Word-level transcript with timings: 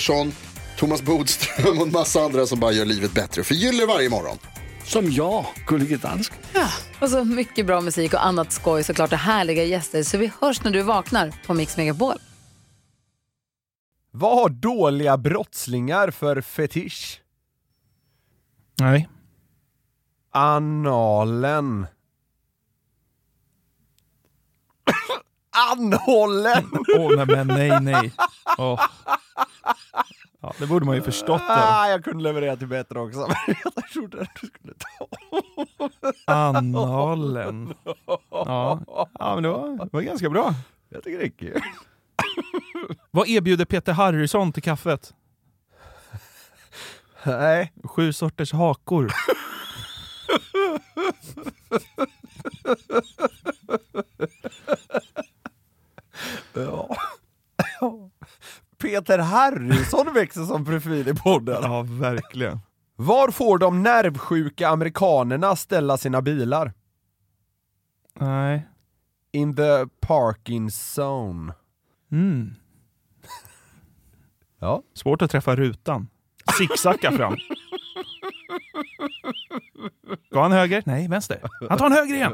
Pettersson, 0.00 0.32
Thomas 0.76 1.02
Bodström 1.02 1.78
och 1.78 1.86
en 1.86 1.92
massa 1.92 2.20
andra 2.20 2.46
som 2.46 2.60
bara 2.60 2.72
gör 2.72 2.84
livet 2.84 3.12
bättre. 3.12 3.44
Förgyller 3.44 3.86
varje 3.86 4.10
morgon. 4.10 4.38
Som 4.84 5.10
jag, 5.12 5.46
Gullige 5.66 5.96
Dansken. 5.96 6.38
Och 7.00 7.10
så 7.10 7.24
mycket 7.24 7.66
bra 7.66 7.80
musik 7.80 8.14
och 8.14 8.26
annat 8.26 8.52
skoj 8.52 8.84
såklart 8.84 9.12
och 9.12 9.18
härliga 9.18 9.64
gäster. 9.64 10.02
Så 10.02 10.18
vi 10.18 10.32
hörs 10.40 10.64
när 10.64 10.70
du 10.70 10.82
vaknar 10.82 11.34
på 11.46 11.54
Mix 11.54 11.76
Megapol. 11.76 12.14
Vad 14.10 14.36
har 14.36 14.48
dåliga 14.48 15.16
brottslingar 15.16 16.10
för 16.10 16.40
fetisch? 16.40 17.22
Nej. 18.78 19.08
Analen. 20.30 21.86
Anhållen! 25.50 26.70
Åh, 26.98 27.16
nej, 27.16 27.26
men 27.26 27.46
nej, 27.46 27.80
nej. 27.80 28.12
Åh. 28.58 28.80
Ja, 30.42 30.54
det 30.58 30.66
borde 30.66 30.86
man 30.86 30.96
ju 30.96 31.02
förstått 31.02 31.42
det. 31.46 31.54
Ah, 31.54 31.88
jag 31.88 32.04
kunde 32.04 32.22
leverera 32.24 32.56
till 32.56 32.66
bättre 32.66 33.00
också, 33.00 33.18
men 33.18 33.56
jag 33.64 33.90
trodde 33.92 34.20
att 34.20 34.28
du 34.40 34.46
skulle 34.46 34.74
ta. 34.74 35.08
Analen. 36.32 37.74
Ja, 38.30 38.80
ja 39.18 39.34
men 39.34 39.42
det 39.42 39.48
var, 39.48 39.68
det 39.84 39.92
var 39.92 40.00
ganska 40.00 40.30
bra. 40.30 40.54
Jag 40.88 41.04
tycker 41.04 41.18
det 41.18 41.24
är 41.24 41.30
kul. 41.30 41.60
Vad 43.10 43.28
erbjuder 43.28 43.64
Peter 43.64 43.92
Harrison 43.92 44.52
till 44.52 44.62
kaffet? 44.62 45.14
Nej. 47.24 47.72
Sju 47.84 48.12
sorters 48.12 48.52
hakor. 48.52 49.12
Ja. 56.54 56.96
Peter 58.78 59.18
Harrison 59.18 60.14
växer 60.14 60.44
som 60.44 60.64
profil 60.64 61.08
i 61.08 61.14
podden. 61.14 61.62
Ja, 61.62 61.82
verkligen. 61.88 62.60
Var 62.96 63.30
får 63.30 63.58
de 63.58 63.82
nervsjuka 63.82 64.68
amerikanerna 64.68 65.56
ställa 65.56 65.96
sina 65.96 66.22
bilar? 66.22 66.72
Nej. 68.20 68.66
In 69.32 69.56
the 69.56 69.86
parking 70.00 70.70
zone. 70.96 71.52
Mm. 72.12 72.54
Ja. 74.62 74.82
Svårt 74.94 75.22
att 75.22 75.30
träffa 75.30 75.56
rutan. 75.56 76.08
Zigzacka 76.58 77.12
fram. 77.12 77.36
Går 80.30 80.40
han 80.42 80.52
höger? 80.52 80.82
Nej, 80.86 81.08
vänster. 81.08 81.40
Han 81.68 81.78
tar 81.78 81.86
en 81.86 81.92
höger 81.92 82.14
igen. 82.14 82.32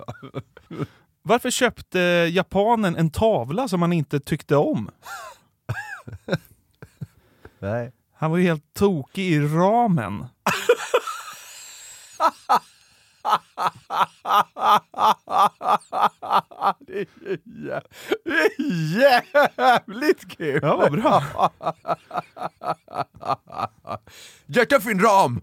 Varför 1.26 1.50
köpte 1.50 1.98
japanen 2.32 2.96
en 2.96 3.10
tavla 3.10 3.68
som 3.68 3.82
han 3.82 3.92
inte 3.92 4.20
tyckte 4.20 4.56
om? 4.56 4.90
Nej. 7.58 7.92
Han 8.14 8.30
var 8.30 8.38
ju 8.38 8.44
helt 8.44 8.74
tokig 8.74 9.32
i 9.32 9.40
ramen. 9.40 10.18
det, 16.86 17.00
är 17.00 17.06
jä... 17.44 17.80
det 18.24 18.30
är 18.30 18.62
jävligt 19.00 20.36
kul! 20.36 20.60
Ja, 20.62 20.76
vad 20.76 20.92
bra. 20.92 21.22
Jättefin 24.46 25.00
ram! 25.00 25.40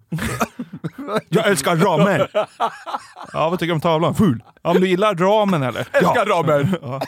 Jag 1.30 1.48
älskar 1.48 1.76
ramen! 1.76 2.28
Ja, 3.34 3.50
vad 3.50 3.60
tycker 3.60 3.68
du 3.68 3.74
om 3.74 3.82
tavlan? 3.82 4.16
Ful! 4.16 4.44
Ja, 4.62 4.74
men 4.74 4.82
du 4.82 4.88
gillar 4.88 5.16
ramen 5.16 5.64
eller? 5.64 5.80
Älskar 5.80 6.28
ja. 6.28 6.34
ramen! 6.36 6.78
Ja. 6.82 7.02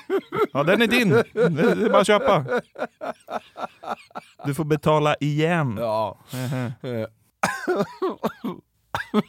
ja, 0.53 0.63
den 0.63 0.81
är 0.81 0.87
din. 0.87 1.09
Det 1.09 1.21
är 1.35 1.89
bara 1.89 2.01
att 2.01 2.07
köpa. 2.07 2.45
Du 4.45 4.53
får 4.53 4.65
betala 4.65 5.15
igen. 5.19 5.77
Ja. 5.79 6.17
Jag 9.11 9.23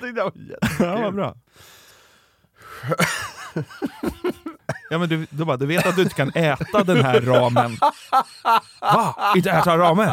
tyckte 0.00 0.12
det 0.12 0.22
var 0.22 0.32
jättekul. 0.34 0.86
Ja, 0.86 1.00
vad 1.00 1.14
bra. 1.14 1.34
Ja 4.90 4.98
men 4.98 5.08
du, 5.08 5.26
du, 5.30 5.44
bara, 5.44 5.56
du 5.56 5.66
vet 5.66 5.86
att 5.86 5.96
du 5.96 6.02
inte 6.02 6.14
kan 6.14 6.32
äta 6.34 6.84
den 6.84 7.04
här 7.04 7.20
ramen. 7.20 7.76
Va? 8.80 9.32
Inte 9.36 9.50
äta 9.50 9.78
ramen? 9.78 10.12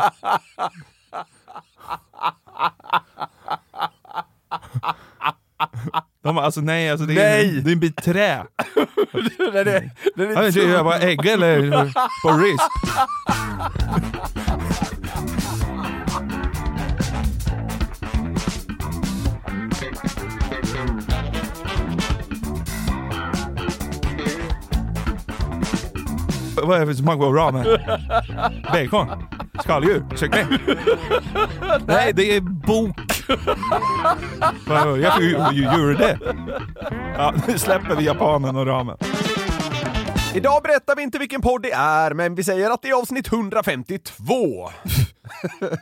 De 6.23 6.35
bara, 6.35 6.45
alltså 6.45 6.61
nej, 6.61 6.91
alltså 6.91 7.05
det 7.05 7.13
är, 7.13 7.15
Nej! 7.15 7.61
det 7.61 7.69
är 7.69 7.73
en 7.73 7.79
bit 7.79 8.03
trä. 8.03 8.45
den 9.37 9.67
är, 9.67 9.91
den 10.15 10.37
är 10.37 10.69
jag 10.69 10.85
bara 10.85 10.99
ägg 10.99 11.25
eller 11.25 11.71
på 12.23 12.37
risp. 12.37 12.61
Vad 26.63 26.75
är 26.75 26.79
det 26.79 26.85
för 26.85 26.93
smak 26.93 27.19
på 27.19 27.33
ramen? 27.33 27.63
Bacon? 28.73 29.07
Skaldjur? 29.63 30.05
Kyckling? 30.15 30.45
Nej, 31.87 32.13
det 32.13 32.35
är 32.35 32.41
bok. 32.41 32.99
Jag 34.67 35.53
gjorde 35.53 35.93
det. 35.97 36.19
Ja, 37.17 37.33
nu 37.47 37.57
släpper 37.57 37.95
vi 37.95 38.05
japanen 38.05 38.55
och 38.55 38.65
ramen. 38.65 38.97
Idag 40.35 40.63
berättar 40.63 40.95
vi 40.95 41.03
inte 41.03 41.19
vilken 41.19 41.41
podd 41.41 41.61
det 41.61 41.71
är, 41.71 42.13
men 42.13 42.35
vi 42.35 42.43
säger 42.43 42.69
att 42.71 42.81
det 42.81 42.89
är 42.89 43.01
avsnitt 43.01 43.27
152. 43.33 44.69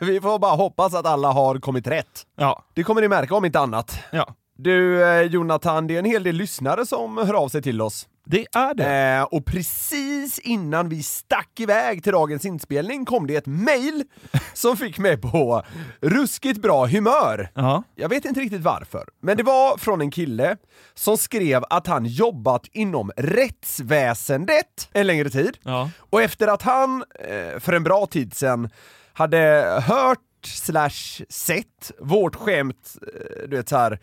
vi 0.00 0.20
får 0.20 0.38
bara 0.38 0.56
hoppas 0.56 0.94
att 0.94 1.06
alla 1.06 1.32
har 1.32 1.58
kommit 1.58 1.86
rätt. 1.86 2.22
Ja, 2.38 2.62
Det 2.74 2.82
kommer 2.82 3.00
ni 3.00 3.08
märka 3.08 3.34
om 3.34 3.44
inte 3.44 3.60
annat. 3.60 3.98
ja. 4.10 4.34
Du 4.56 5.04
eh, 5.04 5.22
Jonathan, 5.22 5.86
det 5.86 5.94
är 5.94 5.98
en 5.98 6.04
hel 6.04 6.22
del 6.22 6.34
lyssnare 6.36 6.86
som 6.86 7.16
hör 7.18 7.34
av 7.34 7.48
sig 7.48 7.62
till 7.62 7.80
oss. 7.82 8.06
Det 8.26 8.46
är 8.52 8.74
det. 8.74 9.16
Eh, 9.18 9.22
och 9.22 9.46
precis 9.46 10.38
innan 10.38 10.88
vi 10.88 11.02
stack 11.02 11.60
iväg 11.60 12.02
till 12.02 12.12
dagens 12.12 12.44
inspelning 12.44 13.04
kom 13.04 13.26
det 13.26 13.36
ett 13.36 13.46
mail 13.46 14.04
som 14.54 14.76
fick 14.76 14.98
mig 14.98 15.16
på 15.16 15.62
ruskigt 16.00 16.62
bra 16.62 16.86
humör. 16.86 17.50
Ja. 17.54 17.82
Jag 17.94 18.08
vet 18.08 18.24
inte 18.24 18.40
riktigt 18.40 18.62
varför, 18.62 19.04
men 19.20 19.36
det 19.36 19.42
var 19.42 19.76
från 19.76 20.00
en 20.00 20.10
kille 20.10 20.56
som 20.94 21.16
skrev 21.16 21.64
att 21.70 21.86
han 21.86 22.06
jobbat 22.06 22.66
inom 22.72 23.10
rättsväsendet 23.16 24.88
en 24.92 25.06
längre 25.06 25.30
tid. 25.30 25.58
Ja. 25.62 25.90
Och 25.98 26.22
efter 26.22 26.48
att 26.48 26.62
han, 26.62 27.04
eh, 27.28 27.60
för 27.60 27.72
en 27.72 27.84
bra 27.84 28.06
tid 28.06 28.34
sedan, 28.34 28.70
hade 29.12 29.38
hört 29.86 30.18
slash 30.46 31.24
sett 31.28 31.92
vårt 31.98 32.34
skämt, 32.34 32.96
eh, 33.02 33.48
du 33.48 33.56
vet 33.56 33.68
så 33.68 33.76
här. 33.76 33.98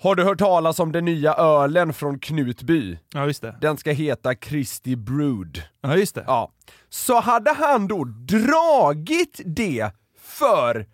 Har 0.00 0.14
du 0.14 0.24
hört 0.24 0.38
talas 0.38 0.80
om 0.80 0.92
den 0.92 1.04
nya 1.04 1.34
ölen 1.34 1.92
från 1.92 2.18
Knutby? 2.18 2.98
Ja, 3.14 3.26
just 3.26 3.42
det. 3.42 3.56
Den 3.60 3.76
ska 3.76 3.92
heta 3.92 4.34
Christy 4.34 4.96
Brood. 4.96 5.62
Ja, 5.80 5.96
just 5.96 6.14
det. 6.14 6.24
Ja. 6.26 6.52
Så 6.88 7.20
hade 7.20 7.52
han 7.52 7.88
då 7.88 8.04
dragit 8.04 9.40
det 9.44 9.90
för 10.20 10.86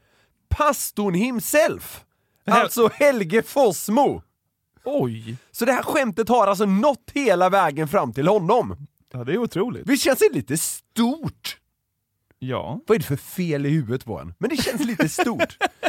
pastorn 0.48 1.14
himself. 1.14 2.04
Alltså 2.46 2.90
Helge 2.92 3.42
Fossmo. 3.42 4.22
Oj! 4.84 5.36
Så 5.50 5.64
det 5.64 5.72
här 5.72 5.82
skämtet 5.82 6.28
har 6.28 6.46
alltså 6.46 6.66
nått 6.66 7.10
hela 7.14 7.48
vägen 7.50 7.88
fram 7.88 8.12
till 8.12 8.28
honom. 8.28 8.86
Ja, 9.12 9.24
det 9.24 9.32
är 9.32 9.38
otroligt. 9.38 9.86
Det 9.86 9.96
känns 9.96 10.22
ju 10.22 10.32
lite 10.32 10.58
stort. 10.58 11.58
Ja. 12.38 12.80
Vad 12.86 12.94
är 12.94 12.98
det 12.98 13.04
för 13.06 13.16
fel 13.16 13.66
i 13.66 13.68
huvudet 13.68 14.04
på 14.04 14.20
en? 14.20 14.34
Men 14.38 14.50
det 14.50 14.56
känns 14.56 14.84
lite 14.84 15.08
stort. 15.08 15.56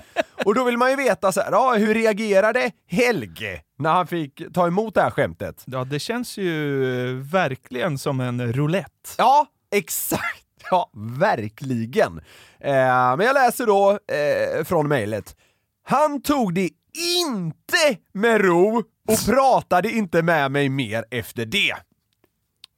Och 0.46 0.56
då 0.56 0.64
vill 0.64 0.78
man 0.78 0.90
ju 0.90 0.96
veta 0.96 1.32
så 1.32 1.42
här, 1.42 1.52
ja, 1.52 1.74
hur 1.74 1.94
reagerade 1.94 2.72
Helge 2.88 3.62
när 3.78 3.92
han 3.92 4.08
fick 4.08 4.42
ta 4.54 4.68
emot 4.68 4.94
det 4.96 5.02
här 5.02 5.10
skämtet? 5.12 5.64
Ja, 5.66 5.84
det 5.84 6.00
känns 6.00 6.38
ju 6.38 6.84
eh, 7.10 7.16
verkligen 7.16 7.98
som 7.98 8.20
en 8.20 8.54
roulette. 8.54 9.10
Ja, 9.18 9.48
exakt! 9.72 10.42
Ja, 10.72 10.90
verkligen. 11.20 12.18
Eh, 12.60 13.18
men 13.18 13.20
jag 13.20 13.34
läser 13.34 13.66
då 13.66 13.92
eh, 13.92 14.64
från 14.64 14.88
mejlet. 14.88 15.36
Han 15.84 16.22
tog 16.22 16.54
det 16.54 16.70
inte 17.18 18.00
med 18.14 18.42
ro 18.42 18.84
och 19.08 19.26
pratade 19.26 19.92
inte 19.92 20.22
med 20.22 20.52
mig 20.52 20.70
mer 20.70 21.06
efter 21.12 21.46
det. 21.46 21.76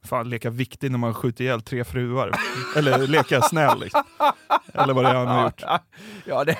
Fan, 0.04 0.30
leka 0.30 0.50
viktig 0.50 0.90
när 0.90 0.98
man 0.98 1.14
skjuter 1.14 1.44
ihjäl 1.44 1.62
tre 1.62 1.84
fruar. 1.84 2.32
Eller 2.76 3.06
leka 3.06 3.42
snäll 3.42 3.80
liksom. 3.80 4.02
Eller 4.74 4.94
vad 4.94 5.04
det 5.04 5.10
är 5.10 5.14
han 5.14 5.26
har 5.26 5.44
gjort. 5.44 5.62
Ja, 6.24 6.44
det... 6.44 6.56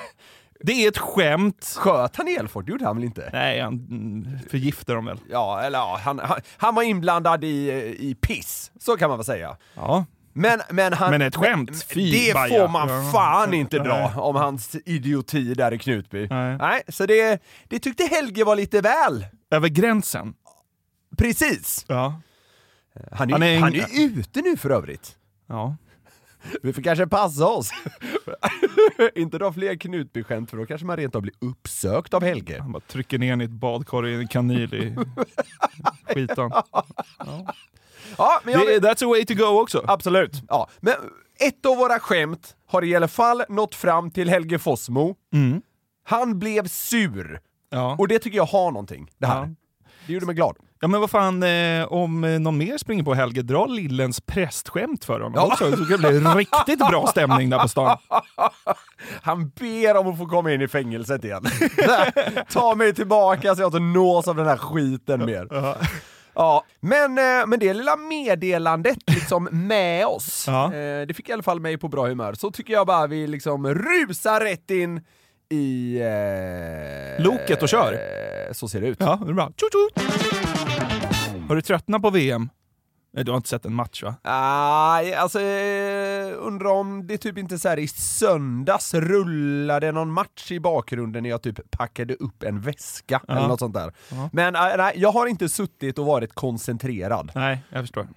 Det 0.63 0.71
är 0.71 0.87
ett 0.87 0.97
skämt. 0.97 1.75
Sköt 1.77 2.15
han 2.15 2.47
folk? 2.49 2.65
Det 2.65 2.71
gjorde 2.71 2.85
han 2.85 2.95
väl 2.95 3.05
inte? 3.05 3.29
Nej, 3.33 3.59
han 3.61 3.73
mm, 3.73 4.39
förgiftar 4.49 4.95
dem 4.95 5.05
väl. 5.05 5.19
Ja, 5.29 5.61
eller 5.61 5.79
ja, 5.79 5.99
han, 6.03 6.19
han, 6.19 6.39
han 6.57 6.75
var 6.75 6.83
inblandad 6.83 7.43
i, 7.43 7.71
i 7.99 8.15
piss. 8.21 8.71
Så 8.79 8.97
kan 8.97 9.09
man 9.09 9.17
väl 9.17 9.25
säga. 9.25 9.57
Ja. 9.75 10.05
Men, 10.33 10.61
men, 10.69 10.93
han, 10.93 11.11
Men 11.11 11.21
ett 11.21 11.35
skämt? 11.35 11.83
Fy, 11.83 12.11
det 12.11 12.33
baja. 12.33 12.59
får 12.59 12.67
man 12.67 13.11
fan 13.11 13.53
inte 13.53 13.79
dra 13.79 14.13
om 14.21 14.35
hans 14.35 14.75
idioti 14.85 15.53
där 15.53 15.73
i 15.73 15.77
Knutby. 15.79 16.27
Nej. 16.27 16.57
Nej, 16.57 16.81
så 16.87 17.05
det, 17.05 17.43
det 17.67 17.79
tyckte 17.79 18.03
Helge 18.03 18.43
var 18.43 18.55
lite 18.55 18.81
väl. 18.81 19.25
Över 19.51 19.67
gränsen. 19.67 20.33
Precis. 21.17 21.85
Ja. 21.87 22.21
Han 23.11 23.29
är, 23.29 23.33
Han 23.33 23.41
han 23.63 23.73
är 23.73 23.79
är, 23.79 23.83
en- 23.83 24.19
ute 24.19 24.41
nu 24.41 24.57
för 24.57 24.69
övrigt. 24.69 25.17
Ja. 25.47 25.75
Vi 26.63 26.73
får 26.73 26.81
kanske 26.81 27.07
passa 27.07 27.45
oss. 27.47 27.69
inte 29.15 29.37
dra 29.37 29.53
fler 29.53 29.75
Knutby-skämt 29.75 30.49
för 30.49 30.57
då 30.57 30.65
kanske 30.65 30.87
man 30.87 30.97
rent 30.97 31.15
av 31.15 31.21
blir 31.21 31.33
uppsökt 31.39 32.13
av 32.13 32.23
Helge. 32.23 32.61
Han 32.61 32.71
bara 32.71 32.79
trycker 32.79 33.17
ner 33.19 33.41
i 33.41 33.43
ett 33.43 33.51
badkar 33.51 34.07
i 34.07 34.15
en 34.15 34.27
kanyl 34.27 34.73
i 34.73 34.95
skitan. 36.13 36.51
Ja, 38.17 38.41
men 38.43 38.53
jag, 38.53 38.67
Det, 38.67 38.79
that's 38.89 39.05
a 39.05 39.07
way 39.07 39.25
to 39.25 39.33
go 39.33 39.61
också. 39.61 39.85
Absolut. 39.87 40.43
Ja. 40.47 40.69
Men 40.79 40.93
ett 41.39 41.65
av 41.65 41.77
våra 41.77 41.99
skämt 41.99 42.55
har 42.65 42.83
i 42.83 42.95
alla 42.95 43.07
fall 43.07 43.43
nått 43.49 43.75
fram 43.75 44.11
till 44.11 44.29
Helge 44.29 44.59
Fossmo. 44.59 45.15
Mm. 45.33 45.61
Han 46.03 46.39
blev 46.39 46.67
sur. 46.67 47.41
Ja. 47.69 47.95
Och 47.99 48.07
det 48.07 48.19
tycker 48.19 48.37
jag 48.37 48.45
har 48.45 48.71
någonting, 48.71 49.11
det 49.17 49.27
här. 49.27 49.39
Ja. 49.39 49.49
Det 50.07 50.13
gjorde 50.13 50.25
mig 50.25 50.35
glad. 50.35 50.55
Ja 50.81 50.87
men 50.87 50.99
vad 51.01 51.09
fan, 51.09 51.43
eh, 51.43 51.85
om 51.93 52.23
eh, 52.23 52.39
någon 52.39 52.57
mer 52.57 52.77
springer 52.77 53.03
på 53.03 53.13
Helge, 53.13 53.41
dra 53.41 53.65
Lillens 53.65 54.21
prästskämt 54.21 55.05
för 55.05 55.13
honom 55.13 55.33
Ja. 55.35 55.45
också, 55.45 55.71
så 55.71 55.83
det 55.83 55.97
bli 55.97 56.19
riktigt 56.19 56.79
bra 56.89 57.07
stämning 57.07 57.49
där 57.49 57.59
på 57.59 57.67
stan. 57.67 57.97
Han 59.21 59.49
ber 59.49 59.97
om 59.97 60.07
att 60.07 60.17
få 60.17 60.25
komma 60.25 60.51
in 60.53 60.61
i 60.61 60.67
fängelset 60.67 61.23
igen. 61.23 61.45
Ta 62.51 62.75
mig 62.75 62.93
tillbaka 62.93 63.55
så 63.55 63.61
jag 63.61 63.67
inte 63.67 63.79
nås 63.79 64.27
av 64.27 64.35
den 64.35 64.45
här 64.47 64.57
skiten 64.57 65.25
mer. 65.25 65.47
Ja, 66.35 66.63
men 66.79 67.17
eh, 67.17 67.47
med 67.47 67.59
det 67.59 67.73
lilla 67.73 67.95
meddelandet 67.95 68.97
liksom 69.07 69.49
med 69.51 70.05
oss, 70.05 70.43
Ja. 70.47 70.65
eh, 70.65 71.07
det 71.07 71.13
fick 71.15 71.29
i 71.29 71.33
alla 71.33 71.43
fall 71.43 71.59
mig 71.59 71.77
på 71.77 71.87
bra 71.87 72.07
humör, 72.07 72.33
så 72.33 72.51
tycker 72.51 72.73
jag 72.73 72.87
bara 72.87 73.07
vi 73.07 73.27
liksom 73.27 73.67
rusar 73.73 74.39
rätt 74.39 74.71
in 74.71 75.01
i... 75.49 75.99
Eh, 76.01 77.23
Loket 77.25 77.63
och 77.63 77.69
kör. 77.69 77.93
Eh, 77.93 78.53
så 78.53 78.67
ser 78.67 78.81
det 78.81 78.87
ut. 78.87 78.97
Ja, 78.99 79.19
det 79.25 79.29
är 79.31 79.33
bra. 79.33 79.45
Tjut, 79.57 79.69
tjut. 79.73 80.09
Har 81.47 81.55
du 81.55 81.61
tröttnat 81.61 82.01
på 82.01 82.09
VM? 82.09 82.49
Nej, 83.13 83.25
du 83.25 83.31
har 83.31 83.37
inte 83.37 83.49
sett 83.49 83.65
en 83.65 83.73
match 83.73 84.03
va? 84.03 84.15
Nej, 84.23 85.13
alltså 85.13 85.39
eh, 85.41 86.33
undrar 86.47 86.69
om 86.69 87.07
det 87.07 87.17
typ 87.17 87.37
inte 87.37 87.59
så 87.59 87.69
här 87.69 87.79
i 87.79 87.87
söndags 87.87 88.93
rullade 88.93 89.91
någon 89.91 90.11
match 90.11 90.51
i 90.51 90.59
bakgrunden 90.59 91.23
när 91.23 91.29
jag 91.29 91.41
typ 91.41 91.71
packade 91.71 92.13
upp 92.15 92.43
en 92.43 92.61
väska 92.61 93.21
Ja. 93.27 93.37
eller 93.37 93.47
något 93.47 93.59
sånt 93.59 93.73
där. 93.73 93.93
Ja. 94.11 94.29
Men 94.33 94.55
eh, 94.55 94.61
nej, 94.77 94.93
jag 94.95 95.11
har 95.11 95.27
inte 95.27 95.49
suttit 95.49 95.99
och 95.99 96.05
varit 96.05 96.33
koncentrerad. 96.33 97.31
Nej, 97.35 97.63
jag 97.69 97.83
förstår. 97.83 98.07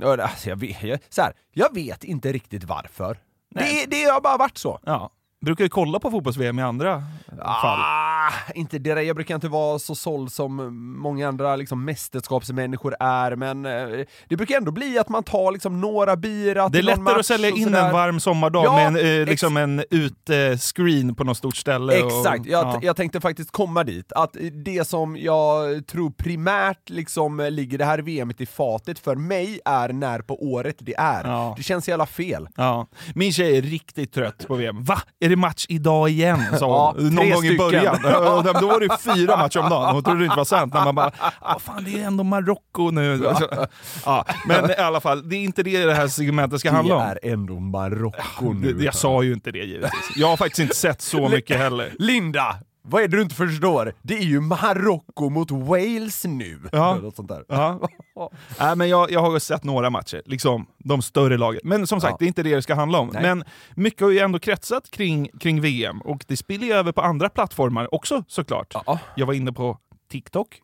Ja, 0.00 0.22
Alltså, 0.22 0.48
jag, 0.48 0.56
vet, 0.56 0.82
jag, 0.82 0.98
så 1.08 1.22
här, 1.22 1.32
jag 1.52 1.74
vet 1.74 2.04
inte 2.04 2.32
riktigt 2.32 2.64
varför. 2.64 3.18
Det, 3.54 3.86
det 3.90 4.04
har 4.04 4.20
bara 4.20 4.36
varit 4.36 4.58
så. 4.58 4.80
Ja. 4.84 5.10
Brukar 5.44 5.64
du 5.64 5.68
kolla 5.68 5.98
på 5.98 6.10
fotbolls-VM 6.10 6.58
i 6.58 6.62
andra 6.62 7.02
fall? 7.36 7.80
Ah, 7.80 8.32
inte 8.54 8.78
det, 8.78 9.02
jag 9.02 9.16
brukar 9.16 9.34
inte 9.34 9.48
vara 9.48 9.78
så 9.78 9.94
såld 9.94 10.32
som 10.32 10.76
många 10.98 11.28
andra 11.28 11.56
liksom, 11.56 11.84
mästerskapsmänniskor 11.84 12.94
är, 13.00 13.36
men 13.36 13.66
eh, 13.66 14.06
det 14.28 14.36
brukar 14.36 14.56
ändå 14.56 14.72
bli 14.72 14.98
att 14.98 15.08
man 15.08 15.22
tar 15.22 15.52
liksom, 15.52 15.80
några 15.80 16.16
bira 16.16 16.68
Det 16.68 16.78
är 16.78 16.82
lättare 16.82 17.20
att 17.20 17.26
sälja 17.26 17.48
in 17.48 17.74
en 17.74 17.92
varm 17.92 18.20
sommardag 18.20 18.64
Ja, 18.64 18.74
med 18.74 18.86
en, 18.86 19.20
eh, 19.20 19.26
liksom 19.26 19.56
en 19.56 19.84
ute-screen 19.90 21.14
på 21.14 21.24
något 21.24 21.36
stort 21.36 21.56
ställe. 21.56 21.92
Exakt, 21.92 22.40
och, 22.40 22.46
jag, 22.46 22.66
ja. 22.66 22.78
jag 22.82 22.96
tänkte 22.96 23.20
faktiskt 23.20 23.50
komma 23.50 23.84
dit. 23.84 24.12
Att 24.12 24.36
det 24.64 24.88
som 24.88 25.16
jag 25.16 25.86
tror 25.86 26.10
primärt 26.10 26.90
liksom 26.90 27.48
ligger 27.50 27.78
det 27.78 27.84
här 27.84 27.98
VMet 27.98 28.40
i 28.40 28.46
fatet 28.46 28.98
för 28.98 29.16
mig 29.16 29.60
är 29.64 29.88
när 29.88 30.18
på 30.18 30.44
året 30.52 30.76
det 30.78 30.94
är. 30.98 31.24
Ja. 31.24 31.54
Det 31.56 31.62
känns 31.62 31.88
jävla 31.88 32.06
fel. 32.06 32.48
Min 33.14 33.32
tjej 33.32 33.58
är 33.58 33.62
riktigt 33.62 34.12
trött 34.12 34.46
på 34.48 34.54
VM. 34.54 34.84
Va? 34.84 34.98
Är 35.30 35.36
det 35.36 35.40
match 35.40 35.66
idag 35.68 36.08
igen? 36.10 36.38
Sa 36.58 36.66
Ja, 36.66 36.94
hon. 36.96 37.14
Någon 37.14 37.16
tre 37.24 37.30
gång 37.34 37.44
i 37.44 37.56
början. 37.58 37.98
Ja, 38.04 38.52
Då 38.60 38.66
var 38.66 38.80
det 38.80 39.14
fyra 39.16 39.36
matcher 39.36 39.58
om 39.60 39.70
dagen. 39.70 39.94
Hon 39.94 40.02
trodde 40.02 40.18
det 40.20 40.24
inte 40.24 40.36
var 40.36 40.44
sant. 40.44 40.74
När 40.74 40.84
man 40.84 40.94
bara, 40.94 41.10
ah, 41.40 41.58
fan 41.58 41.84
det 41.84 42.02
är 42.02 42.06
ändå 42.06 42.24
Marocko 42.24 42.90
nu. 42.90 43.28
Alltså, 43.28 43.48
ja. 44.04 44.24
Men 44.46 44.70
i 44.70 44.74
alla 44.74 45.00
fall, 45.00 45.28
det 45.28 45.36
är 45.36 45.40
inte 45.40 45.62
det 45.62 45.84
det 45.86 45.94
här 45.94 46.08
segmentet 46.08 46.60
ska 46.60 46.70
handla 46.70 46.94
Det 46.94 47.00
om. 47.00 47.06
är 47.10 47.18
ändå 47.32 47.60
Marocko 47.60 48.52
nu. 48.52 48.72
Det- 48.72 48.84
Jag 48.84 48.94
sa 48.94 49.22
ju 49.22 49.32
inte 49.32 49.50
det 49.50 49.58
givetvis. 49.64 50.10
Jag 50.16 50.28
har 50.28 50.36
faktiskt 50.36 50.58
inte 50.60 50.76
sett 50.76 51.00
så 51.02 51.28
mycket 51.28 51.58
heller. 51.58 51.92
Linda! 51.98 52.56
Vad 52.82 53.02
är 53.02 53.08
det 53.08 53.16
du 53.16 53.22
inte 53.22 53.34
förstår? 53.34 53.92
Det 54.02 54.14
är 54.18 54.22
ju 54.22 54.40
Marocko 54.40 55.28
mot 55.30 55.50
Wales 55.50 56.24
nu. 56.24 56.60
Ja. 56.72 56.94
Något 56.94 57.16
sånt 57.16 57.28
där. 57.28 57.44
Ja. 57.48 57.80
Nej, 58.60 58.76
men 58.76 58.88
jag, 58.88 59.10
jag 59.10 59.20
har 59.20 59.38
sett 59.38 59.64
några 59.64 59.90
matcher, 59.90 60.22
liksom 60.26 60.66
de 60.78 61.02
större 61.02 61.36
lagen. 61.38 61.60
Men 61.64 61.86
som 61.86 62.00
sagt, 62.00 62.10
Ja. 62.10 62.16
det 62.18 62.24
är 62.24 62.26
inte 62.26 62.42
det 62.42 62.54
det 62.54 62.62
ska 62.62 62.74
handla 62.74 62.98
om. 62.98 63.10
Nej. 63.12 63.22
Men 63.22 63.44
mycket 63.74 64.00
har 64.00 64.10
ju 64.10 64.18
ändå 64.18 64.38
kretsat 64.38 64.90
kring, 64.90 65.28
kring 65.40 65.60
VM 65.60 66.00
och 66.00 66.24
det 66.28 66.36
spiller 66.36 66.66
ju 66.66 66.72
över 66.72 66.92
på 66.92 67.00
andra 67.00 67.28
plattformar 67.28 67.94
också 67.94 68.24
såklart. 68.28 68.74
Ja. 68.86 68.98
Jag 69.14 69.26
var 69.26 69.34
inne 69.34 69.52
på 69.52 69.78
TikTok 70.10 70.60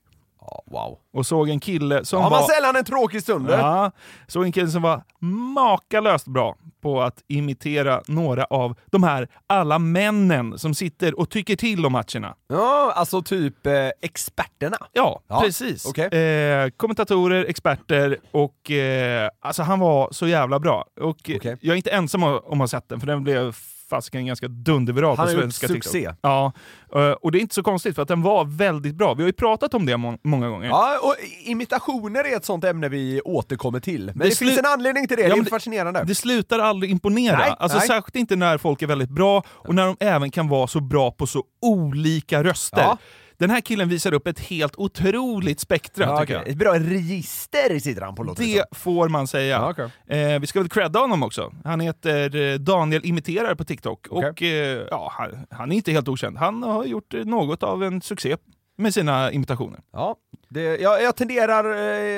wow. 0.66 0.98
och 1.12 1.26
såg 1.26 1.48
en 1.48 1.60
kille 1.60 2.04
som 2.04 2.22
Har 2.22 2.30
man 2.30 2.40
var... 2.40 2.48
sällan 2.48 2.76
en 2.76 2.84
tråkig 2.84 3.22
stund? 3.22 3.50
Ja, 3.50 3.90
såg 4.26 4.44
en 4.44 4.52
kille 4.52 4.68
som 4.68 4.82
var 4.82 5.02
makalöst 5.20 6.26
bra 6.26 6.56
på 6.82 7.02
att 7.02 7.22
imitera 7.28 8.02
några 8.08 8.44
av 8.44 8.78
de 8.86 9.02
här 9.02 9.28
alla 9.46 9.78
männen 9.78 10.58
som 10.58 10.74
sitter 10.74 11.18
och 11.20 11.30
tycker 11.30 11.56
till 11.56 11.86
om 11.86 11.92
matcherna. 11.92 12.34
Ja, 12.48 12.92
alltså 12.96 13.22
typ 13.22 13.66
eh, 13.66 13.72
experterna. 14.02 14.76
Ja, 14.92 15.20
Ja, 15.28 15.40
precis. 15.40 15.86
okej. 15.86 16.06
Eh, 16.06 16.68
kommentatorer, 16.76 17.44
experter 17.44 18.16
och 18.30 18.70
eh, 18.70 19.30
alltså 19.40 19.62
han 19.62 19.78
var 19.80 20.08
så 20.12 20.26
jävla 20.26 20.58
bra. 20.58 20.84
Och 21.00 21.08
Okej. 21.08 21.56
jag 21.60 21.72
är 21.72 21.76
inte 21.76 21.90
ensam 21.90 22.22
om 22.22 22.40
om 22.44 22.60
att 22.60 22.72
ha 22.72 22.78
sett 22.80 22.88
den, 22.88 23.00
för 23.00 23.06
den 23.06 23.24
blev 23.24 23.56
fasiken 23.90 24.26
ganska 24.26 24.48
dunderviral 24.48 25.16
Han 25.16 25.26
på 25.26 25.30
har 25.30 25.34
gjort 25.34 25.42
svenska 25.42 25.68
succé. 25.68 25.98
TikTok. 25.98 26.16
Ja, 26.20 26.52
eh, 26.94 27.10
och 27.10 27.32
det 27.32 27.38
är 27.38 27.40
inte 27.40 27.54
så 27.54 27.62
konstigt 27.62 27.94
för 27.94 28.02
att 28.02 28.08
den 28.08 28.22
var 28.22 28.44
väldigt 28.44 28.94
bra. 28.94 29.14
Vi 29.14 29.22
har 29.22 29.26
ju 29.28 29.32
pratat 29.32 29.74
om 29.74 29.86
det 29.86 29.96
må- 29.96 30.18
många 30.24 30.48
gånger. 30.48 30.66
Ja, 30.68 30.98
och 31.02 31.14
imitationer 31.44 32.24
är 32.24 32.36
ett 32.36 32.44
sånt 32.44 32.64
ämne 32.64 32.88
vi 32.88 33.20
återkommer 33.24 33.80
till. 33.80 34.06
Men 34.06 34.18
det, 34.18 34.28
Det 34.28 34.38
finns 34.38 34.58
en 34.58 34.66
anledning 34.66 35.08
till 35.08 35.16
det, 35.16 35.22
Ja, 35.22 35.34
det 35.34 35.40
är 35.40 35.44
det- 35.44 35.50
fascinerande. 35.50 36.04
Det 36.06 36.14
slutar 36.14 36.58
aldrig 36.58 36.90
imponera. 36.90 37.38
Nej, 37.38 37.54
alltså 37.58 37.78
nej. 37.78 37.86
Särskilt 37.86 38.16
inte 38.16 38.36
när 38.36 38.58
folk 38.58 38.82
är 38.82 38.86
väldigt 38.86 39.10
bra 39.10 39.42
och 39.48 39.74
när 39.74 39.86
de 39.86 39.96
även 40.00 40.30
kan 40.30 40.48
vara 40.48 40.66
så 40.66 40.80
bra 40.80 41.10
på 41.10 41.26
så 41.26 41.42
olika 41.62 42.44
röster. 42.44 42.80
Ja. 42.82 42.98
Den 43.38 43.50
här 43.50 43.60
killen 43.60 43.88
visar 43.88 44.14
upp 44.14 44.26
ett 44.26 44.38
helt 44.40 44.76
otroligt 44.76 45.60
spektra 45.60 46.04
Ja, 46.04 46.20
tycker 46.20 46.34
okej. 46.34 46.42
jag. 46.46 46.48
Ett 46.52 46.56
bra 46.58 46.74
register 46.74 47.78
sitter 47.78 48.02
han 48.02 48.14
på 48.14 48.22
låter 48.22 48.42
det 48.42 48.54
Det 48.70 48.78
får 48.78 49.08
man 49.08 49.26
säga. 49.26 49.56
Ja, 49.56 49.70
okej. 50.06 50.22
eh, 50.34 50.40
vi 50.40 50.46
ska 50.46 50.60
väl 50.60 50.68
credda 50.68 50.98
honom 51.00 51.22
också. 51.22 51.52
Han 51.64 51.80
heter 51.80 52.36
eh, 52.36 52.54
Daniel 52.54 53.04
Imiterar 53.06 53.54
på 53.54 53.64
TikTok. 53.64 54.06
Okej. 54.10 54.28
Och 54.30 54.42
eh, 54.42 54.86
ja, 54.90 55.12
han, 55.12 55.46
han 55.50 55.72
är 55.72 55.76
inte 55.76 55.92
helt 55.92 56.08
okänd. 56.08 56.36
Han 56.38 56.62
har 56.62 56.84
gjort 56.84 57.14
eh, 57.14 57.24
något 57.24 57.62
av 57.62 57.84
en 57.84 58.02
succé 58.02 58.36
med 58.78 58.94
sina 58.94 59.32
imitationer. 59.32 59.80
Ja, 59.92 60.16
det, 60.48 60.62
jag, 60.62 61.02
jag 61.02 61.16
tenderar 61.16 61.64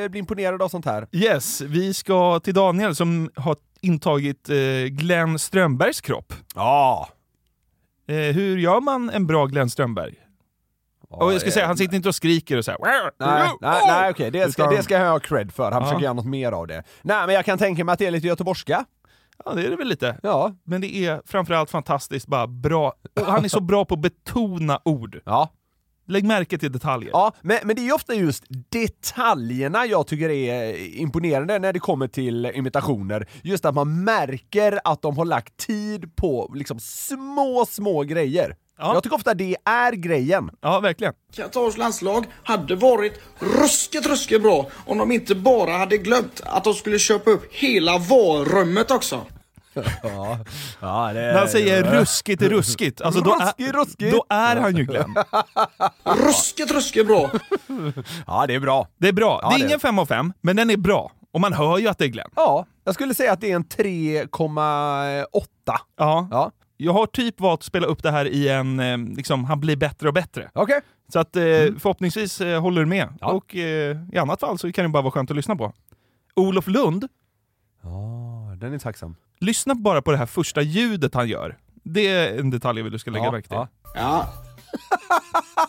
eh, 0.02 0.08
bli 0.08 0.18
imponerad 0.18 0.62
av 0.62 0.68
sånt 0.68 0.84
här. 0.84 1.06
Yes, 1.12 1.60
vi 1.60 1.94
ska 1.94 2.40
till 2.40 2.54
Daniel 2.54 2.94
som 2.96 3.30
har 3.36 3.56
intagit 3.80 4.48
eh, 4.48 4.56
Glenn 4.90 5.38
Strömbergs 5.38 6.00
kropp. 6.00 6.32
Ja. 6.54 7.08
Eh, 8.08 8.14
hur 8.16 8.58
gör 8.58 8.80
man 8.80 9.10
en 9.10 9.26
bra 9.26 9.46
Glenn 9.46 9.70
Strömberg? 9.70 10.14
Och 11.10 11.32
jag 11.32 11.40
ska 11.40 11.50
säga, 11.50 11.66
han 11.66 11.76
sitter 11.76 11.96
inte 11.96 12.08
och 12.08 12.14
skriker 12.14 12.56
och 12.56 12.64
så 12.64 12.70
här. 12.70 12.78
Nej, 13.18 13.50
nej, 13.60 13.80
nej 13.86 14.10
okej, 14.10 14.30
det, 14.30 14.52
ska, 14.52 14.70
det 14.70 14.82
ska 14.82 14.94
jag 14.98 15.10
ha 15.10 15.18
cred 15.20 15.52
för. 15.52 15.72
Han 15.72 15.82
Ja. 15.82 15.86
försöker 15.88 16.02
göra 16.04 16.12
något 16.14 16.26
mer 16.26 16.52
av 16.52 16.66
det. 16.66 16.82
Nej, 17.02 17.26
men 17.26 17.34
jag 17.34 17.44
kan 17.44 17.58
tänka 17.58 17.84
mig 17.84 17.92
att 17.92 17.98
det 17.98 18.06
är 18.06 18.10
lite 18.10 18.26
göteborgska. 18.26 18.84
Ja, 19.44 19.52
det 19.54 19.66
är 19.66 19.70
det 19.70 19.76
väl 19.76 19.88
lite. 19.88 20.18
Ja. 20.22 20.52
Men 20.64 20.80
det 20.80 20.96
är 21.06 21.22
framförallt 21.26 21.70
fantastiskt 21.70 22.26
bara 22.26 22.46
bra. 22.46 22.92
Och 23.20 23.26
han 23.26 23.44
är 23.44 23.48
så 23.48 23.60
bra 23.60 23.84
på 23.84 23.94
att 23.94 24.00
betona 24.00 24.80
ord. 24.84 25.20
Ja. 25.24 25.48
Lägg 26.10 26.24
märke 26.24 26.58
till 26.58 26.72
detaljer. 26.72 27.10
Ja, 27.12 27.32
men, 27.40 27.58
men 27.64 27.76
det 27.76 27.82
är 27.82 27.84
ju 27.84 27.92
ofta 27.92 28.14
just 28.14 28.44
detaljerna 28.70 29.86
jag 29.86 30.06
tycker 30.06 30.28
är 30.30 30.76
imponerande 30.98 31.58
när 31.58 31.72
det 31.72 31.78
kommer 31.78 32.08
till 32.08 32.46
imitationer. 32.46 33.28
Just 33.42 33.64
att 33.64 33.74
man 33.74 34.04
märker 34.04 34.80
att 34.84 35.02
de 35.02 35.16
har 35.18 35.24
lagt 35.24 35.56
tid 35.56 36.16
på 36.16 36.52
liksom 36.54 36.80
små, 36.80 37.66
små 37.68 38.02
grejer. 38.02 38.56
Ja. 38.78 38.94
Jag 38.94 39.02
tycker 39.02 39.16
ofta 39.16 39.34
det 39.34 39.56
är 39.64 39.92
grejen. 39.92 40.50
Ja, 40.60 40.80
verkligen. 40.80 41.12
Katars 41.36 41.76
landslag 41.76 42.26
hade 42.44 42.74
varit 42.76 43.20
ruskigt, 43.38 44.06
ruskigt 44.06 44.42
bra 44.42 44.66
om 44.86 44.98
de 44.98 45.12
inte 45.12 45.34
bara 45.34 45.72
hade 45.72 45.98
glömt 45.98 46.40
att 46.44 46.64
de 46.64 46.74
skulle 46.74 46.98
köpa 46.98 47.30
upp 47.30 47.52
hela 47.52 47.98
varummet 47.98 48.90
också. 48.90 49.20
Ja, 50.02 50.38
ja 50.80 51.10
det 51.12 51.20
När 51.20 51.38
han 51.38 51.48
säger 51.48 51.82
ruskigt 52.00 52.42
ruskigt, 52.42 53.00
alltså 53.00 53.20
då, 53.20 53.30
Ruskigt, 53.34 53.68
är, 53.68 53.72
ruskigt. 53.72 54.12
då 54.12 54.24
är 54.28 54.56
han 54.56 54.76
ju 54.76 54.84
Glenn. 54.84 55.14
Ruskigt, 56.26 56.70
ruskigt 56.72 57.06
bra. 57.06 57.30
Ja, 58.26 58.44
det 58.46 58.54
är 58.54 58.60
bra. 58.60 58.88
Det 58.98 59.08
är 59.08 59.12
bra. 59.12 59.38
Ja, 59.42 59.48
det 59.48 59.54
är 59.54 59.58
det- 59.58 59.64
ingen 59.66 59.80
fem 59.80 59.98
av 59.98 60.06
fem, 60.06 60.32
men 60.40 60.56
den 60.56 60.70
är 60.70 60.76
bra. 60.76 61.12
Och 61.32 61.40
man 61.40 61.52
hör 61.52 61.78
ju 61.78 61.88
att 61.88 61.98
det 61.98 62.04
är 62.04 62.08
Glenn. 62.08 62.30
Ja, 62.36 62.66
jag 62.84 62.94
skulle 62.94 63.14
säga 63.14 63.32
att 63.32 63.40
det 63.40 63.50
är 63.52 63.56
en 63.56 63.64
3,8. 63.64 65.46
Ja. 65.98 66.28
Ja, 66.30 66.50
Jag 66.80 66.92
har 66.92 67.06
typ 67.06 67.40
valt 67.40 67.60
att 67.60 67.64
spela 67.64 67.86
upp 67.86 68.02
det 68.02 68.10
här 68.10 68.24
i 68.26 68.48
en, 68.48 68.80
eh, 68.80 68.98
liksom, 68.98 69.44
han 69.44 69.60
blir 69.60 69.76
bättre 69.76 70.08
och 70.08 70.14
bättre. 70.14 70.50
okej. 70.54 70.80
Så 71.12 71.18
att 71.18 71.36
eh, 71.36 71.42
förhoppningsvis 71.78 72.40
eh, 72.40 72.60
håller 72.60 72.80
du 72.80 72.86
med. 72.86 73.08
Ja. 73.20 73.26
Och 73.32 73.56
eh, 73.56 73.96
i 74.12 74.18
annat 74.18 74.40
fall 74.40 74.58
så 74.58 74.72
kan 74.72 74.82
det 74.84 74.88
bara 74.88 75.02
vara 75.02 75.10
skönt 75.12 75.30
att 75.30 75.36
lyssna 75.36 75.56
på. 75.56 75.72
Olof 76.36 76.66
Lund, 76.66 77.08
Ja, 77.82 78.54
den 78.56 78.72
är 78.74 78.78
tacksam. 78.78 79.16
lyssna 79.40 79.74
bara 79.74 80.02
på 80.02 80.10
det 80.10 80.16
här 80.16 80.26
första 80.26 80.62
ljudet 80.62 81.14
han 81.14 81.28
gör. 81.28 81.58
Det 81.84 82.08
är 82.08 82.38
en 82.38 82.50
detalj 82.50 82.78
jag 82.78 82.84
vill 82.84 82.92
du 82.92 82.98
ska 82.98 83.10
lägga 83.10 83.24
Ja, 83.24 83.32
märke 83.32 83.48
till. 83.48 83.56
ja. 83.56 83.68
Ja, 83.94 84.28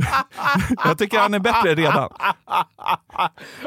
Jag 0.84 0.98
tycker 0.98 1.18
han 1.18 1.34
är 1.34 1.38
bättre 1.38 1.74
redan. 1.74 2.08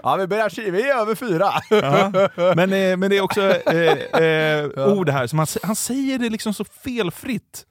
Ja, 0.04 0.16
vi 0.16 0.28
börjar 0.28 0.72
vi 0.72 0.90
är 0.90 0.96
över 0.96 1.16
fyra. 1.16 1.52
Ja. 1.70 2.12
Men, 2.56 2.74
eh, 2.74 2.98
men 2.98 3.10
det 3.10 3.18
är 3.18 3.22
också 3.22 3.42
eh, 3.42 4.24
eh, 4.24 4.94
ord 4.94 5.10
här 5.10 5.28
som 5.28 5.40
han, 5.40 5.48
han 5.64 5.76
säger 5.76 6.20
det 6.20 6.30
liksom 6.30 6.54
så 6.54 6.64
felfritt. 6.64 7.66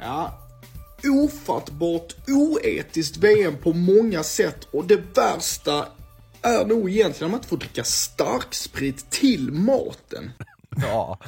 ja. 0.00 0.42
Ofattbart 1.24 2.14
oetiskt 2.28 3.16
VM 3.16 3.56
på 3.62 3.72
många 3.72 4.22
sätt 4.22 4.68
och 4.70 4.84
det 4.84 5.16
värsta 5.16 5.86
är 6.42 6.64
nog 6.64 6.90
egentligen 6.90 7.26
att 7.26 7.30
man 7.30 7.38
inte 7.38 7.48
får 7.48 7.56
dricka 7.56 7.84
starksprit 7.84 9.10
till 9.10 9.52
maten. 9.52 10.30
Ja. 10.82 11.18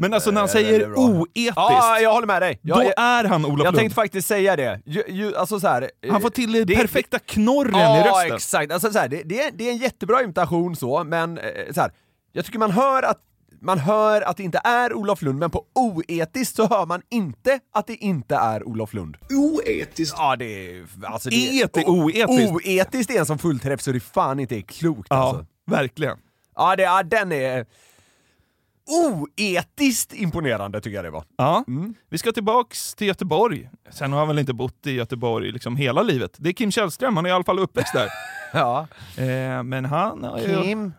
Men 0.00 0.14
alltså 0.14 0.30
när 0.30 0.40
han 0.40 0.48
är 0.48 0.52
säger 0.52 0.94
oetiskt, 0.94 1.52
Ja, 1.56 1.98
jag 2.00 2.12
håller 2.12 2.26
med 2.26 2.42
dig. 2.42 2.58
Jag, 2.62 2.78
då 2.78 2.84
jag, 2.84 2.94
är 2.98 3.24
han 3.24 3.44
Olof 3.44 3.58
jag 3.58 3.64
Lund. 3.64 3.76
tänkte 3.76 3.94
faktiskt 3.94 4.28
säga 4.28 4.56
det. 4.56 4.80
Ju, 4.86 5.02
ju, 5.08 5.36
alltså 5.36 5.60
så 5.60 5.68
här, 5.68 5.90
Han 6.10 6.20
får 6.20 6.30
till 6.30 6.52
det 6.52 6.64
det- 6.64 6.74
perfekta 6.76 7.18
knorren 7.18 7.74
i 7.74 7.78
Ja, 7.78 8.04
rösten. 8.06 8.36
exakt. 8.36 8.72
Alltså, 8.72 8.92
så 8.92 8.98
här, 8.98 9.08
det, 9.08 9.22
det, 9.22 9.42
är, 9.42 9.50
det 9.54 9.68
är 9.68 9.72
en 9.72 9.76
jättebra 9.78 10.22
imitation 10.22 10.76
så, 10.76 11.04
men 11.04 11.38
eh, 11.38 11.44
så 11.74 11.80
här, 11.80 11.92
jag 12.32 12.44
tycker 12.44 12.58
man 12.58 12.70
hör 12.70 13.02
att 13.02 13.18
man 13.64 13.78
hör 13.78 14.22
att 14.22 14.36
det 14.36 14.42
inte 14.42 14.60
är 14.64 14.94
Olof 14.94 15.22
Lund, 15.22 15.38
men 15.38 15.50
på 15.50 15.64
oetiskt 15.74 16.56
så 16.56 16.66
hör 16.66 16.86
man 16.86 17.02
inte 17.10 17.60
att 17.74 17.86
det 17.86 17.94
inte 17.94 18.36
är 18.36 18.68
Olof 18.68 18.94
Lund. 18.94 19.16
Oetiskt. 19.30 20.14
Ja, 20.18 20.36
det 20.36 20.44
är... 20.44 20.84
Alltså, 21.04 21.28
det, 21.30 21.36
Eti- 21.36 21.84
oetiskt. 21.86 22.52
Oetiskt 22.52 23.10
är 23.10 23.18
en 23.18 23.26
som 23.26 23.38
fullträff 23.38 23.80
så 23.80 23.92
det 23.92 24.00
fan 24.00 24.40
inte 24.40 24.56
är 24.56 24.60
klokt 24.60 25.06
Ja, 25.10 25.16
alltså. 25.16 25.46
verkligen. 25.70 26.16
Ja, 26.56 26.76
det, 26.76 26.82
ja, 26.82 27.02
den 27.02 27.32
är 27.32 27.66
oetiskt 28.86 30.12
imponerande 30.12 30.80
tycker 30.80 30.96
jag 30.96 31.04
det 31.04 31.10
var. 31.10 31.24
Ja. 31.36 31.64
Mm. 31.68 31.94
Vi 32.10 32.18
ska 32.18 32.32
tillbaks 32.32 32.94
till 32.94 33.06
Göteborg. 33.06 33.70
Sen 33.90 34.12
har 34.12 34.18
han 34.18 34.28
väl 34.28 34.38
inte 34.38 34.52
bott 34.54 34.86
i 34.86 34.92
Göteborg 34.92 35.52
liksom 35.52 35.76
hela 35.76 36.02
livet. 36.02 36.36
Det 36.38 36.48
är 36.48 36.52
Kim 36.52 36.70
Källström, 36.70 37.16
han 37.16 37.26
är 37.26 37.30
i 37.30 37.32
alla 37.32 37.44
fall 37.44 37.58
uppväxt 37.58 37.92
där. 37.94 38.08
Ja. 38.54 38.86
eh, 39.16 39.62
men 39.62 39.84
han. 39.84 40.26
Kim. 40.46 40.92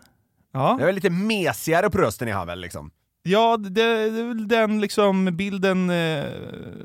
Ja, 0.54 0.76
Det 0.78 0.84
är 0.84 0.86
väl 0.86 0.96
lite 0.96 1.10
mesigare 1.10 1.90
på 1.90 1.98
rösten 1.98 2.28
i 2.28 2.32
han 2.32 2.48
väl 2.48 2.60
liksom? 2.62 2.92
Ja 3.24 3.58
det, 3.58 3.70
det 3.70 3.82
är 3.84 4.28
väl 4.28 4.48
den 4.48 4.82
liksom 4.82 5.26
bilden 5.38 5.90
eh, 5.90 6.24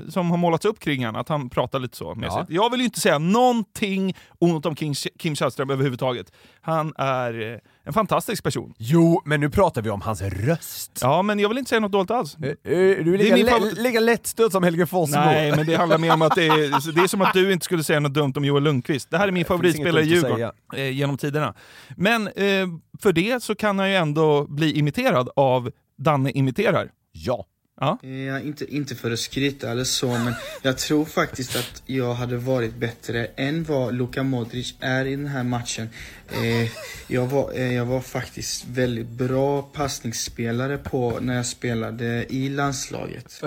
som 0.09 0.31
har 0.31 0.37
målats 0.37 0.65
upp 0.65 0.81
kring 0.81 1.05
han, 1.05 1.17
att 1.17 1.29
han 1.29 1.51
pratar 1.51 1.79
lite 1.79 1.97
så 1.97 2.15
mesigt. 2.15 2.45
Jag 2.49 2.71
vill 2.71 2.81
ju 2.81 2.87
inte 2.87 3.01
säga 3.01 3.19
någonting 3.19 4.17
ont 4.39 4.67
om 4.67 4.75
Kim, 4.75 4.95
Kim 5.19 5.37
Källström 5.37 5.71
överhuvudtaget. 5.71 6.33
Han 6.61 6.93
är 6.99 7.53
eh, 7.53 7.59
en 7.85 7.93
fantastisk 7.93 8.45
person. 8.45 8.75
Jo, 8.79 9.23
men 9.25 9.41
nu 9.41 9.51
pratar 9.51 9.83
vi 9.83 9.91
om 9.91 10.01
hans 10.01 10.23
röst. 10.23 10.99
Ja, 11.03 11.23
men 11.23 11.39
jag 11.39 11.49
vill 11.49 11.59
inte 11.59 11.69
säga 11.69 11.81
något 11.81 11.93
dåligt 11.93 12.11
alls. 12.11 12.35
Eh, 12.35 12.41
Du 12.65 12.71
är 12.75 13.05
Det 13.05 13.15
är 13.15 13.19
lika, 13.19 13.35
min 13.35 13.47
lä- 13.47 13.53
favorit- 13.53 13.79
lika 13.83 14.01
lättstött 14.01 14.53
som 14.53 14.63
Helge 14.63 14.87
Fossmo. 14.87 15.17
Nej, 15.21 15.57
men 15.57 15.67
det 15.67 15.75
handlar 15.77 15.99
mer 15.99 16.13
om 16.13 16.23
att 16.23 16.35
det 16.35 16.47
är, 16.47 16.93
det 16.95 17.01
är 17.01 17.07
som 17.07 17.21
att 17.23 17.33
du 17.35 17.53
inte 17.53 17.65
skulle 17.65 17.85
säga 17.85 18.01
något 18.01 18.15
dumt 18.15 18.33
om 18.37 18.45
Joel 18.45 18.63
Lundqvist. 18.63 19.11
Det 19.11 19.19
här 19.19 19.29
är 19.29 19.33
min 19.33 19.43
Det 19.43 19.45
finns 19.49 19.49
favoritspelare 19.49 20.05
i 20.05 20.07
Djurgården 20.09 20.51
eh, 20.75 20.91
genom 20.91 21.17
tiderna. 21.19 21.55
Men 21.97 22.27
eh, 22.27 22.67
för 23.03 23.13
det 23.13 23.43
så 23.43 23.55
kan 23.55 23.79
han 23.79 23.91
ju 23.91 23.97
ändå 23.97 24.47
bli 24.49 24.73
imiterad 24.79 25.29
av 25.37 25.71
Danne 25.99 26.31
imiterar. 26.31 26.91
Ja. 27.13 27.47
Ja. 27.81 27.99
Ja, 28.03 28.41
inte, 28.41 28.75
inte 28.77 28.95
för 28.95 29.11
att 29.11 29.19
skryta 29.19 29.71
eller 29.71 29.85
så, 29.85 30.09
men 30.09 30.35
jag 30.63 30.79
tror 30.79 31.05
faktiskt 31.05 31.57
att 31.57 31.83
jag 31.87 32.15
hade 32.15 32.37
varit 32.37 32.75
bättre 32.75 33.27
än 33.37 33.65
vad 33.65 33.95
Luka 33.95 34.23
Modric 34.23 34.75
är 34.81 35.05
i 35.05 35.11
den 35.17 35.27
här 35.27 35.43
matchen. 35.45 35.89
Eh, 36.33 36.71
jag, 37.09 37.27
var, 37.27 37.53
eh, 37.55 37.73
jag 37.75 37.85
var 37.85 38.01
faktiskt 38.01 38.65
väldigt 38.69 39.07
bra 39.09 39.63
passningsspelare 39.63 40.79
på 40.79 41.19
när 41.21 41.37
jag 41.37 41.47
spelade 41.47 42.27
i 42.29 42.49
landslaget. 42.49 43.41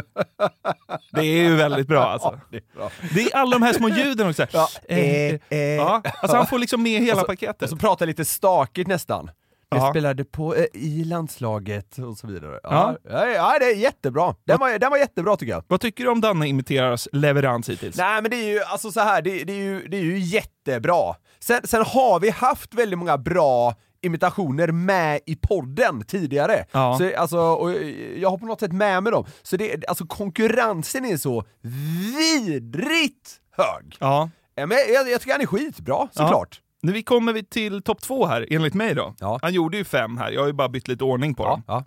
Det 1.11 1.21
är 1.21 1.43
ju 1.49 1.55
väldigt 1.55 1.87
bra 1.87 2.03
alltså. 2.03 2.39
Det 2.51 2.57
är 2.57 2.63
bra. 2.75 2.91
Det 3.15 3.21
är 3.21 3.35
alla 3.35 3.51
de 3.59 3.61
här 3.65 3.73
små 3.73 3.89
ljuden 3.97 4.29
också. 4.29 4.47
Ja. 4.51 4.69
Eh, 4.87 4.97
Eh, 4.99 5.39
eh. 5.49 5.59
ja. 5.59 6.01
Alltså 6.21 6.37
han 6.37 6.47
får 6.47 6.59
liksom 6.59 6.83
med 6.83 7.01
hela 7.01 7.13
Och 7.13 7.19
så- 7.19 7.25
paketet. 7.25 7.61
Och 7.61 7.69
så 7.69 7.75
pratar 7.77 8.05
lite 8.05 8.25
stakigt 8.25 8.87
nästan. 8.87 9.29
Jag 9.73 9.79
Ja. 9.79 9.89
spelade 9.89 10.23
på, 10.25 10.55
eh, 10.55 10.65
i 10.73 11.03
landslaget 11.03 11.97
och 11.97 12.17
så 12.17 12.27
vidare. 12.27 12.59
Ja. 12.63 12.97
Ja, 13.09 13.27
ja 13.27 13.55
det 13.59 13.65
är 13.65 13.75
jättebra. 13.75 14.35
Den 14.45 14.59
var, 14.59 14.79
den 14.79 14.91
var 14.91 14.97
jättebra 14.97 15.35
tycker 15.37 15.53
jag. 15.53 15.63
Vad 15.67 15.81
tycker 15.81 16.03
du 16.03 16.09
om 16.09 16.21
Danne 16.21 16.47
imiteras 16.47 17.07
leverans 17.11 17.69
hittills? 17.69 17.97
Nej 17.97 18.21
men 18.21 18.31
det 18.31 18.37
är 18.37 18.53
ju, 18.53 18.59
alltså 18.63 18.91
så 18.91 18.99
här, 18.99 19.21
det, 19.21 19.43
det, 19.43 19.53
är, 19.53 19.57
ju, 19.63 19.87
det 19.87 19.97
är 19.97 20.01
ju 20.01 20.19
jättebra. 20.19 21.15
Sen, 21.39 21.61
sen 21.63 21.83
har 21.85 22.19
vi 22.19 22.29
haft 22.29 22.73
väldigt 22.73 22.99
många 22.99 23.17
bra 23.17 23.75
imitationer 24.01 24.67
med 24.67 25.19
i 25.25 25.35
podden 25.35 26.03
tidigare. 26.05 26.65
Ja. 26.71 26.97
Så, 26.97 27.11
alltså, 27.17 27.37
och 27.39 27.71
jag 28.17 28.29
har 28.29 28.37
på 28.37 28.45
något 28.45 28.59
sätt 28.59 28.71
med 28.73 29.03
mig 29.03 29.11
dem. 29.11 29.25
Så 29.41 29.57
det, 29.57 29.85
alltså, 29.87 30.05
konkurrensen 30.05 31.05
är 31.05 31.17
så 31.17 31.43
vidrigt 31.61 33.39
hög. 33.57 33.97
Ja. 33.99 34.29
Ja, 34.55 34.65
Men 34.65 34.77
jag, 34.93 35.09
jag 35.09 35.21
tycker 35.21 35.31
han 35.31 35.41
är 35.41 35.45
skitbra, 35.45 36.07
såklart. 36.11 36.61
Nu 36.81 36.91
vi 36.91 37.03
kommer 37.03 37.33
vi 37.33 37.43
till 37.43 37.81
topp 37.81 38.01
två 38.01 38.25
här, 38.25 38.47
enligt 38.49 38.73
mig 38.73 38.95
då. 38.95 39.15
Ja. 39.19 39.39
Han 39.41 39.53
gjorde 39.53 39.77
ju 39.77 39.83
fem 39.83 40.17
här, 40.17 40.31
jag 40.31 40.41
har 40.41 40.47
ju 40.47 40.53
bara 40.53 40.69
bytt 40.69 40.87
lite 40.87 41.03
ordning 41.03 41.33
på 41.35 41.45
dem. 41.45 41.63
Ja. 41.67 41.83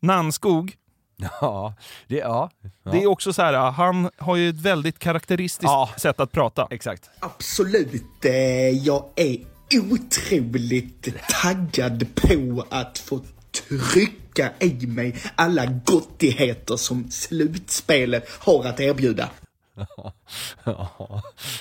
Nannskog, 0.00 0.74
Ja, 1.40 1.74
det, 2.08 2.16
ja. 2.16 2.50
ja. 2.82 2.90
det 2.90 3.02
är 3.02 3.06
också 3.06 3.32
så 3.32 3.42
här, 3.42 3.70
han 3.70 4.10
har 4.18 4.36
ju 4.36 4.48
ett 4.48 4.60
väldigt 4.60 4.98
karaktäristiskt 4.98 5.62
Ja. 5.72 5.90
sätt 5.96 6.20
att 6.20 6.32
prata. 6.32 6.66
Exakt. 6.70 7.10
Absolut, 7.20 8.24
eh, 8.24 8.32
jag 8.68 9.04
är 9.16 9.36
otroligt 9.90 11.08
taggad 11.42 12.06
på 12.14 12.64
att 12.70 12.98
få 12.98 13.20
trycka 13.68 14.50
i 14.60 14.86
mig 14.86 15.16
alla 15.34 15.66
gottigheter 15.66 16.76
som 16.76 17.10
slutspelet 17.10 18.28
har 18.38 18.64
att 18.66 18.80
erbjuda. 18.80 19.28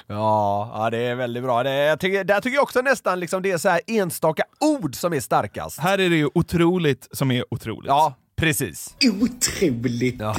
Ja, 0.08 0.72
ja, 0.74 0.90
det 0.92 0.98
är 0.98 1.16
väldigt 1.16 1.44
bra. 1.44 1.64
Det, 1.64 1.76
jag 1.76 2.00
tycker, 2.00 2.24
där 2.24 2.42
tycker 2.42 2.56
jag 2.56 2.64
också 2.64 2.82
nästan 2.82 3.20
liksom 3.20 3.42
det 3.42 3.52
är 3.52 3.58
så 3.58 3.70
här 3.70 3.82
enstaka 3.88 4.44
ord 4.60 4.96
som 4.96 5.14
är 5.14 5.20
starkast. 5.20 5.80
Här 5.80 5.98
är 5.98 6.10
det 6.10 6.16
ju 6.16 6.30
otroligt 6.34 7.08
som 7.12 7.32
är 7.32 7.46
otroligt. 7.54 7.88
Ja, 7.88 8.14
precis. 8.44 8.96
Otroligt. 9.22 10.20
Ja, 10.20 10.36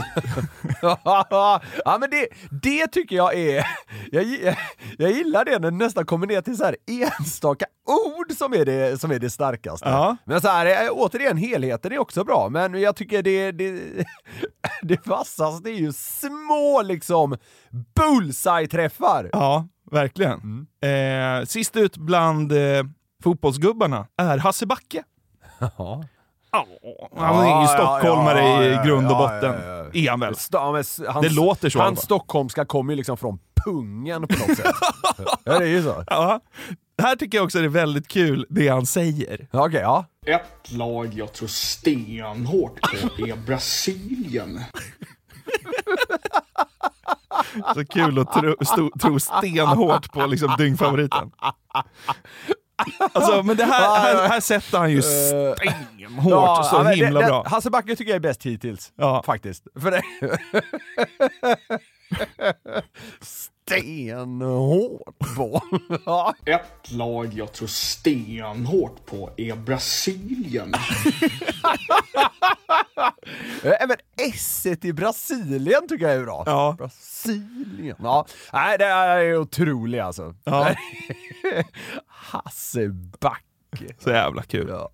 ja 1.84 1.98
men 2.00 2.10
det, 2.10 2.28
det 2.62 2.86
tycker 2.86 3.16
jag 3.16 3.34
är... 3.34 3.66
Jag, 4.12 4.56
jag 4.98 5.10
gillar 5.10 5.44
det 5.44 5.58
när 5.58 5.70
det 5.70 5.76
nästan 5.76 6.06
kommer 6.06 6.26
ner 6.26 6.40
till 6.40 6.56
så 6.56 6.64
här 6.64 6.76
enstaka 6.86 7.66
ord 7.86 8.32
som 8.32 8.52
är 8.52 8.64
det, 8.64 9.00
som 9.00 9.10
är 9.10 9.18
det 9.18 9.30
starkaste. 9.30 9.88
Ja. 9.88 10.16
Men 10.24 10.40
så 10.40 10.48
här, 10.48 10.84
eh, 10.84 10.90
återigen, 10.92 11.36
helheten 11.36 11.92
är 11.92 11.98
också 11.98 12.24
bra, 12.24 12.48
men 12.48 12.80
jag 12.80 12.96
tycker 12.96 13.22
det, 13.22 13.52
det, 13.52 13.80
det 14.82 15.06
vassaste 15.06 15.70
är 15.70 15.78
ju 15.78 15.92
små 15.92 16.82
liksom 16.82 17.36
bullseye-träffar. 17.94 19.30
Ja, 19.32 19.68
verkligen. 19.90 20.66
Mm. 20.82 21.40
Eh, 21.40 21.46
sist 21.46 21.76
ut 21.76 21.96
bland 21.96 22.52
eh, 22.52 22.84
fotbollsgubbarna 23.22 24.06
är 24.16 24.38
Hasse 24.38 24.66
Backe. 24.66 25.04
Ja. 25.78 26.04
Han 27.16 27.36
är 27.40 27.44
ju 27.44 27.50
Ja, 27.50 27.66
stockholmare 27.68 28.38
ja, 28.40 28.64
ja, 28.64 28.82
i 28.82 28.86
grund 28.86 29.10
och 29.10 29.16
botten. 29.16 29.54
ja, 29.66 29.74
ja. 29.74 29.84
Är 29.92 30.10
han 30.10 30.20
väl? 30.20 30.34
Sta- 30.34 30.48
ja, 30.58 30.72
men 30.72 30.80
s- 30.80 31.00
hans, 31.08 31.26
Det 31.26 31.32
låter 31.34 31.70
så 31.70 31.78
Hans 31.78 32.00
stockholmska 32.02 32.64
kommer 32.64 32.92
ju 32.92 32.96
liksom 32.96 33.16
från 33.16 33.38
pungen 33.64 34.22
på 34.28 34.34
något 34.48 34.56
sätt. 34.56 34.74
ja, 35.44 35.58
det 35.58 35.64
är 35.64 35.68
ju 35.68 35.82
så. 35.82 36.04
Ja. 36.06 36.40
Här 37.02 37.16
tycker 37.16 37.38
jag 37.38 37.44
också 37.44 37.58
det 37.58 37.64
är 37.64 37.68
väldigt 37.68 38.08
kul 38.08 38.46
det 38.50 38.68
han 38.68 38.86
säger. 38.86 39.48
Okej, 39.52 39.80
ja. 39.80 40.04
Ett 40.26 40.72
lag 40.72 41.14
jag 41.14 41.32
tror 41.32 41.48
stenhårt 41.48 42.80
på 42.80 43.22
är 43.26 43.36
Brasilien. 43.46 44.60
Så 47.74 47.84
kul 47.86 48.18
att 48.18 48.32
tro, 48.32 48.54
sto, 48.64 48.90
tro 49.00 49.20
stenhårt 49.20 50.12
på 50.12 50.26
liksom 50.26 50.54
dyngfavoriten. 50.58 51.30
Alltså, 53.12 53.42
men 53.42 53.56
det 53.56 53.64
här, 53.64 53.96
här, 54.00 54.28
här 54.28 54.40
sätter 54.40 54.78
han 54.78 54.90
ju 54.90 55.02
stenhårt 56.04 56.66
så 56.66 56.76
men 56.76 56.86
det- 56.86 56.94
himla 57.04 57.20
det- 57.20 57.26
bra. 57.26 57.44
Hasse 57.48 57.70
Backe 57.70 57.96
tycker 57.96 58.10
jag 58.10 58.16
är 58.16 58.20
bäst 58.20 58.42
hittills. 58.46 58.92
Ja. 58.96 59.22
Faktiskt. 59.26 59.66
För 59.80 59.90
det... 59.90 60.02
Stenhårt 63.20 65.18
på. 65.36 65.62
ja. 66.06 66.34
Ett 66.46 66.90
lag 66.90 67.32
jag 67.34 67.52
tror 67.52 67.68
stenhårt 67.68 69.06
på 69.06 69.30
är 69.36 69.56
Brasilien. 69.56 70.72
Även 73.62 73.96
S 74.18 74.66
i 74.82 74.92
Brasilien 74.92 75.88
tycker 75.88 76.06
jag 76.08 76.14
är 76.16 76.22
bra. 76.24 76.42
Ja. 76.46 76.74
Brasilien. 76.78 77.96
Ja. 78.02 78.26
Nej, 78.52 78.78
det 78.78 78.84
är 78.84 79.36
otroligt 79.38 80.00
alltså. 80.02 80.34
Ja. 80.44 80.74
Hasse 82.06 82.88
Backe. 83.20 83.94
Så 83.98 84.10
jävla 84.10 84.42
kul. 84.42 84.66
Ja. 84.68 84.90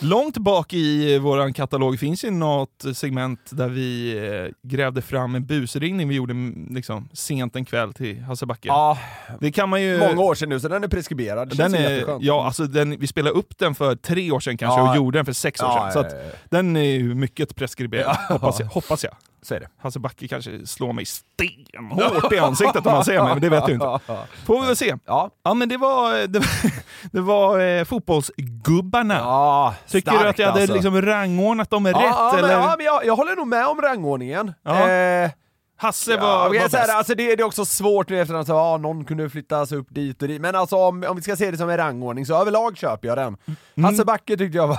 Långt 0.00 0.36
bak 0.38 0.72
i 0.72 1.18
vår 1.18 1.52
katalog 1.52 1.98
finns 1.98 2.24
ju 2.24 2.30
något 2.30 2.84
segment 2.94 3.40
där 3.50 3.68
vi 3.68 4.16
eh, 4.18 4.68
grävde 4.70 5.02
fram 5.02 5.34
en 5.34 5.46
busringning 5.46 6.08
vi 6.08 6.14
gjorde 6.14 6.32
mm, 6.32 6.74
liksom, 6.74 7.08
sent 7.12 7.56
en 7.56 7.64
kväll 7.64 7.92
till 7.94 8.20
Hasse 8.22 8.46
Backe. 8.46 8.68
ja, 8.68 8.98
Det 9.40 9.52
kan 9.52 9.68
man 9.68 9.82
ju... 9.82 9.98
många 9.98 10.20
år 10.20 10.34
sedan 10.34 10.48
nu 10.48 10.60
så 10.60 10.68
den 10.68 10.84
är 10.84 10.88
preskriberad. 10.88 11.56
Den 11.56 11.74
är, 11.74 12.18
ja, 12.20 12.46
alltså 12.46 12.64
den, 12.66 12.98
vi 13.00 13.06
spelade 13.06 13.34
upp 13.36 13.58
den 13.58 13.74
för 13.74 13.96
tre 13.96 14.30
år 14.30 14.40
sedan 14.40 14.56
kanske 14.56 14.80
Ja. 14.80 14.90
och 14.90 14.96
gjorde 14.96 15.18
den 15.18 15.24
för 15.26 15.32
sex 15.32 15.60
år 15.62 15.66
Ja, 15.68 15.90
sedan. 15.92 16.10
Så 16.10 16.16
den 16.50 16.76
är 16.76 16.82
ju 16.82 17.14
mycket 17.14 17.56
preskriberad, 17.56 18.16
hoppas, 18.28 18.60
jag, 18.60 18.66
hoppas 18.66 19.04
jag. 19.04 19.14
Så 19.48 19.54
är 19.54 19.60
det. 19.60 19.68
Hasse 19.78 19.98
Backe 19.98 20.28
kanske 20.28 20.66
slår 20.66 20.92
mig 20.92 21.04
stenhårt 21.06 22.32
i 22.32 22.38
ansiktet 22.38 22.86
om 22.86 22.92
han 22.92 23.04
ser 23.04 23.22
mig, 23.22 23.32
men 23.32 23.40
det 23.40 23.48
vet 23.48 23.68
jag 23.68 23.70
inte. 23.70 23.98
Får 24.46 24.60
vi 24.60 24.66
väl 24.66 24.76
se. 24.76 24.94
Ja. 25.06 25.30
Ja 25.42 25.54
men 25.54 25.68
det 25.68 25.76
var, 25.76 26.26
det 26.26 26.38
var, 26.38 26.70
det 27.12 27.20
var 27.20 27.60
eh, 27.60 27.84
fotbollsgubbarna. 27.84 29.14
Ja, 29.14 29.74
Tycker 29.88 30.10
starkt 30.10 30.22
du 30.24 30.28
att 30.28 30.38
jag 30.38 30.46
hade 30.46 30.60
alltså. 30.60 30.74
liksom 30.74 31.02
rangordnat 31.02 31.70
dem 31.70 31.86
rätt? 31.86 31.96
ja, 32.00 32.32
eller? 32.38 32.48
Men, 32.48 32.62
ja, 32.62 32.74
men 32.76 32.86
jag, 32.86 33.04
jag 33.06 33.16
håller 33.16 33.36
nog 33.36 33.46
med 33.46 33.66
om 33.66 33.80
rangordningen. 33.82 34.54
Ja. 34.62 34.88
Eh, 34.90 35.30
Hasse 35.76 36.10
Ja, 36.12 36.20
var, 36.20 36.48
var 36.48 36.54
här, 36.54 36.68
bäst. 36.68 36.90
alltså 36.90 37.14
det, 37.14 37.36
det 37.36 37.42
är 37.42 37.46
också 37.46 37.64
svårt 37.64 38.08
nu 38.08 38.20
efterhand, 38.20 38.46
så, 38.46 38.52
ja, 38.52 38.76
någon 38.76 39.04
kunde 39.04 39.30
flyttas 39.30 39.72
upp 39.72 39.86
dit 39.90 40.22
och 40.22 40.28
dit, 40.28 40.40
men 40.40 40.54
alltså 40.54 40.76
om, 40.76 41.04
om 41.08 41.16
vi 41.16 41.22
ska 41.22 41.36
se 41.36 41.50
det 41.50 41.56
som 41.56 41.70
en 41.70 41.76
rangordning 41.76 42.26
så 42.26 42.34
överlag 42.40 42.76
köper 42.76 43.08
jag 43.08 43.18
den. 43.18 43.36
Mm. 43.76 43.84
Hasse 43.84 44.04
Backe 44.04 44.36
tyckte 44.36 44.58
jag 44.58 44.66
var 44.68 44.78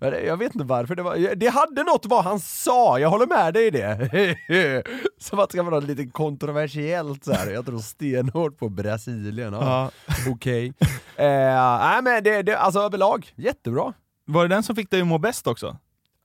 jag 0.00 0.36
vet 0.36 0.54
inte 0.54 0.66
varför, 0.66 0.94
det, 0.94 1.02
var, 1.02 1.34
det 1.34 1.48
hade 1.48 1.82
något 1.82 2.06
vad 2.06 2.24
han 2.24 2.40
sa, 2.40 2.98
jag 2.98 3.10
håller 3.10 3.26
med 3.26 3.54
dig 3.54 3.66
i 3.66 3.70
det. 3.70 4.84
Som 5.18 5.38
att 5.38 5.50
det 5.50 5.52
ska 5.52 5.62
vara 5.62 5.80
lite 5.80 6.06
kontroversiellt 6.06 7.24
så 7.24 7.32
här. 7.32 7.50
jag 7.50 7.66
tror 7.66 7.78
stenhårt 7.78 8.58
på 8.58 8.68
Brasilien. 8.68 9.52
Ja. 9.52 9.90
Okej. 10.28 10.72
Eh, 11.16 11.78
nej 11.80 12.02
men 12.02 12.24
det, 12.24 12.42
det, 12.42 12.58
alltså 12.58 12.80
överlag, 12.80 13.32
jättebra. 13.36 13.92
Var 14.24 14.48
det 14.48 14.54
den 14.54 14.62
som 14.62 14.76
fick 14.76 14.90
dig 14.90 15.00
att 15.00 15.06
må 15.06 15.18
bäst 15.18 15.46
också? 15.46 15.76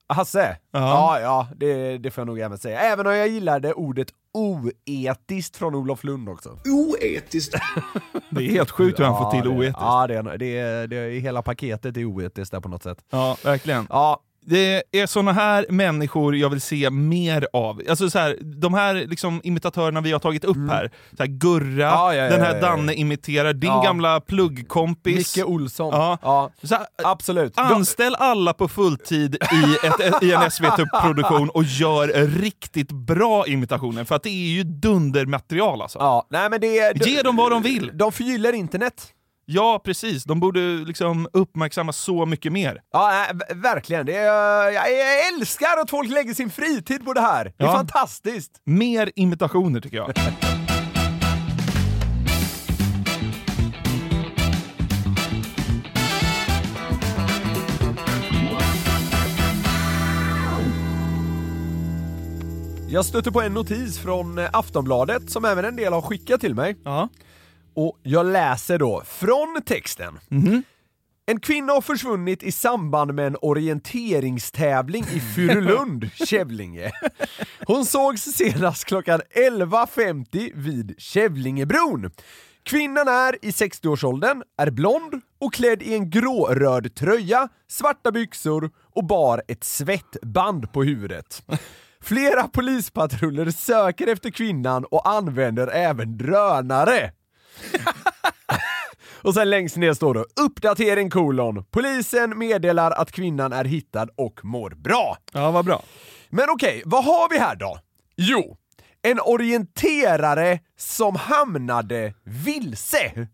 Hasse? 0.07 0.57
Ja. 0.71 0.79
Ja, 0.79 1.19
ja, 1.19 1.47
det, 1.55 1.97
det 1.97 2.11
får 2.11 2.21
jag 2.21 2.27
nog 2.27 2.39
även 2.39 2.57
säga. 2.57 2.79
Även 2.79 3.07
om 3.07 3.13
jag 3.13 3.27
gillade 3.27 3.73
ordet 3.73 4.07
oetiskt 4.33 5.57
från 5.57 5.75
Olof 5.75 6.03
Lund 6.03 6.29
också. 6.29 6.59
Oetiskt. 6.65 7.55
Det 8.29 8.45
är 8.45 8.49
helt 8.51 8.71
sjukt 8.71 8.99
hur 8.99 9.05
han 9.05 9.17
får 9.17 9.31
till 9.41 9.49
oetiskt. 9.49 9.79
Ja, 9.81 10.07
det 10.07 10.15
är, 10.15 10.37
det, 10.37 10.87
det 10.87 11.19
hela 11.19 11.41
paketet 11.41 11.97
är 11.97 12.05
oetiskt 12.05 12.51
där 12.51 12.59
på 12.59 12.69
något 12.69 12.83
sätt. 12.83 12.97
Ja, 13.09 13.37
verkligen. 13.43 13.87
Ja, 13.89 14.19
Det 14.47 14.83
är 14.91 15.05
såna 15.05 15.33
här 15.33 15.65
människor 15.69 16.35
jag 16.35 16.49
vill 16.49 16.61
se 16.61 16.89
mer 16.89 17.47
av. 17.53 17.81
Alltså 17.89 18.09
så 18.09 18.19
här, 18.19 18.37
de 18.41 18.73
här 18.73 18.93
liksom 18.93 19.41
imitatörerna 19.43 20.01
vi 20.01 20.11
har 20.11 20.19
tagit 20.19 20.43
upp 20.45 20.57
här. 20.69 20.91
Så 21.17 21.23
här 21.23 21.27
Gurra, 21.27 21.65
Mm. 21.65 21.79
Ja, 21.79 22.13
ja, 22.15 22.23
ja, 22.23 22.29
den 22.29 22.41
här. 22.41 22.61
Danne 22.61 22.93
imiterar, 22.93 23.53
din 23.53 23.69
gamla 23.83 24.21
pluggkompis. 24.21 25.35
Micke 25.37 25.45
Olsson. 25.47 25.89
Ja. 25.93 26.51
Här, 26.69 26.85
absolut. 27.03 27.53
Anställ 27.57 28.15
alla 28.15 28.53
på 28.53 28.67
fulltid 28.67 29.35
i, 29.35 29.87
ett, 29.87 30.23
i 30.23 30.31
en 30.33 30.51
SVT-produktion 30.51 31.49
och 31.49 31.63
gör 31.63 32.07
riktigt 32.27 32.91
bra 32.91 33.47
imitationer, 33.47 34.03
för 34.03 34.15
att 34.15 34.23
det 34.23 34.29
är 34.29 34.49
ju 34.55 34.63
dundermaterial 34.63 35.81
alltså. 35.81 35.99
Ja, 35.99 36.27
nej 36.29 36.49
men 36.49 36.61
det. 36.61 37.05
Ge 37.07 37.21
dem 37.21 37.35
vad 37.35 37.51
de 37.51 37.61
vill. 37.63 37.91
De 37.93 38.11
förgyller 38.11 38.53
internet. 38.53 39.11
Ja, 39.47 39.81
precis. 39.85 40.23
De 40.23 40.39
borde 40.39 40.59
liksom 40.59 41.27
uppmärksammas 41.33 41.97
så 41.97 42.25
mycket 42.25 42.51
mer. 42.51 42.81
Ja, 42.91 43.25
v- 43.33 43.53
verkligen. 43.55 44.05
Det 44.05 44.15
är, 44.15 44.71
jag, 44.71 44.91
jag 44.91 45.27
älskar 45.33 45.77
att 45.81 45.89
folk 45.89 46.09
lägger 46.11 46.33
sin 46.33 46.49
fritid 46.49 47.05
på 47.05 47.13
det 47.13 47.21
här. 47.21 47.45
Det 47.57 47.63
är 47.63 47.67
Ja. 47.67 47.73
fantastiskt. 47.73 48.51
Mer 48.65 49.11
imitationer 49.15 49.81
tycker 49.81 49.97
jag. 49.97 50.11
Jag 62.87 63.05
stötte 63.05 63.31
på 63.31 63.41
en 63.41 63.53
notis 63.53 63.99
från 63.99 64.37
eh, 64.37 64.49
Aftonbladet 64.53 65.29
som 65.31 65.45
även 65.45 65.65
en 65.65 65.75
del 65.75 65.93
har 65.93 66.01
skickat 66.01 66.41
till 66.41 66.55
mig. 66.55 66.75
Ja. 66.83 67.09
Och 67.75 67.99
jag 68.03 68.25
läser 68.25 68.79
då 68.79 69.03
från 69.05 69.61
texten. 69.65 70.19
En 71.27 71.39
kvinna 71.39 71.73
har 71.73 71.81
försvunnit 71.81 72.43
i 72.43 72.51
samband 72.51 73.13
med 73.13 73.27
en 73.27 73.37
orienteringstävling 73.41 75.03
i 75.13 75.19
Furulund, 75.19 76.09
Kävlinge. 76.25 76.91
Hon 77.67 77.85
sågs 77.85 78.21
senast 78.21 78.85
klockan 78.85 79.21
11.50 79.35 80.51
vid 80.55 80.95
Kävlingebron. 80.97 82.11
Kvinnan 82.63 83.07
är 83.07 83.45
i 83.45 83.49
60-årsåldern, 83.49 84.43
är 84.57 84.71
blond 84.71 85.21
och 85.39 85.53
klädd 85.53 85.81
i 85.81 85.93
en 85.93 86.09
gråröd 86.09 86.95
tröja, 86.95 87.49
svarta 87.67 88.11
byxor 88.11 88.71
och 88.95 89.05
bar 89.05 89.41
ett 89.47 89.63
svettband 89.63 90.73
på 90.73 90.83
huvudet. 90.83 91.43
Flera 92.01 92.47
polispatruller 92.47 93.51
söker 93.51 94.07
efter 94.07 94.29
kvinnan 94.29 94.85
och 94.85 95.09
använder 95.09 95.67
även 95.67 96.17
drönare. 96.17 97.11
Och 99.21 99.33
sen 99.33 99.49
längst 99.49 99.77
ner 99.77 99.93
står 99.93 100.13
det 100.13 100.25
uppdatering 100.41 101.09
kolon. 101.09 101.65
Polisen 101.71 102.37
meddelar 102.37 102.91
att 102.91 103.11
kvinnan 103.11 103.53
är 103.53 103.65
hittad 103.65 104.09
och 104.15 104.39
mår 104.43 104.69
bra. 104.69 105.17
Ja, 105.31 105.51
vad 105.51 105.65
bra. 105.65 105.83
Men 106.29 106.49
okej, 106.49 106.81
vad 106.85 107.03
har 107.03 107.29
vi 107.29 107.39
här 107.39 107.55
då? 107.55 107.79
Jo, 108.15 108.57
en 109.01 109.19
orienterare 109.19 110.59
som 110.77 111.15
hamnade 111.15 112.13
vilse. 112.23 113.27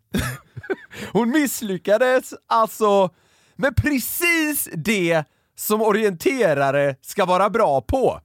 Hon 1.12 1.30
misslyckades 1.30 2.34
alltså 2.48 3.10
med 3.56 3.76
precis 3.76 4.70
det 4.74 5.24
som 5.56 5.82
orienterare 5.82 6.96
ska 7.02 7.26
vara 7.26 7.50
bra 7.50 7.82
på. 7.82 8.22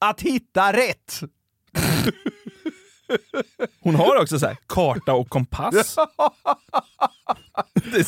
Att 0.00 0.20
hitta 0.20 0.72
rätt. 0.72 1.20
Hon 3.80 3.94
har 3.94 4.22
också 4.22 4.38
så 4.38 4.46
här, 4.46 4.56
karta 4.66 5.12
och 5.14 5.28
kompass. 5.28 5.96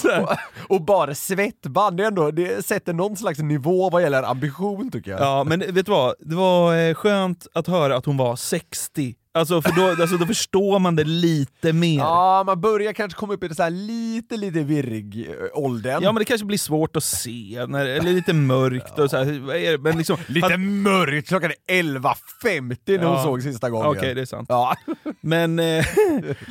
Här, 0.05 0.39
Och 0.69 0.83
bara 0.83 1.15
svettband, 1.15 1.97
det, 1.97 2.03
är 2.03 2.09
ändå, 2.09 2.31
det 2.31 2.67
sätter 2.67 2.93
någon 2.93 3.17
slags 3.17 3.39
nivå 3.39 3.91
vad 3.91 4.03
gäller 4.03 4.23
ambition 4.23 4.91
tycker 4.91 5.11
jag. 5.11 5.21
ja, 5.21 5.45
men 5.45 5.61
vet 5.61 5.87
du 5.87 5.93
vad? 5.93 6.15
Det 6.21 6.35
var 6.35 6.77
eh, 6.77 6.95
skönt 6.95 7.47
att 7.55 7.67
höra 7.67 7.97
att 7.97 8.07
hon 8.07 8.17
var 8.17 8.37
60. 8.37 9.15
Alltså, 9.37 9.63
för 9.63 9.73
då, 9.73 10.03
alltså, 10.03 10.17
då 10.17 10.27
förstår 10.27 10.79
man 10.79 10.97
det 10.97 11.05
lite 11.05 11.73
mer. 11.73 11.99
Ja, 11.99 12.43
man 12.47 12.61
börjar 12.61 12.93
kanske 12.93 13.19
komma 13.19 13.35
upp 13.35 13.45
i 13.45 13.49
det 13.49 13.55
så 13.55 13.63
här 13.63 13.71
lite, 13.71 14.37
lite 14.37 14.61
virrig 14.63 15.29
eh, 15.31 15.35
åldern. 15.65 16.03
Ja 16.03 16.13
men 16.13 16.19
det 16.19 16.25
kanske 16.25 16.47
blir 16.47 16.59
svårt 16.59 16.97
att 16.97 17.05
se, 17.05 17.65
när, 17.69 17.87
eller 17.87 18.13
lite 18.13 18.33
mörkt 18.33 18.99
och 18.99 19.11
så 19.11 19.17
här? 19.17 19.79
Men 19.79 19.99
liksom, 19.99 20.17
Lite 20.27 20.47
han- 20.49 20.83
mörkt, 20.83 21.29
klockan 21.29 21.51
är 21.67 21.83
11.50 21.83 22.77
när 22.87 23.05
hon 23.07 23.17
Ja. 23.17 23.23
såg 23.23 23.43
sista 23.43 23.71
gången. 23.71 23.87
Okej, 23.87 24.15
det 24.15 24.21
är 24.21 24.25
sant. 24.27 24.47
Ja. 24.49 24.77
Men, 25.21 25.59
eh, 25.59 25.85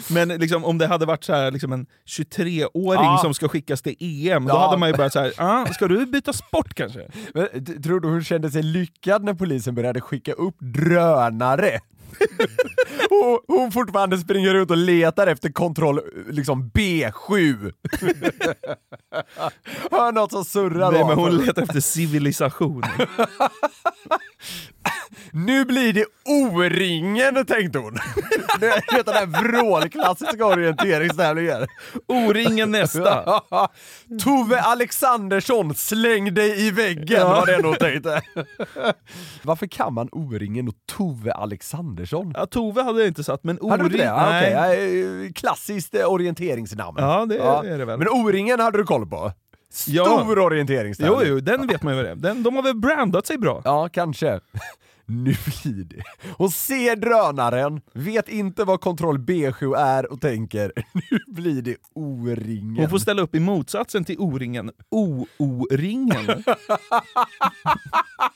men 0.09 0.27
liksom, 0.27 0.65
om 0.65 0.77
det 0.77 0.87
hade 0.87 1.05
varit 1.05 1.23
så 1.23 1.33
här, 1.33 1.51
liksom 1.51 1.73
en 1.73 1.85
23-åring 2.05 3.03
Ja. 3.03 3.19
som 3.21 3.33
ska 3.33 3.47
skickas 3.47 3.81
till 3.81 3.95
EM, 3.99 4.45
då 4.47 4.57
hade 4.57 4.77
man 4.77 4.89
ju 4.89 4.95
börjat 4.95 5.13
så 5.13 5.19
här, 5.19 5.33
ah, 5.37 5.65
ska 5.65 5.87
du 5.87 6.05
byta 6.05 6.33
sport 6.33 6.73
kanske? 6.73 6.99
Men, 7.33 7.47
tror 7.83 7.99
du 7.99 8.07
hon 8.07 8.23
kände 8.23 8.51
sig 8.51 8.63
lyckad 8.63 9.23
när 9.23 9.33
polisen 9.33 9.75
började 9.75 10.01
skicka 10.01 10.33
upp 10.33 10.55
drönare? 10.59 11.79
Och 13.09 13.43
hon 13.47 13.71
fortfarande 13.71 14.17
springer 14.17 14.53
runt 14.53 14.71
och 14.71 14.77
letar 14.77 15.27
efter 15.27 15.49
kontroll 15.49 15.99
liksom 16.29 16.71
B7. 16.73 17.11
Hör 19.91 20.11
något 20.11 20.31
som 20.31 20.45
surrar 20.45 20.91
Nej, 20.91 21.05
men 21.05 21.17
hon 21.17 21.37
letar 21.37 21.61
efter 21.61 21.79
civilisation. 21.79 22.83
Nu 25.31 25.65
blir 25.65 25.93
det 25.93 26.05
O-ringen, 26.25 27.45
tänkte 27.45 27.79
hon. 27.79 27.97
Du 28.59 28.67
vet 28.67 29.05
den 29.05 29.05
där 29.05 29.25
vrålklassiska 29.43 30.45
orienteringstävlingen. 30.45 31.67
O-ringen 32.07 32.71
nästa. 32.71 33.23
Tove 34.23 34.61
Alexandersson, 34.61 35.75
släng 35.75 36.33
dig 36.33 36.67
i 36.67 36.71
väggen, 36.71 37.05
Ja. 37.21 37.27
var 37.29 37.45
det 37.45 37.67
hon 37.67 37.75
tänkte. 37.75 38.21
Varför 39.43 39.67
kan 39.67 39.93
man 39.93 40.09
O-ringen 40.11 40.67
och 40.67 40.75
Tove 40.97 41.33
Alexandersson? 41.33 42.31
Ja, 42.35 42.45
Tove 42.45 42.81
hade 42.83 42.99
jag 42.99 43.07
inte 43.07 43.23
satt, 43.23 43.43
men 43.43 43.59
Hade 43.69 43.83
du 43.83 43.85
inte 43.85 43.95
O-ring... 43.95 43.97
det? 43.97 44.05
Ja, 44.05 44.29
nej. 44.29 44.55
okej. 44.75 45.25
Ja, 45.25 45.31
Klassiskt 45.35 45.95
eh, 45.95 46.11
orienteringsnamn. 46.11 46.97
Ja, 46.99 47.25
det 47.25 47.37
är 47.37 47.77
det 47.77 47.85
väl. 47.85 47.99
Men 47.99 48.07
O-ringen 48.09 48.59
hade 48.59 48.77
du 48.77 48.83
koll 48.83 49.07
på? 49.09 49.31
Stor 49.75 49.95
Ja. 49.95 50.41
orienteringstävling. 50.41 51.19
Jo, 51.19 51.25
jo, 51.27 51.39
den 51.39 51.67
vet 51.67 51.83
man 51.83 51.93
ju 51.93 51.97
vad 51.97 52.05
det 52.05 52.11
är. 52.11 52.15
Den, 52.15 52.43
de 52.43 52.55
har 52.55 52.63
väl 52.63 52.75
brandat 52.75 53.27
sig 53.27 53.37
bra. 53.37 53.61
Ja, 53.65 53.89
kanske. 53.89 54.39
Nu 55.07 55.35
blir 55.45 55.83
det. 55.83 56.03
Hon 56.37 56.51
ser 56.51 56.95
drönaren, 56.95 57.81
vet 57.93 58.29
inte 58.29 58.63
vad 58.63 58.81
kontroll 58.81 59.17
B7 59.17 59.75
är 59.77 60.11
och 60.11 60.21
tänker 60.21 60.71
nu 60.93 61.19
blir 61.27 61.61
det 61.61 61.75
O-ringen. 61.95 62.77
Hon 62.77 62.89
får 62.89 62.97
ställa 62.97 63.21
upp 63.21 63.35
i 63.35 63.39
motsatsen 63.39 64.03
till 64.05 64.15
O-ringen. 64.19 64.71
O-O-ringen. 64.91 66.25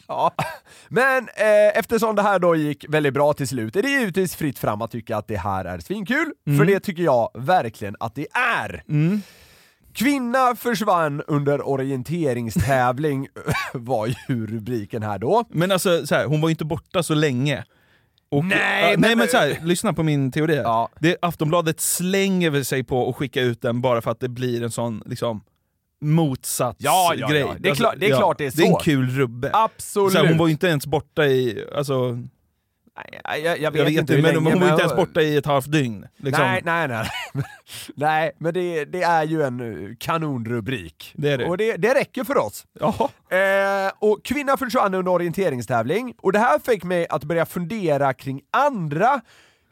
Ja. 0.08 0.34
Men 0.89 1.23
eh, 1.23 1.78
eftersom 1.80 2.15
det 2.15 2.21
här 2.21 2.39
då 2.39 2.56
gick 2.56 2.86
väldigt 2.89 3.13
bra 3.13 3.34
till 3.34 3.47
slut 3.47 3.75
är 3.75 3.82
det 3.82 3.89
givetvis 3.89 4.36
fritt 4.36 4.60
fram 4.60 4.82
att 4.82 4.91
tycka 4.91 5.17
att 5.17 5.28
det 5.28 5.38
här 5.38 5.65
är 5.65 5.80
svinkul, 5.80 6.34
för 6.58 6.65
det 6.65 6.80
tycker 6.80 7.04
jag 7.04 7.30
verkligen 7.34 7.95
att 7.99 8.15
det 8.15 8.28
är. 8.60 8.84
Kvinna 9.99 10.55
försvann 10.55 11.21
under 11.27 11.67
orienteringstävling 11.67 13.27
var 13.73 14.07
ju 14.07 14.47
rubriken 14.47 15.03
här 15.03 15.19
då. 15.19 15.43
Men 15.49 15.71
alltså, 15.71 16.07
så 16.07 16.15
här, 16.15 16.25
hon 16.25 16.41
var 16.41 16.49
ju 16.49 16.51
inte 16.51 16.65
borta 16.65 17.03
så 17.03 17.13
länge. 17.13 17.63
Och, 18.31 18.45
Nej, 18.45 18.81
ja, 18.83 18.89
men- 18.91 19.01
nej 19.01 19.15
men 19.15 19.27
så 19.27 19.38
här, 19.38 19.57
lyssna 19.63 19.93
på 19.93 20.03
min 20.03 20.31
teori. 20.31 20.55
Ja. 20.55 20.89
Det, 20.99 21.17
Aftonbladet 21.21 21.79
slänger 21.79 22.49
väl 22.49 22.65
sig 22.65 22.83
på 22.83 23.09
att 23.09 23.15
skicka 23.15 23.41
ut 23.41 23.62
den 23.62 23.81
bara 23.81 24.01
för 24.01 24.12
att 24.12 24.19
det 24.19 24.29
blir 24.29 24.63
en 24.63 24.71
sån 24.71 25.03
liksom 25.05 25.41
motsatsgrej. 26.01 26.91
Ja, 26.91 27.13
ja, 27.17 27.33
ja. 27.35 27.55
Det 27.59 27.69
är 27.69 27.75
klart- 27.75 27.95
det 27.97 28.09
är 28.12 28.17
klart 28.17 28.38
det 28.38 28.45
är 28.45 28.51
Det 28.57 28.63
är 28.63 28.67
en 28.67 28.73
så. 28.73 28.79
kul 28.79 29.09
rubbe. 29.09 29.49
Absolut. 29.53 30.12
Så 30.13 30.19
här, 30.19 30.27
hon 30.27 30.38
var 30.38 30.47
ju 30.47 30.51
inte 30.51 30.67
ens 30.67 30.88
borta 30.88 31.25
i, 31.25 31.65
alltså, 31.75 32.17
Nej, 33.27 33.41
jag, 33.41 33.59
jag, 33.59 33.75
jag 33.75 33.85
vet 33.85 33.93
inte, 33.93 34.13
men 34.13 34.21
länge, 34.21 34.49
hon 34.49 34.59
var 34.59 34.69
inte 34.69 34.81
ens 34.81 34.95
borta 34.95 35.21
i 35.21 35.38
ett 35.38 35.45
halvt 35.45 35.71
dygn. 35.71 36.07
Liksom. 36.17 36.45
Nej, 36.45 36.62
nej, 36.65 36.88
nej. 36.88 37.09
nej, 37.95 38.31
men 38.38 38.53
det, 38.53 38.85
det 38.85 39.01
är 39.03 39.23
ju 39.23 39.43
en 39.43 39.59
eh, 39.89 39.95
kanonrubrik. 39.99 41.13
Det 41.15 41.31
är 41.31 41.38
det. 41.38 41.45
Och 41.45 41.57
det, 41.57 41.77
det 41.77 41.93
räcker 41.93 42.23
för 42.23 42.38
oss. 42.38 42.65
Eh, 42.81 43.91
och 43.99 44.23
kvinna 44.23 44.57
försvann 44.57 44.93
under 44.93 45.12
orienteringstävling, 45.12 46.13
och 46.21 46.31
det 46.31 46.39
här 46.39 46.59
fick 46.59 46.83
mig 46.83 47.07
att 47.09 47.23
börja 47.23 47.45
fundera 47.45 48.13
kring 48.13 48.41
andra 48.51 49.21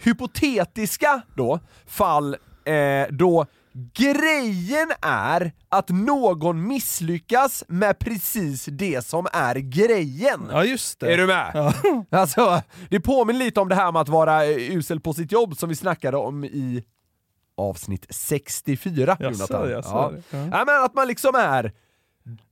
hypotetiska 0.04 1.22
då, 1.36 1.60
fall 1.88 2.38
eh, 2.66 3.08
då 3.10 3.46
grejen 3.94 4.92
är 5.02 5.52
att 5.70 5.90
någon 5.90 6.68
misslyckas 6.68 7.64
med 7.68 8.00
precis 8.00 8.66
det 8.66 9.06
som 9.06 9.28
är 9.34 9.56
grejen. 9.56 10.48
Ja 10.52 10.64
just 10.64 11.00
det. 11.00 11.14
Är 11.14 11.18
du 11.18 11.28
med? 11.28 11.52
Ja. 11.54 11.74
Alltså, 12.20 12.62
det 12.90 13.00
påminner 13.00 13.40
lite 13.40 13.60
om 13.60 13.70
det 13.70 13.76
här 13.76 13.92
med 13.92 14.02
att 14.02 14.10
vara 14.10 14.46
eh, 14.46 14.76
usel 14.76 15.00
på 15.00 15.14
sitt 15.14 15.32
jobb 15.32 15.58
som 15.58 15.70
vi 15.70 15.76
snackade 15.76 16.18
om 16.18 16.44
i 16.46 16.84
avsnitt 17.58 18.06
64, 18.10 19.18
Jaså, 19.20 19.24
Jonathan. 19.24 19.70
jaså, 19.70 19.90
ja. 19.90 20.12
ja. 20.30 20.38
Ja, 20.52 20.64
men 20.66 20.84
att 20.84 20.94
man 20.94 21.08
liksom 21.08 21.36
är 21.36 21.72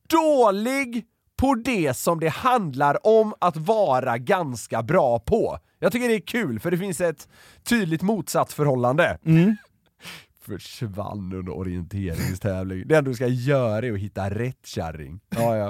dålig 0.09 1.05
på 1.37 1.55
det 1.55 1.97
som 1.97 2.19
det 2.19 2.29
handlar 2.29 3.07
om 3.07 3.33
att 3.39 3.57
vara 3.57 4.17
ganska 4.17 4.83
bra 4.83 5.19
på. 5.19 5.57
Jag 5.79 5.91
tycker 5.91 6.07
det 6.07 6.15
är 6.15 6.19
kul, 6.27 6.59
för 6.59 6.71
det 6.71 6.77
finns 6.77 7.01
ett 7.01 7.27
tydligt 7.63 8.01
motsatsförhållande. 8.01 9.17
Mm. 9.25 9.55
Försvann 10.45 11.33
under 11.33 11.53
orienteringstävling. 11.53 12.87
Det 12.87 12.95
enda 12.97 13.09
du 13.09 13.15
ska 13.15 13.27
göra 13.27 13.85
är 13.85 13.93
att 13.93 13.99
hitta 13.99 14.29
rätt 14.29 14.65
kärring. 14.65 15.19
Ja, 15.29 15.57
ja. 15.57 15.67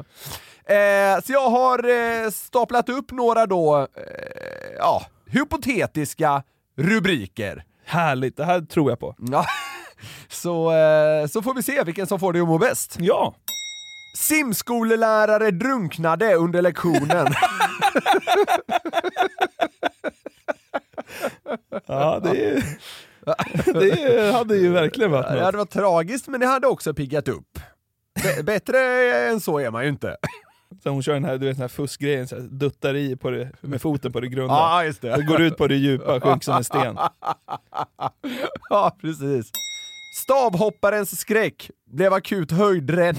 Eh, 0.75 1.21
så 1.21 1.33
jag 1.33 1.49
har 1.49 1.89
eh, 2.23 2.29
staplat 2.31 2.89
upp 2.89 3.11
några 3.11 3.45
då, 3.45 3.77
eh, 3.77 4.75
ja, 4.77 5.05
hypotetiska 5.25 6.43
rubriker. 6.77 7.63
Härligt, 7.85 8.37
det 8.37 8.45
här 8.45 8.61
tror 8.61 8.91
jag 8.91 8.99
på. 8.99 9.15
Ja. 9.17 9.45
Så, 10.27 10.71
eh, 10.71 11.27
så 11.27 11.41
får 11.41 11.53
vi 11.53 11.63
se 11.63 11.83
vilken 11.83 12.07
som 12.07 12.19
får 12.19 12.33
dig 12.33 12.41
att 12.41 12.47
må 12.47 12.57
bäst. 12.57 12.97
Ja. 12.99 13.35
Simskolelärare 14.17 15.51
drunknade 15.51 16.35
under 16.35 16.61
lektionen. 16.61 17.27
Ja, 21.87 22.19
det, 22.23 22.63
det 23.73 24.33
hade 24.33 24.55
ju 24.57 24.71
verkligen 24.71 25.11
varit 25.11 25.29
något. 25.41 25.51
det 25.51 25.57
var 25.57 25.65
tragiskt, 25.65 26.27
men 26.27 26.39
det 26.39 26.45
hade 26.47 26.67
också 26.67 26.93
piggat 26.93 27.27
upp. 27.27 27.59
B- 28.23 28.43
bättre 28.43 28.79
än 29.27 29.39
så 29.39 29.59
är 29.59 29.71
man 29.71 29.83
ju 29.83 29.89
inte. 29.89 30.17
Så 30.83 30.89
hon 30.89 31.03
kör 31.03 31.13
den 31.13 31.23
här, 31.25 31.37
du 31.37 31.45
vet, 31.47 31.55
den 31.55 31.61
här 31.61 31.67
fuskgrejen, 31.67 32.27
så 32.27 32.35
här, 32.35 32.41
duttar 32.43 32.95
i 32.95 33.15
på 33.15 33.29
det, 33.29 33.49
med 33.61 33.81
foten 33.81 34.11
på 34.11 34.19
det 34.19 34.27
grunda. 34.27 34.53
Ja, 34.53 34.83
just 34.85 35.01
Det 35.01 35.15
det. 35.15 35.21
går 35.23 35.41
ut 35.41 35.57
på 35.57 35.67
det 35.67 35.75
djupa, 35.75 36.19
sjönk 36.19 36.43
som 36.43 36.55
en 36.57 36.63
sten. 36.63 36.97
Ja, 38.69 38.97
precis. 39.01 39.51
Stavhopparens 40.23 41.19
skräck 41.19 41.69
blev 41.91 42.13
akut 42.13 42.51
höjdrädd. 42.51 43.17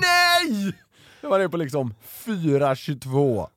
Nej! 0.00 0.72
Jag 1.24 1.30
var 1.30 1.38
nere 1.38 1.48
på 1.48 1.56
liksom 1.56 1.94
4.22. 2.24 3.48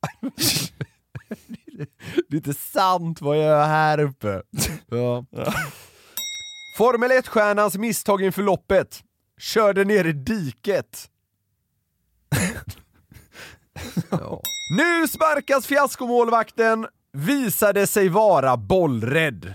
Det 2.30 2.36
är 2.36 2.36
inte 2.36 2.53
sant 2.53 3.21
vad 3.21 3.38
jag 3.38 3.43
gör 3.43 3.65
här 3.65 3.99
uppe. 3.99 4.41
Ja. 4.89 5.25
Formel 6.77 7.12
1-stjärnans 7.12 7.77
misstag 7.77 8.21
inför 8.21 8.43
loppet. 8.43 9.03
Körde 9.39 9.84
ner 9.84 10.06
i 10.06 10.13
diket. 10.13 11.10
Ja. 14.10 14.41
Nu 14.77 15.08
sparkas 15.08 15.67
fiaskomålvakten, 15.67 16.88
visade 17.12 17.88
sig 17.88 18.10
vara 18.10 18.58
bollrädd. 18.58 19.53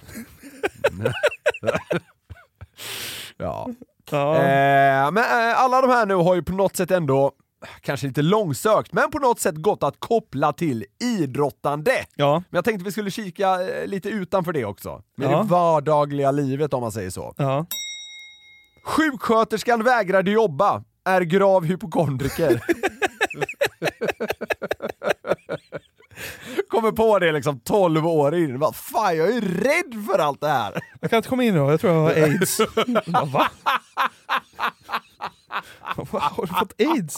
ja. 3.37 3.71
Eh, 4.13 5.11
men 5.11 5.17
eh, 5.19 5.61
alla 5.61 5.81
de 5.81 5.91
här 5.91 6.07
nu 6.07 6.15
har 6.15 6.35
ju 6.35 6.43
på 6.43 6.53
något 6.53 6.77
sätt 6.77 6.91
ändå, 6.91 7.33
kanske 7.81 8.07
lite 8.07 8.23
långsökt, 8.23 8.93
men 8.93 9.11
på 9.11 9.19
något 9.19 9.41
sätt 9.41 9.55
gått 9.57 9.83
att 9.83 9.95
koppla 9.99 10.53
till 10.53 10.85
idrottande. 11.03 11.93
ja. 12.17 12.33
Men 12.51 12.59
jag 12.59 12.65
tänkte 12.65 12.85
vi 12.85 12.93
skulle 12.93 13.11
kika 13.11 13.69
eh, 13.69 13.87
lite 13.87 14.09
utanför 14.09 14.53
det 14.53 14.65
också. 14.65 15.03
Med 15.17 15.31
Ja. 15.31 15.39
det 15.43 15.49
vardagliga 15.49 16.31
livet 16.31 16.75
om 16.75 16.81
man 16.81 16.93
säger 16.93 17.11
så. 17.11 17.35
ja. 17.39 17.67
Sjuksköterskan 18.85 19.85
vägrade 19.85 20.31
jobba, 20.31 20.85
är 21.05 21.21
grav 21.21 21.65
hypokondriker. 21.65 22.61
Kommer 26.69 26.93
på 26.93 27.19
det 27.19 27.33
liksom 27.33 27.61
12 27.61 28.07
år 28.07 28.35
in, 28.35 28.59
Vad 28.59 28.77
fan 28.77 29.17
jag 29.17 29.29
är 29.29 29.41
rädd 29.41 30.07
för 30.07 30.19
allt 30.19 30.41
det 30.41 30.49
här. 30.49 30.81
Jag 31.01 31.11
kan 31.11 31.17
inte 31.17 31.29
komma 31.29 31.45
in 31.45 31.55
då, 31.55 31.71
jag 31.71 31.81
tror 31.81 31.93
jag 31.93 32.01
har 32.01 32.11
aids. 32.11 32.61
Bara, 33.07 33.25
Va? 33.33 33.51
Har 35.97 36.47
du 36.47 36.55
fått 36.55 36.81
aids? 36.81 37.17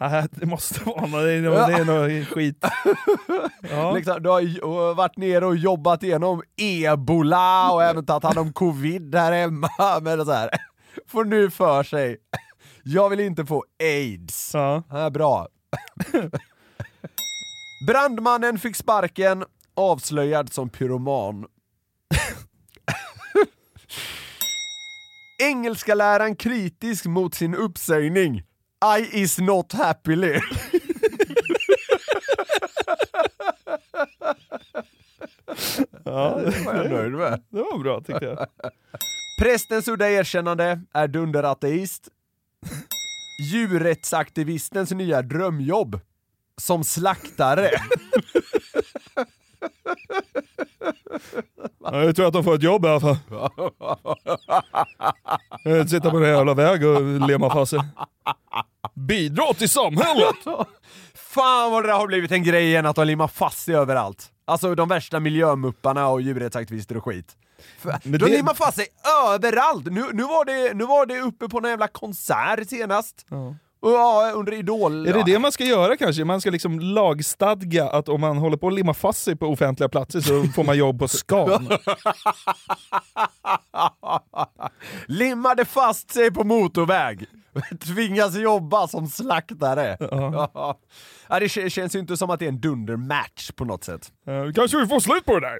Nej, 0.00 0.28
det 0.30 0.46
måste 0.46 0.84
vara 0.84 1.00
något, 1.00 1.10
det 1.10 1.32
är 1.32 1.40
något, 1.40 1.66
det 1.68 1.72
är 1.72 1.84
något 1.84 2.28
skit. 2.28 2.64
Ja. 3.70 3.92
Liksom, 3.96 4.22
du 4.22 4.28
har 4.28 4.94
varit 4.94 5.16
nere 5.16 5.46
och 5.46 5.56
jobbat 5.56 6.02
igenom 6.02 6.42
ebola 6.56 7.70
och 7.70 7.82
även 7.84 8.06
tagit 8.06 8.24
hand 8.24 8.38
om 8.38 8.52
covid 8.52 9.14
här 9.14 9.32
hemma. 9.32 9.68
Men 10.02 10.24
så 10.24 10.32
här, 10.32 10.50
får 11.08 11.24
nu 11.24 11.50
för 11.50 11.82
sig, 11.82 12.16
jag 12.84 13.10
vill 13.10 13.20
inte 13.20 13.46
få 13.46 13.64
aids. 13.82 14.50
Ja. 14.54 14.82
Ja, 14.90 15.10
bra. 15.10 15.48
Brandmannen 17.88 18.58
fick 18.58 18.76
sparken, 18.76 19.44
avslöjad 19.74 20.52
som 20.52 20.68
pyroman. 20.68 21.46
Engelska 25.38 25.94
läraren 25.94 26.36
kritisk 26.36 27.04
mot 27.06 27.34
sin 27.34 27.54
uppsägning. 27.54 28.42
I 28.98 29.22
is 29.22 29.38
not 29.38 29.72
happily. 29.72 30.40
Ja, 36.04 36.40
Det 36.44 36.64
var 36.64 36.74
jag 36.74 36.90
nöjd 36.90 37.12
med. 37.12 37.42
det 37.48 37.58
var 37.58 37.78
bra 37.78 38.00
tyckte 38.00 38.24
jag. 38.24 38.46
Prästens 39.40 39.88
udda 39.88 40.10
erkännande 40.10 40.80
är 40.92 41.08
dunderateist. 41.08 42.08
Djurrättsaktivistens 43.42 44.90
nya 44.90 45.22
drömjobb. 45.22 46.00
Som 46.60 46.84
slaktare. 46.84 47.70
Ja, 51.92 52.04
jag 52.04 52.16
tror 52.16 52.26
att 52.26 52.32
de 52.32 52.44
får 52.44 52.54
ett 52.54 52.62
jobb 52.62 52.84
i 52.84 52.88
alla 52.88 53.00
fall. 53.00 53.16
Inte 55.64 55.88
sitta 55.88 56.10
på 56.10 56.18
den 56.18 56.28
jävla 56.30 56.54
väg 56.54 56.86
och 56.86 57.02
lemma 57.28 57.50
fast 57.50 57.70
sig. 57.70 57.80
bidra 58.94 59.52
till 59.54 59.68
samhället. 59.68 60.36
Fan 61.14 61.70
vad 61.72 61.82
det 61.84 61.86
där 61.88 61.98
har 61.98 62.06
blivit 62.06 62.32
en 62.32 62.42
grej 62.44 62.64
igen 62.66 62.86
att 62.86 62.96
de 62.96 63.06
limmar 63.06 63.28
fast 63.28 63.58
sig 63.64 63.74
överallt. 63.74 64.28
Alltså 64.44 64.74
de 64.74 64.88
värsta 64.88 65.20
miljömupparna 65.20 66.08
och 66.08 66.20
djurrättsaktivister 66.22 66.96
och 66.96 67.04
skit. 67.04 67.36
Men 67.82 68.12
de 68.12 68.18
det- 68.18 68.26
limmar 68.28 68.54
fast 68.54 68.76
sig 68.76 68.86
överallt! 69.32 69.84
Nu, 69.86 70.04
nu, 70.12 70.22
var 70.22 70.44
det, 70.44 70.74
nu 70.74 70.86
var 70.86 71.06
det 71.06 71.20
uppe 71.20 71.48
på 71.48 71.60
någon 71.60 71.70
jävla 71.70 71.88
konsert 71.88 72.68
senast. 72.68 73.26
Och 73.30 73.54
ja, 73.80 74.32
under 74.34 74.52
Idol. 74.52 75.06
Är 75.06 75.12
det 75.12 75.22
det 75.26 75.38
man 75.38 75.52
ska 75.52 75.64
göra 75.64 75.96
kanske? 75.96 76.24
Man 76.24 76.40
ska 76.40 76.50
liksom 76.50 76.80
lagstadga 76.80 77.88
att 77.88 78.08
om 78.08 78.20
man 78.20 78.36
håller 78.36 78.56
på 78.56 78.68
att 78.68 78.74
limma 78.74 78.94
fast 78.94 79.22
sig 79.24 79.36
på 79.36 79.46
offentliga 79.46 79.88
platser 79.88 80.20
så 80.20 80.44
får 80.44 80.64
man 80.64 80.78
jobb 80.78 80.98
på 80.98 81.08
Scan. 81.08 81.68
Limmade 85.06 85.64
fast 85.64 86.10
sig 86.10 86.30
på 86.30 86.44
motorväg. 86.44 87.26
Tvingas 87.80 88.36
jobba 88.36 88.88
som 88.88 89.08
slaktare. 89.08 89.96
Ja. 90.00 90.78
Ja, 91.28 91.40
det 91.40 91.48
känns 91.48 91.94
ju 91.94 91.98
inte 91.98 92.16
som 92.16 92.30
att 92.30 92.38
det 92.38 92.44
är 92.44 92.48
en 92.48 92.60
dundermatch 92.60 93.50
på 93.50 93.64
något 93.64 93.84
sätt. 93.84 94.12
Uh, 94.28 94.52
kanske 94.52 94.78
vi 94.78 94.86
får 94.86 95.00
slut 95.00 95.24
på 95.24 95.40
det 95.40 95.46
där. 95.46 95.58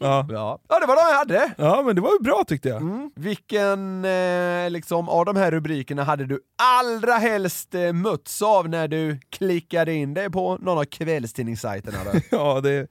Ja. 0.00 0.26
Ja. 0.28 0.58
ja, 0.68 0.80
det 0.80 0.86
var 0.86 0.96
de 0.96 1.10
jag 1.10 1.18
hade. 1.18 1.54
ja, 1.58 1.82
men 1.82 1.94
det 1.96 2.02
var 2.02 2.12
ju 2.12 2.18
bra 2.24 2.44
tyckte 2.46 2.68
jag. 2.68 2.80
Mm. 2.82 3.10
Vilken 3.14 4.04
eh, 4.04 4.70
liksom, 4.70 5.08
av 5.08 5.24
de 5.24 5.36
här 5.36 5.50
rubrikerna 5.50 6.04
hade 6.04 6.26
du 6.26 6.40
allra 6.62 7.12
helst 7.12 7.74
eh, 7.74 7.92
mötts 7.92 8.42
av 8.42 8.68
när 8.68 8.88
du 8.88 9.18
klickade 9.30 9.94
in 9.94 10.14
dig 10.14 10.30
på 10.30 10.58
någon 10.60 10.78
av 10.78 10.84
kvällstidningssajterna? 10.84 11.98
Ja, 12.30 12.60
det... 12.60 12.88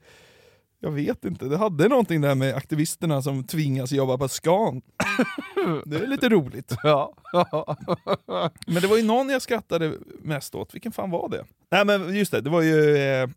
Jag 0.86 0.92
vet 0.92 1.24
inte, 1.24 1.44
det 1.44 1.56
hade 1.56 1.88
någonting 1.88 2.20
där 2.20 2.34
med 2.34 2.54
aktivisterna 2.54 3.22
som 3.22 3.44
tvingas 3.44 3.92
jobba 3.92 4.18
på 4.18 4.28
Scan. 4.28 4.82
Det 5.84 5.96
är 5.96 6.06
lite 6.06 6.28
roligt. 6.28 6.76
ja. 6.82 7.12
Men 8.66 8.82
det 8.82 8.86
var 8.88 8.96
ju 8.96 9.02
någon 9.02 9.28
jag 9.28 9.42
skrattade 9.42 9.92
mest 10.22 10.54
åt, 10.54 10.74
vilken 10.74 10.92
fan 10.92 11.10
var 11.10 11.28
det? 11.28 11.44
Nej 11.70 11.84
men 11.84 12.16
just 12.16 12.32
det, 12.32 12.40
det 12.40 12.50
var 12.50 12.62
ju 12.62 12.96
eh, 12.96 13.28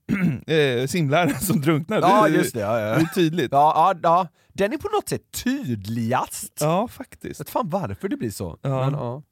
eh, 0.56 0.88
simläraren 0.88 1.40
som 1.40 1.62
drunknade. 1.62 2.02
ja, 2.02 2.28
just 2.28 2.54
det. 2.54 2.60
Ja, 2.60 2.74
Det 2.74 2.82
ja. 2.82 2.96
är 2.96 3.06
tydligt. 3.16 3.52
Ja, 3.52 3.94
ja, 3.94 4.00
ja. 4.04 4.28
Den 4.54 4.74
är 4.74 4.78
på 4.78 4.88
något 4.90 5.10
sätt 5.10 5.22
tydligast. 5.44 6.58
Ja, 6.60 6.88
faktiskt. 6.88 7.40
Vet 7.40 7.50
fan 7.50 7.70
varför 7.70 8.08
det 8.10 8.18
blir 8.18 8.32
så. 8.32 8.60
Ja. 8.62 8.86
Men, 8.86 8.94
ja. 8.94 9.24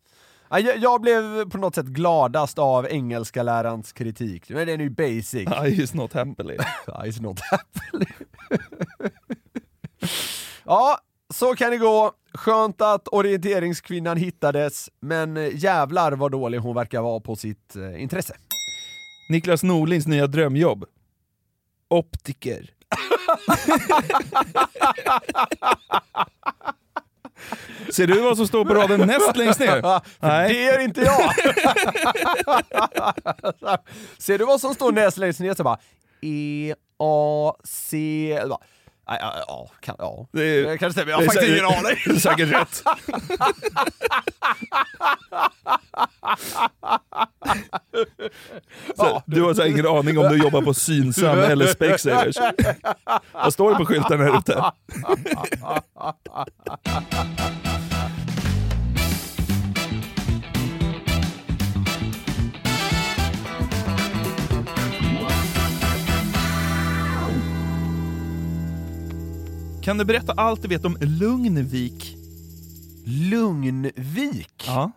Ja, 0.49 0.59
jag, 0.59 0.77
jag 0.77 1.01
blev 1.01 1.49
på 1.49 1.57
något 1.57 1.75
sätt 1.75 1.85
gladast 1.85 2.59
av 2.59 2.87
engelska 2.87 3.43
lärarens 3.43 3.93
kritik. 3.93 4.49
Men 4.49 4.67
den 4.67 4.79
är 4.79 4.83
ju 4.83 4.89
basic. 4.89 5.47
I 5.65 5.81
is 5.81 5.93
not 5.93 6.13
happily. 6.13 6.57
It's 6.87 7.21
not 7.21 7.39
happening. 7.39 8.13
ja, 10.65 10.99
så 11.33 11.55
kan 11.55 11.71
det 11.71 11.77
gå. 11.77 12.11
Skönt 12.33 12.81
att 12.81 13.07
orienteringskvinnan 13.07 14.17
hittades, 14.17 14.89
men 14.99 15.51
jävlar 15.53 16.11
vad 16.11 16.31
dålig 16.31 16.57
hon 16.59 16.75
verkar 16.75 17.01
vara 17.01 17.19
på 17.19 17.35
sitt 17.35 17.75
eh, 17.75 18.01
intresse. 18.01 18.35
Niklas 19.29 19.63
Norlings 19.63 20.07
nya 20.07 20.27
drömjobb. 20.27 20.85
Optiker. 21.89 22.73
Ser 27.89 28.07
du 28.07 28.21
vad 28.21 28.37
som 28.37 28.47
står 28.47 28.65
på 28.65 28.73
raden 28.73 29.07
näst 29.07 29.37
längst 29.37 29.59
ner? 29.59 29.81
Nej. 30.19 30.53
Det 30.53 30.67
är 30.67 30.79
inte 30.79 31.01
jag! 31.01 31.27
Ser 34.17 34.37
du 34.37 34.45
vad 34.45 34.61
som 34.61 34.73
står 34.73 34.91
näst 34.91 35.17
längst 35.17 35.39
ner? 35.39 35.53
Så 35.53 35.63
bara 35.63 35.77
E, 36.21 36.73
A, 36.99 37.53
C... 37.63 38.39
Bara, 38.49 38.59
Ja, 39.07 39.43
ja, 39.47 39.69
kan, 39.79 39.95
ja. 39.99 40.27
Det 40.33 40.43
är- 40.43 40.63
Det 40.67 40.77
kanske 40.77 40.91
stämmer, 40.93 41.11
jag 41.11 41.17
har 41.17 41.25
faktiskt 41.25 41.51
ingen 41.51 41.65
aning. 41.65 41.83
Det 42.05 42.11
är 42.11 42.19
säkert 42.19 42.49
rätt. 42.51 42.83
Så, 48.95 49.23
du 49.25 49.41
har 49.43 49.53
så 49.53 49.61
här 49.61 49.69
ingen 49.69 49.87
aning 49.87 50.17
om 50.17 50.29
du 50.29 50.37
jobbar 50.37 50.61
på 50.61 50.73
Synsam 50.73 51.39
eller 51.39 51.67
Specsavers. 51.67 52.35
Vad 53.33 53.53
står 53.53 53.71
det 53.71 53.75
på 53.77 53.85
skylten 53.85 54.19
här 54.21 54.37
ute? 54.37 54.63
Kan 69.87 69.97
du 69.97 70.05
berätta 70.05 70.33
allt 70.33 70.61
du 70.61 70.67
vet 70.67 70.85
om 70.85 70.97
Lugnvik? 71.01 72.17
Lugnvik? 73.05 74.63
Ja, 74.67 74.91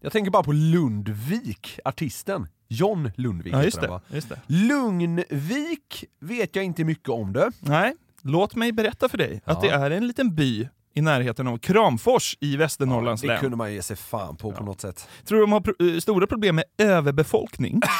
Jag 0.00 0.12
tänker 0.12 0.30
bara 0.30 0.42
på 0.42 0.52
Lundvik, 0.52 1.78
artisten. 1.84 2.46
John 2.68 3.10
Lundvik 3.16 3.54
ja 3.54 3.62
just, 3.64 3.80
det, 3.80 3.86
va? 3.88 4.00
just 4.08 4.28
det. 4.28 4.40
Lugnvik 4.46 6.04
vet 6.20 6.56
jag 6.56 6.64
inte 6.64 6.84
mycket 6.84 7.08
om 7.08 7.32
det. 7.32 7.50
Nej, 7.60 7.94
låt 8.22 8.54
mig 8.54 8.72
berätta 8.72 9.08
för 9.08 9.18
dig 9.18 9.40
att 9.44 9.62
Ja. 9.64 9.68
det 9.68 9.74
är 9.74 9.90
en 9.90 10.06
liten 10.06 10.34
by 10.34 10.68
i 10.94 11.00
närheten 11.00 11.46
av 11.46 11.58
Kramfors 11.58 12.36
i 12.40 12.56
Västernorrlands 12.56 13.22
det 13.22 13.28
län. 13.28 13.40
kunde 13.40 13.56
man 13.56 13.72
ge 13.72 13.82
sig 13.82 13.96
fan 13.96 14.36
på 14.36 14.52
på 14.52 14.64
något 14.64 14.80
sätt. 14.80 15.08
Tror 15.24 15.38
du 15.38 15.44
de 15.44 15.52
har 15.52 15.60
pro- 15.60 15.94
eh, 15.94 15.98
stora 16.00 16.26
problem 16.26 16.54
med 16.56 16.64
överbefolkning? 16.78 17.80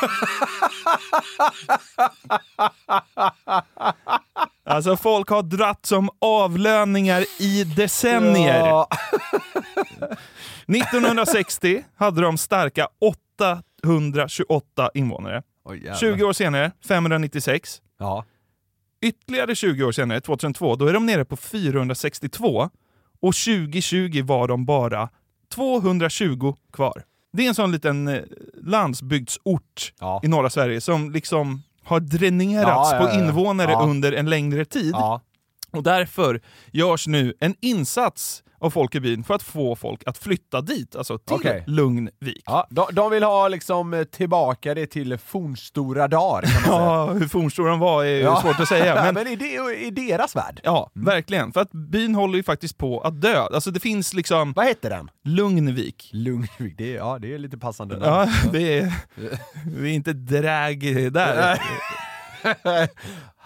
alltså 4.65 4.97
folk 4.97 5.29
har 5.29 5.43
dratt 5.43 5.87
som 5.87 6.11
avlöningar 6.21 7.25
i 7.41 7.65
decennier. 7.65 8.59
Ja. 8.67 8.89
1960 10.67 11.85
hade 11.97 12.21
de 12.23 12.39
starka 12.39 12.89
828 13.01 14.91
invånare. 14.95 15.43
Jävlar. 15.75 15.95
20 15.95 16.25
år 16.25 16.33
senare 16.33 16.73
596. 16.89 17.83
Ja. 17.99 18.25
Ytterligare 19.03 19.55
20 19.55 19.85
år 19.85 19.93
senare, 19.93 20.21
2002, 20.21 20.77
då 20.77 20.87
är 20.87 20.93
de 20.93 21.07
nere 21.07 21.25
på 21.25 21.37
462 21.37 22.71
och 23.21 23.35
2020 23.35 24.23
var 24.25 24.49
de 24.49 24.65
bara 24.65 25.09
220 25.55 26.55
kvar. 26.73 27.03
Det 27.33 27.45
är 27.45 27.49
en 27.49 27.55
sån 27.55 27.73
liten 27.73 28.09
eh, 28.09 28.23
landsbygdsort 28.63 29.93
Ja. 30.01 30.21
i 30.25 30.29
norra 30.29 30.51
Sverige 30.51 30.81
som 30.81 31.11
liksom 31.11 31.63
har 31.85 32.01
dränerats 32.01 32.93
Ja, 32.93 32.99
ja, 33.01 33.07
på 33.07 33.15
invånare 33.19 33.75
under 33.85 34.13
en 34.13 34.31
längre 34.31 34.65
tid. 34.65 34.95
Och 35.73 35.83
därför 35.83 36.41
görs 36.73 37.07
nu 37.07 37.35
en 37.41 37.55
insats 37.61 38.43
av 38.59 38.71
folk 38.71 38.95
i 38.95 39.01
byn 39.01 39.25
för 39.25 39.35
att 39.35 39.43
få 39.43 39.77
folk 39.77 40.03
att 40.07 40.19
flytta 40.19 40.61
dit, 40.61 40.97
alltså 40.97 41.19
till 41.19 41.35
Okej. 41.37 41.65
Lugnvik. 41.67 42.43
Ja, 42.47 42.67
de, 42.71 42.87
de 42.93 43.11
vill 43.11 43.23
ha 43.23 43.49
liksom 43.49 43.95
eh, 43.95 44.05
tillbaka 44.05 44.75
det 44.75 44.87
till 44.87 45.19
fornstora 45.19 46.09
dagar. 46.09 46.45
Ja, 46.67 47.07
hur 47.13 47.29
fornstor 47.29 47.69
de 47.69 47.79
var 47.79 48.05
är 48.05 48.21
Ja. 48.21 48.41
svårt 48.43 48.61
att 48.61 48.69
säga. 48.69 48.95
Men 49.05 49.15
Men 49.15 49.27
i, 49.27 49.37
det, 49.37 49.77
i 49.87 49.91
deras 49.91 50.37
värld. 50.37 50.61
Ja, 50.65 50.91
verkligen. 50.95 51.53
För 51.53 51.61
att 51.61 51.73
byn 51.73 52.15
håller 52.15 52.37
ju 52.37 52.43
faktiskt 52.43 52.79
på 52.79 53.01
att 53.01 53.21
dö. 53.21 53.41
Alltså 53.41 53.71
det 53.71 53.81
finns 53.81 54.15
liksom 54.15 54.53
Vad 54.53 54.67
heter 54.67 54.91
den? 54.91 55.11
Lugnvik. 55.25 56.11
Lugnvik, 56.13 56.75
det 56.79 56.93
är, 56.93 56.97
ja, 56.97 57.19
det 57.19 57.35
är 57.35 57.39
lite 57.39 57.59
passande. 57.59 57.99
Ja, 58.03 58.29
det 58.53 58.79
är, 58.79 58.93
vi 59.77 59.91
är 59.91 59.95
inte 59.95 60.13
drag 60.13 60.81
där. 61.13 61.59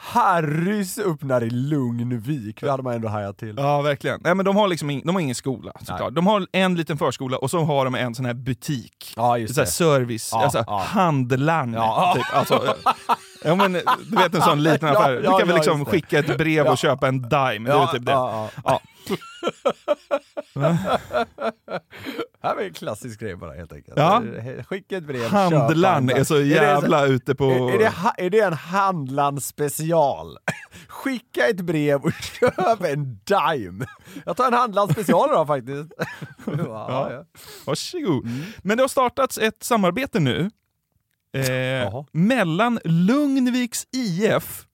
Harrys 0.00 0.98
öppnar 0.98 1.42
i 1.44 1.50
Lugnvik, 1.50 2.60
det 2.60 2.70
hade 2.70 2.82
man 2.82 2.94
ändå 2.94 3.08
hajat 3.08 3.38
till. 3.38 3.54
Ja, 3.56 3.82
verkligen. 3.82 4.20
Nej, 4.24 4.34
men 4.34 4.44
de 4.44 4.56
har 4.56 4.68
liksom 4.68 4.90
ing, 4.90 5.02
de 5.04 5.14
har 5.14 5.20
ingen 5.22 5.34
skola 5.34 5.72
såklart. 5.80 6.14
De 6.14 6.26
har 6.26 6.46
en 6.52 6.74
liten 6.74 6.98
förskola 6.98 7.38
och 7.38 7.50
så 7.50 7.64
har 7.64 7.84
de 7.84 7.94
en 7.94 8.14
sån 8.14 8.24
här 8.24 8.34
butik. 8.34 9.12
Ja, 9.16 9.38
just 9.38 9.54
så 9.54 9.60
här 9.60 9.66
det. 9.66 9.70
service, 9.72 10.30
Ja, 10.32 10.42
alltså 10.44 10.64
ja. 10.66 10.78
handlarn. 10.78 11.72
Ja. 11.72 12.12
Typ. 12.16 12.24
Alltså, 12.36 12.74
ja, 13.44 13.54
men, 13.54 13.72
du 14.10 14.16
vet 14.16 14.34
en 14.34 14.42
sån 14.42 14.62
liten 14.62 14.88
affär. 14.88 15.16
Du 15.16 15.22
kan 15.38 15.46
väl 15.48 15.56
liksom 15.56 15.84
skicka 15.84 16.18
ett 16.18 16.38
brev 16.38 16.66
och 16.66 16.78
köpa 16.78 17.08
en 17.08 17.22
dime. 17.22 17.70
det 17.70 17.72
är 17.72 17.86
typ 17.86 18.04
det. 18.06 18.12
ja, 18.12 18.50
här 22.42 22.54
var 22.54 22.62
en 22.62 22.72
klassisk 22.72 23.20
grej 23.20 23.36
bara 23.36 23.52
helt 23.52 23.72
enkelt. 23.72 23.98
Ja. 23.98 24.22
Skicka 24.68 24.96
ett 24.96 25.04
brev, 25.04 25.34
en- 25.34 26.10
är 26.10 26.24
så 26.24 26.40
jävla 26.40 27.06
ute 27.06 27.34
på... 27.34 27.44
Är, 27.50 27.74
är, 27.74 27.78
det, 27.78 27.92
är 28.26 28.30
det 28.30 28.40
en 28.40 28.52
handlarn 28.52 29.40
special? 29.40 30.38
Skicka 30.88 31.48
ett 31.48 31.60
brev 31.60 32.00
och 32.02 32.12
köp 32.40 32.84
en 32.84 33.20
dime. 33.24 33.86
Jag 34.26 34.36
tar 34.36 34.46
en 34.46 34.52
handlarn 34.52 34.88
special 34.92 35.28
då 35.28 35.46
faktiskt. 35.46 35.92
Ja, 36.46 37.12
ja. 37.12 37.24
Varsågod. 37.66 38.28
Men 38.62 38.76
det 38.76 38.82
har 38.82 38.88
startats 38.88 39.38
ett 39.38 39.62
samarbete 39.62 40.20
nu 40.20 40.50
eh, 41.32 42.04
mellan 42.12 42.78
Lugnviks 42.84 43.86
IF 43.92 44.64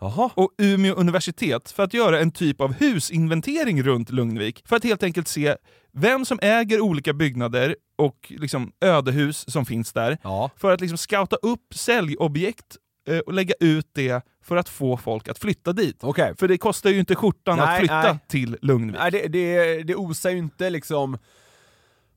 Jaha. 0.00 0.30
och 0.34 0.50
Umeå 0.58 0.94
universitet 0.94 1.70
för 1.70 1.82
att 1.82 1.94
göra 1.94 2.20
en 2.20 2.30
typ 2.30 2.60
av 2.60 2.72
husinventering 2.72 3.82
runt 3.82 4.10
Lugnvik. 4.10 4.62
För 4.68 4.76
att 4.76 4.84
helt 4.84 5.02
enkelt 5.02 5.28
se 5.28 5.56
vem 5.92 6.24
som 6.24 6.38
äger 6.42 6.80
olika 6.80 7.12
byggnader 7.12 7.76
och 7.96 8.32
liksom 8.38 8.72
ödehus 8.80 9.50
som 9.52 9.66
finns 9.66 9.92
där. 9.92 10.18
Ja. 10.22 10.50
För 10.56 10.72
att 10.72 10.80
liksom 10.80 10.98
scouta 10.98 11.36
upp 11.36 11.74
säljobjekt 11.74 12.76
eh, 13.08 13.18
och 13.18 13.32
lägga 13.32 13.54
ut 13.60 13.88
det 13.92 14.24
för 14.44 14.56
att 14.56 14.68
få 14.68 14.96
folk 14.96 15.28
att 15.28 15.38
flytta 15.38 15.72
dit. 15.72 15.98
Okej. 16.00 16.34
För 16.36 16.48
det 16.48 16.58
kostar 16.58 16.90
ju 16.90 16.98
inte 16.98 17.14
skjortan 17.14 17.60
att 17.60 17.68
Nej, 17.68 17.78
flytta 17.78 18.02
nej. 18.02 18.18
till 18.28 18.56
Lugnvik. 18.62 19.00
Nej, 19.00 19.10
det, 19.10 19.28
det, 19.28 19.82
det 19.82 19.94
osar 19.94 20.30
ju 20.30 20.38
inte 20.38 20.70
liksom 20.70 21.18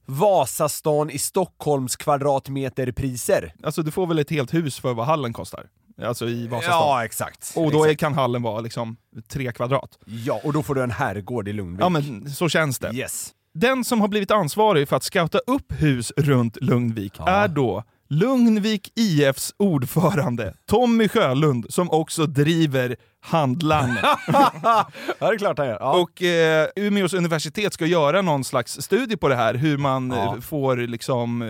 Vasastan 0.05 1.09
i 1.09 1.17
Stockholms 1.17 1.95
kvadratmeterpriser. 1.95 3.53
Alltså 3.63 3.81
du 3.81 3.91
får 3.91 4.07
väl 4.07 4.19
ett 4.19 4.29
helt 4.29 4.53
hus 4.53 4.79
för 4.79 4.93
vad 4.93 5.05
hallen 5.05 5.33
kostar? 5.33 5.67
Alltså 6.01 6.29
i 6.29 6.47
Vasastan. 6.47 6.79
Ja, 6.79 7.05
exakt. 7.05 7.53
Och 7.55 7.71
då 7.71 7.85
exakt. 7.85 7.99
kan 7.99 8.13
hallen 8.13 8.41
vara 8.41 8.61
liksom 8.61 8.97
tre 9.27 9.51
kvadrat. 9.51 9.99
Ja, 10.05 10.41
och 10.43 10.53
då 10.53 10.63
får 10.63 10.75
du 10.75 10.83
en 10.83 10.91
herrgård 10.91 11.47
i 11.47 11.53
Lugnvik. 11.53 11.81
Ja 11.81 11.89
men 11.89 12.29
så 12.29 12.49
känns 12.49 12.79
det. 12.79 12.91
Yes. 12.93 13.33
Den 13.55 13.83
som 13.83 14.01
har 14.01 14.07
blivit 14.07 14.31
ansvarig 14.31 14.89
för 14.89 14.95
att 14.95 15.03
scouta 15.03 15.37
upp 15.47 15.71
hus 15.81 16.11
runt 16.17 16.57
Lugnvik 16.61 17.13
är 17.27 17.47
då 17.47 17.83
Lugnvik 18.09 18.91
IFs 18.95 19.53
ordförande 19.57 20.53
Tommy 20.69 21.07
Sjölund 21.07 21.65
som 21.69 21.91
också 21.91 22.25
driver 22.25 22.95
handlaren. 23.21 23.97
ja, 24.63 24.87
det 25.19 25.25
är 25.25 25.37
klart 25.37 25.57
han 25.57 25.67
gör. 25.67 25.77
Ja. 25.79 25.91
Och 26.01 26.21
eh, 26.23 26.67
Umeås 26.75 27.13
universitet 27.13 27.73
ska 27.73 27.85
göra 27.85 28.21
någon 28.21 28.43
slags 28.43 28.81
studie 28.81 29.17
på 29.17 29.27
det 29.27 29.35
här, 29.35 29.53
hur 29.53 29.77
man 29.77 30.11
Ja. 30.11 30.35
eh, 30.35 30.41
får 30.41 30.77
liksom 30.77 31.41
eh, 31.41 31.49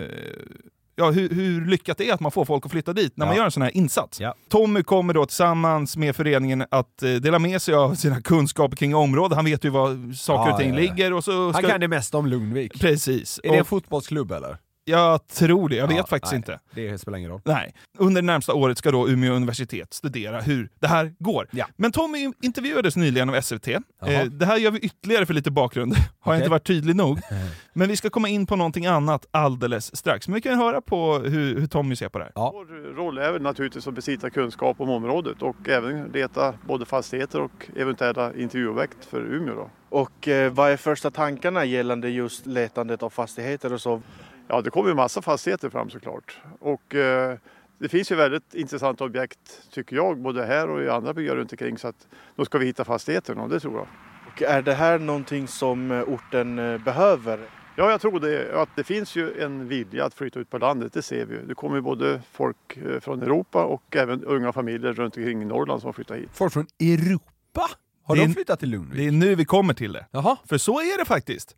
Ja, 0.98 1.12
hur, 1.12 1.30
hur 1.30 1.66
lyckat 1.66 1.98
det 1.98 2.10
är 2.10 2.14
att 2.14 2.20
man 2.20 2.32
får 2.32 2.46
folk 2.46 2.66
att 2.66 2.72
flytta 2.72 2.94
dit 2.94 3.18
när 3.18 3.26
man 3.26 3.36
Ja. 3.36 3.40
gör 3.40 3.46
en 3.46 3.52
sån 3.52 3.62
här 3.64 3.78
insats. 3.78 4.20
Ja. 4.22 4.34
Tommy 4.50 4.84
kommer 4.84 5.14
då 5.14 5.26
tillsammans 5.26 5.98
med 5.98 6.16
föreningen 6.16 6.66
att 6.72 7.04
eh, 7.04 7.10
dela 7.14 7.40
med 7.40 7.62
sig 7.62 7.74
av 7.76 7.96
sina 7.96 8.22
kunskaper 8.22 8.76
kring 8.78 8.96
området. 8.96 9.36
Han 9.36 9.46
vet 9.46 9.64
ju 9.66 9.70
var 9.70 10.14
saker 10.14 10.54
och 10.54 10.60
ting 10.60 10.76
ligger. 10.76 11.14
Och 11.14 11.24
så 11.24 11.44
Han 11.44 11.54
ska... 11.54 11.68
kan 11.72 11.80
det 11.80 11.88
mesta 11.88 12.18
om 12.18 12.26
Lugnvik. 12.28 12.80
Precis. 12.82 13.40
Är 13.44 13.50
det 13.50 13.56
en 13.56 13.62
Och 13.62 13.68
fotbollsklubb 13.68 14.32
eller? 14.32 14.58
Jag 14.86 15.28
tror 15.28 15.70
det, 15.70 15.76
jag 15.76 15.88
vet 15.88 15.98
Ja, 15.98 16.06
faktiskt 16.06 16.32
nej, 16.32 16.38
inte. 16.38 16.60
Det 16.72 16.98
spelar 16.98 17.18
ingen 17.18 17.32
roll. 17.32 17.42
Nej. 17.46 17.74
Under 17.98 18.22
det 18.22 18.26
närmsta 18.26 18.54
året 18.54 18.78
ska 18.78 18.92
då 18.92 19.10
Umeå 19.10 19.34
universitet 19.34 19.94
studera 19.94 20.42
hur 20.42 20.70
det 20.80 20.88
här 20.88 21.14
går. 21.20 21.48
Ja. 21.52 21.68
Men 21.78 21.92
Tommy 21.92 22.32
intervjuades 22.42 22.96
nyligen 22.96 23.30
av 23.30 23.42
SVT. 23.42 23.68
Jaha. 23.68 24.12
Eh, 24.12 24.26
det 24.26 24.46
här 24.46 24.58
gör 24.58 24.72
vi 24.72 24.80
ytterligare 24.80 25.26
för 25.26 25.34
lite 25.34 25.52
bakgrund. 25.52 25.94
Har 26.20 26.34
jag 26.34 26.38
Okej. 26.38 26.38
inte 26.38 26.50
varit 26.50 26.68
tydlig 26.68 26.96
nog. 26.96 27.20
Men 27.74 27.88
vi 27.90 27.96
ska 27.96 28.10
komma 28.10 28.30
in 28.30 28.46
på 28.46 28.56
någonting 28.56 28.86
annat 28.86 29.26
alldeles 29.32 29.96
strax. 29.96 30.28
Men 30.28 30.36
vi 30.36 30.42
kan 30.42 30.58
höra 30.58 30.82
på 30.82 31.18
hur, 31.20 31.60
hur 31.60 31.68
Tommy 31.68 31.96
ser 31.96 32.10
på 32.10 32.18
det 32.18 32.24
här. 32.24 32.32
Ja. 32.36 32.52
Vår 32.54 32.96
roll 32.96 33.18
är 33.18 33.32
väl 33.32 33.42
naturligtvis 33.42 33.88
att 33.88 33.94
besitta 33.94 34.30
kunskap 34.30 34.82
om 34.82 34.90
området 34.90 35.42
och 35.42 35.70
även 35.70 36.04
leta 36.04 36.54
både 36.68 36.86
fastigheter 36.86 37.42
och 37.42 37.68
eventuella 37.76 38.34
intervjuobjekt 38.36 39.06
för 39.06 39.22
Umeå. 39.22 39.56
Då. 39.56 39.70
Och 39.90 40.28
eh, 40.28 40.54
vad 40.54 40.72
är 40.72 40.78
första 40.78 41.12
tankarna 41.12 41.66
gällande 41.66 42.10
just 42.10 42.46
letandet 42.46 43.04
av 43.04 43.10
fastigheter 43.10 43.74
och 43.74 43.82
så? 43.82 44.02
Ja, 44.48 44.62
det 44.62 44.70
kommer 44.70 44.90
ju 44.90 44.96
massa 44.96 45.22
fastigheter 45.22 45.70
fram 45.70 45.90
såklart. 45.90 46.42
Och 46.60 46.96
eh, 46.96 47.38
det 47.80 47.90
finns 47.90 48.12
ju 48.12 48.16
väldigt 48.16 48.54
intressanta 48.54 49.04
objekt 49.04 49.62
tycker 49.72 49.96
jag, 49.96 50.22
både 50.22 50.46
här 50.46 50.70
och 50.70 50.84
i 50.84 50.90
andra 50.90 51.14
byar 51.14 51.36
runt 51.36 51.52
omkring. 51.52 51.78
Så 51.78 51.88
att 51.88 52.08
då 52.36 52.46
ska 52.46 52.58
vi 52.58 52.66
hitta 52.66 52.86
fastigheterna 52.86 53.44
och 53.44 53.50
det 53.50 53.60
tror 53.60 53.74
jag. 53.76 53.88
Och 54.28 54.42
är 54.42 54.62
det 54.62 54.74
här 54.74 55.00
någonting 55.00 55.48
som 55.48 55.92
eh, 55.92 56.02
orten 56.02 56.60
eh, 56.60 56.78
behöver? 56.78 57.40
Ja, 57.78 57.92
jag 57.92 58.02
tror 58.02 58.20
det. 58.20 58.62
Att 58.62 58.70
det 58.76 58.84
finns 58.84 59.16
ju 59.16 59.42
en 59.42 59.68
vilja 59.68 60.06
att 60.06 60.14
flytta 60.14 60.40
ut 60.40 60.50
på 60.50 60.58
landet, 60.58 60.94
det 60.94 61.02
ser 61.02 61.26
vi 61.26 61.36
ju. 61.36 61.46
Det 61.46 61.56
kommer 61.56 61.76
ju 61.76 61.82
både 61.82 62.22
folk 62.32 62.78
eh, 62.78 63.00
från 63.00 63.22
Europa 63.22 63.64
och 63.66 63.96
även 63.96 64.24
unga 64.24 64.54
familjer 64.54 64.94
runt 64.94 65.18
omkring 65.18 65.42
i 65.42 65.46
Norrland 65.46 65.82
som 65.82 65.94
flyttar 65.94 66.16
hit. 66.16 66.30
Folk 66.34 66.54
från 66.54 66.68
Europa? 66.80 67.70
Har 68.04 68.16
Det 68.16 68.22
de 68.22 68.34
flyttat 68.34 68.60
till 68.60 68.70
Lugnvik? 68.70 68.98
Det 68.98 69.08
är 69.08 69.12
nu 69.12 69.36
vi 69.36 69.46
kommer 69.46 69.74
till 69.74 69.94
det. 69.94 70.06
Jaha. 70.12 70.38
För 70.50 70.58
så 70.58 70.80
är 70.80 70.98
det 70.98 71.06
faktiskt. 71.06 71.56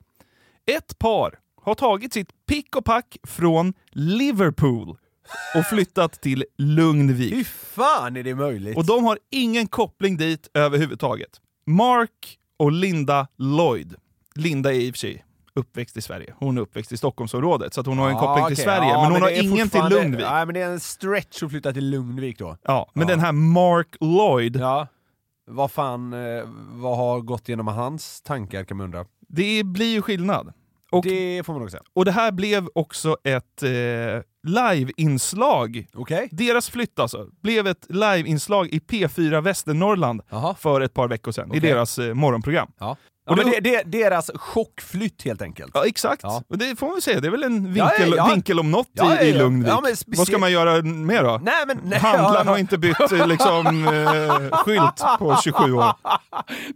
Ett 0.66 1.00
par 1.00 1.40
har 1.68 1.76
tagit 1.76 2.14
sitt 2.14 2.30
pick 2.48 2.76
och 2.76 2.86
pack 2.86 3.18
från 3.24 3.74
Liverpool 3.92 4.98
och 5.56 5.66
flyttat 5.66 6.22
till 6.22 6.46
Lugnvik. 6.58 7.34
Hur 7.34 7.44
fan 7.44 8.18
är 8.18 8.24
det 8.24 8.36
möjligt? 8.36 8.78
Och 8.78 8.86
de 8.86 9.04
har 9.06 9.20
ingen 9.32 9.68
koppling 9.68 10.18
dit 10.18 10.50
överhuvudtaget. 10.54 11.30
Mark 11.66 12.38
och 12.58 12.72
Linda 12.72 13.28
Lloyd. 13.38 13.96
Linda 14.36 14.74
är 14.74 14.80
i 14.80 14.92
och 14.92 14.94
för 14.96 15.00
sig 15.00 15.24
uppväxt 15.56 15.98
i 15.98 16.02
Sverige. 16.02 16.34
Hon 16.40 16.58
är 16.58 16.62
uppväxt 16.62 16.92
i 16.92 16.98
Stockholmsområdet, 16.98 17.74
så 17.74 17.82
att 17.82 17.88
hon 17.88 17.98
har 17.98 18.08
en 18.10 18.14
Ja, 18.16 18.20
koppling 18.20 18.46
till 18.46 18.54
okej. 18.54 18.64
Sverige. 18.66 18.90
Ja, 18.90 19.02
men 19.04 19.12
hon 19.12 19.22
har 19.22 19.30
det 19.30 19.38
är 19.38 19.44
ingen 19.44 19.70
till 19.70 19.82
Lugnvik. 19.90 20.26
Nej, 20.30 20.46
men 20.46 20.54
det 20.54 20.62
är 20.62 20.70
en 20.72 20.80
stretch 20.80 21.44
att 21.44 21.50
flytta 21.50 21.74
till 21.74 21.90
Lugnvik 21.90 22.40
då. 22.40 22.58
Ja, 22.64 22.92
men 22.94 23.02
Ja. 23.08 23.08
den 23.14 23.20
här 23.20 23.32
Mark 23.32 23.96
Lloyd, 24.00 24.56
Ja. 24.56 24.88
Vad 25.50 25.72
fan, 25.72 26.14
eh, 26.14 26.44
vad 26.72 26.98
har 26.98 27.22
gått 27.22 27.50
genom 27.50 27.68
hans 27.68 28.22
tankar 28.22 28.64
kan 28.64 28.78
man 28.78 28.84
undra. 28.84 29.06
det 29.30 29.64
blir 29.64 29.94
ju 29.94 30.02
skillnad. 30.02 30.54
Och 30.92 31.04
Det 31.04 31.46
får 31.46 31.54
man 31.54 31.60
nog 31.62 31.72
säga. 31.72 31.84
Och 31.94 32.06
det 32.06 32.12
här 32.12 32.32
blev 32.32 32.68
också 32.76 33.18
ett 33.24 33.64
eh, 33.64 33.70
live-inslag. 34.48 35.86
Okej. 35.94 36.30
Deras 36.32 36.70
flytt 36.70 37.00
alltså, 37.00 37.28
blev 37.42 37.68
ett 37.68 37.86
live-inslag 37.90 38.68
i 38.68 38.80
P4 38.80 39.42
Västernorrland 39.42 40.22
Jaha. 40.30 40.56
för 40.56 40.82
ett 40.82 40.94
par 40.94 41.08
veckor 41.08 41.32
sedan, 41.32 41.48
i 41.48 41.50
Okej. 41.60 41.60
deras 41.70 42.00
eh, 42.00 42.14
morgonprogram. 42.14 42.72
Ja. 42.80 42.98
Ja, 43.28 43.36
men 43.36 43.46
det- 43.52 43.60
det, 43.60 43.84
deras 43.86 44.32
chockflytt 44.36 45.24
helt 45.24 45.42
enkelt. 45.42 45.72
Ja, 45.74 45.86
exakt. 45.86 46.20
Ja. 46.24 46.44
Och 46.50 46.58
det 46.58 46.76
får 46.80 46.86
man 46.88 46.96
väl 46.96 47.02
säga, 47.02 47.20
det 47.20 47.28
är 47.28 47.32
väl 47.32 47.44
en 47.44 47.64
vinkel, 47.74 48.10
Ja, 48.10 48.16
ja, 48.18 48.28
vinkel 48.34 48.60
om 48.60 48.72
något 48.72 48.88
i, 49.22 49.26
i. 49.26 49.34
Lugnvik. 49.34 49.74
Vad 50.08 50.28
ska 50.28 50.38
man 50.38 50.52
göra 50.52 50.82
mer 50.82 51.24
då? 51.24 51.40
Nej 51.44 51.64
men... 51.68 51.80
Nej, 51.84 52.00
Handlaren 52.02 52.48
har 52.48 52.58
inte 52.58 52.78
bytt 52.78 53.12
eh, 53.12 53.28
liksom, 53.28 53.88
eh, 53.88 54.58
skylt 54.58 55.04
på 55.20 55.38
27 55.44 55.74
år. 55.74 55.84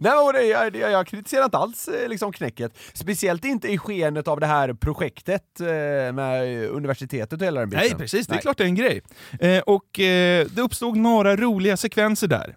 Nej 0.00 0.12
men 0.34 0.48
jag, 0.48 0.76
jag, 0.76 0.90
jag 0.92 1.06
kritiserar 1.06 1.44
inte 1.44 1.56
alls 1.58 1.88
eh, 1.88 2.08
liksom 2.08 2.32
knäcket. 2.32 2.72
Speciellt 2.94 3.44
inte 3.44 3.68
i 3.72 3.78
skenet 3.78 4.28
av 4.28 4.40
det 4.40 4.46
här 4.46 4.72
projektet 4.74 5.60
eh, 5.60 5.66
med 6.14 6.64
universitetet 6.70 7.40
och 7.40 7.46
hela 7.46 7.60
den 7.60 7.70
biten. 7.70 7.86
Nej, 7.90 7.98
precis. 7.98 8.26
Det 8.26 8.30
är 8.32 8.34
Nej. 8.34 8.42
klart 8.42 8.58
det 8.58 8.64
är 8.64 8.68
en 8.68 8.74
grej. 8.74 9.02
Eh, 9.40 9.58
och 9.58 10.00
eh, 10.00 10.46
det 10.50 10.62
uppstod 10.62 10.96
några 10.96 11.36
roliga 11.36 11.76
sekvenser 11.76 12.26
där. 12.26 12.56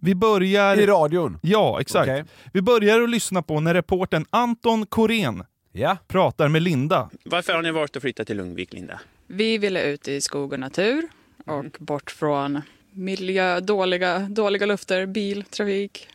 Vi 0.00 0.14
börjar... 0.14 0.76
I 0.80 0.86
radion? 0.86 1.38
Ja, 1.42 1.80
exakt. 1.80 2.08
Okej. 2.08 2.24
Vi 2.52 2.62
börjar 2.62 3.00
att 3.02 3.10
lyssna 3.10 3.42
på 3.42 3.60
när 3.60 3.74
reportern 3.74 4.24
Anton 4.30 4.86
Korén 4.86 5.44
Ja. 5.72 5.96
pratar 6.08 6.48
med 6.48 6.62
Linda. 6.62 7.10
Varför 7.24 7.52
har 7.52 7.62
ni 7.62 7.70
valt 7.70 7.96
att 7.96 8.02
flytta 8.02 8.24
till 8.24 8.36
Lugnvik, 8.36 8.72
Linda? 8.72 9.00
Vi 9.26 9.58
ville 9.58 9.82
ut 9.82 10.08
i 10.08 10.20
skog 10.20 10.52
och 10.52 10.60
natur 10.60 11.08
och 11.46 11.76
bort 11.78 12.10
från 12.10 12.60
miljö, 12.90 13.60
dåliga, 13.60 14.18
dåliga 14.18 14.66
lufter, 14.66 15.06
bil, 15.06 15.44
trafik. 15.44 16.08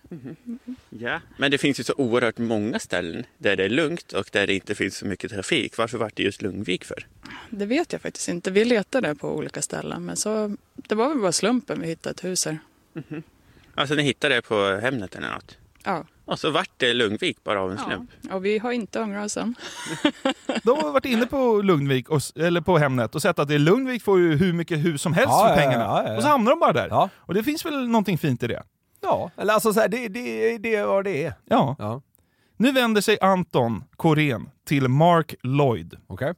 Ja. 0.89 1.19
Men 1.37 1.51
det 1.51 1.57
finns 1.57 1.79
ju 1.79 1.83
så 1.83 1.93
oerhört 1.97 2.37
många 2.37 2.79
ställen 2.79 3.23
där 3.37 3.55
det 3.55 3.65
är 3.65 3.69
lugnt 3.69 4.11
och 4.13 4.29
där 4.31 4.47
det 4.47 4.53
inte 4.53 4.75
finns 4.75 4.97
så 4.97 5.05
mycket 5.05 5.31
trafik. 5.31 5.77
Varför 5.77 5.97
vart 5.97 6.15
det 6.15 6.23
just 6.23 6.41
Lugnvik 6.41 6.83
för? 6.85 7.07
Det 7.49 7.65
vet 7.65 7.91
jag 7.93 8.01
faktiskt 8.01 8.29
inte. 8.29 8.51
Vi 8.51 8.65
letade 8.65 9.15
på 9.15 9.35
olika 9.35 9.61
ställen 9.61 10.05
men 10.05 10.15
så, 10.17 10.55
det 10.75 10.95
var 10.95 11.09
väl 11.09 11.17
bara 11.17 11.31
slumpen 11.31 11.81
vi 11.81 11.87
hittade 11.87 12.11
ett 12.11 12.23
hus 12.23 12.45
här. 12.45 12.57
Alltså 13.75 13.95
ni 13.95 14.03
hittade 14.03 14.35
det 14.35 14.41
på 14.41 14.79
Hemnet 14.81 15.15
eller 15.15 15.31
något? 15.31 15.57
Ja. 15.83 16.05
Och 16.25 16.39
så 16.39 16.49
vart 16.51 16.69
det 16.77 16.93
Lugnvik 16.93 17.43
bara 17.43 17.61
av 17.61 17.71
en 17.71 17.77
ja. 17.77 17.85
slump? 17.85 18.11
Och 18.31 18.45
vi 18.45 18.57
har 18.57 18.71
inte 18.71 19.01
ångrat 19.01 19.31
sen. 19.31 19.55
De 20.63 20.77
har 20.77 20.91
varit 20.91 21.05
inne 21.05 21.25
på 21.25 21.61
Lugnvik, 21.61 22.09
och, 22.09 22.21
eller 22.35 22.61
på 22.61 22.77
Hemnet, 22.77 23.15
och 23.15 23.21
sett 23.21 23.39
att 23.39 23.47
det 23.47 23.55
är 23.55 23.59
Lugnvik 23.59 24.03
får 24.03 24.19
ju 24.19 24.35
hur 24.35 24.53
mycket 24.53 24.85
hus 24.85 25.01
som 25.01 25.13
helst 25.13 25.29
Ja, 25.31 25.43
för 25.43 25.49
ja, 25.49 25.55
pengarna. 25.55 25.83
ja, 25.83 26.03
ja, 26.03 26.09
ja. 26.09 26.17
Och 26.17 26.23
så 26.23 26.29
hamnar 26.29 26.51
de 26.51 26.59
bara 26.59 26.73
där. 26.73 26.87
Ja. 26.89 27.09
Och 27.15 27.33
det 27.33 27.43
finns 27.43 27.65
väl 27.65 27.87
någonting 27.87 28.17
fint 28.17 28.43
i 28.43 28.47
det. 28.47 28.63
Ja, 29.01 29.31
eller 29.37 29.53
alltså 29.53 29.73
så 29.73 29.79
här, 29.79 29.87
det, 29.87 30.07
det, 30.07 30.57
det 30.57 30.75
är 30.75 30.85
vad 30.85 31.03
det 31.03 31.23
är. 31.25 31.33
Ja. 31.45 31.75
Ja. 31.79 32.01
Nu 32.57 32.71
vänder 32.71 33.01
sig 33.01 33.17
Anton 33.21 33.83
Korén 33.95 34.49
till 34.65 34.87
Mark 34.87 35.35
Lloyd. 35.43 35.97
Okej. 36.07 36.33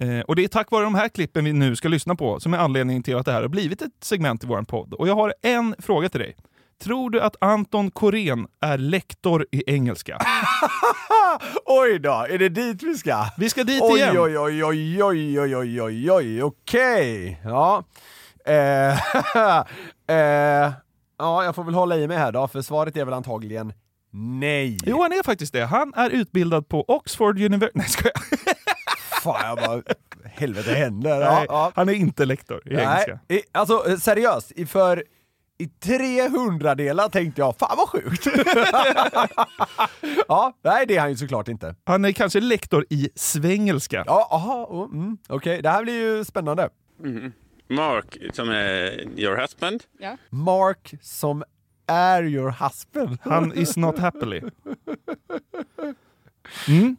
Eh, 0.00 0.20
och 0.20 0.36
det 0.36 0.44
är 0.44 0.48
tack 0.48 0.70
vare 0.70 0.84
de 0.84 0.94
här 0.94 1.08
klippen 1.08 1.44
vi 1.44 1.52
nu 1.52 1.76
ska 1.76 1.88
lyssna 1.88 2.14
på 2.14 2.40
som 2.40 2.54
är 2.54 2.58
anledningen 2.58 3.02
till 3.02 3.16
att 3.16 3.26
det 3.26 3.32
här 3.32 3.42
har 3.42 3.48
blivit 3.48 3.82
ett 3.82 3.92
segment 4.02 4.44
i 4.44 4.46
vår 4.46 4.62
podd. 4.62 4.94
Och 4.94 5.08
jag 5.08 5.14
har 5.14 5.34
en 5.42 5.74
fråga 5.78 6.08
till 6.08 6.20
dig. 6.20 6.36
Tror 6.82 7.10
du 7.10 7.20
att 7.20 7.36
Anton 7.40 7.90
Korén 7.90 8.46
är 8.60 8.78
lektor 8.78 9.46
i 9.50 9.62
engelska? 9.66 10.18
Oj 11.64 11.98
då, 11.98 12.26
är 12.30 12.38
det 12.38 12.48
dit 12.48 12.82
vi 12.82 12.98
ska? 12.98 13.24
Vi 13.38 13.50
ska 13.50 13.64
dit 13.64 13.82
oj, 13.82 13.98
igen. 13.98 14.16
Oj, 14.18 14.38
oj, 14.38 14.64
oj, 14.64 15.02
oj, 15.04 15.40
oj, 15.40 15.56
oj, 15.56 15.82
oj, 15.82 16.10
oj, 16.10 16.42
okej. 16.42 17.40
Ja. 17.44 17.84
Eh, 18.44 18.92
eh, 20.16 20.72
ja, 21.18 21.44
jag 21.44 21.54
får 21.54 21.64
väl 21.64 21.74
hålla 21.74 21.96
i 21.96 22.08
mig 22.08 22.16
här 22.16 22.32
då, 22.32 22.48
för 22.48 22.62
svaret 22.62 22.96
är 22.96 23.04
väl 23.04 23.14
antagligen 23.14 23.72
nej. 24.12 24.78
Jo, 24.86 25.02
han 25.02 25.12
är 25.12 25.22
faktiskt 25.22 25.52
det. 25.52 25.64
Han 25.64 25.92
är 25.96 26.10
utbildad 26.10 26.68
på 26.68 26.84
Oxford 26.88 27.40
University. 27.40 27.72
Nej, 27.78 27.88
ska 27.88 28.08
jag? 28.08 28.22
Fan, 29.22 29.48
jag 29.48 29.56
bara, 29.58 29.82
helvete 30.24 30.72
händer. 30.74 31.20
Ja, 31.20 31.44
ja. 31.48 31.72
Han 31.74 31.88
är 31.88 31.92
inte 31.92 32.24
lektor 32.24 32.62
i 32.66 32.70
engelska. 32.74 33.18
Nej, 33.28 33.38
i- 33.38 33.42
alltså 33.52 33.88
eh, 33.90 33.96
seriöst, 33.96 34.52
i 34.52 34.66
för 34.66 35.04
i 35.60 35.66
300 35.68 36.74
delar 36.74 37.08
tänkte 37.08 37.40
jag, 37.40 37.56
fan 37.58 37.76
vad 37.76 37.88
sjukt! 37.88 38.26
ja, 40.28 40.52
nej 40.62 40.86
det 40.86 40.96
är 40.96 41.00
han 41.00 41.10
ju 41.10 41.16
såklart 41.16 41.48
inte. 41.48 41.74
Han 41.84 42.04
är 42.04 42.12
kanske 42.12 42.40
lektor 42.40 42.84
i 42.90 43.10
svengelska. 43.14 44.04
Ja, 44.06 44.28
aha, 44.30 44.66
oh, 44.70 44.90
mm, 44.94 45.18
okej, 45.28 45.62
det 45.62 45.68
här 45.68 45.82
blir 45.82 46.00
ju 46.16 46.24
spännande. 46.24 46.68
Mhm. 47.00 47.32
Mark, 47.70 48.16
som 48.32 48.48
är 48.48 49.08
your 49.18 49.36
husband. 49.36 49.82
Ja. 49.98 50.16
Mark 50.30 50.94
som 51.02 51.44
är 51.86 52.22
your 52.22 52.50
husband. 52.64 53.18
Han 53.22 53.52
is 53.52 53.76
not 53.76 53.98
happily. 53.98 54.40
Mm. 56.68 56.96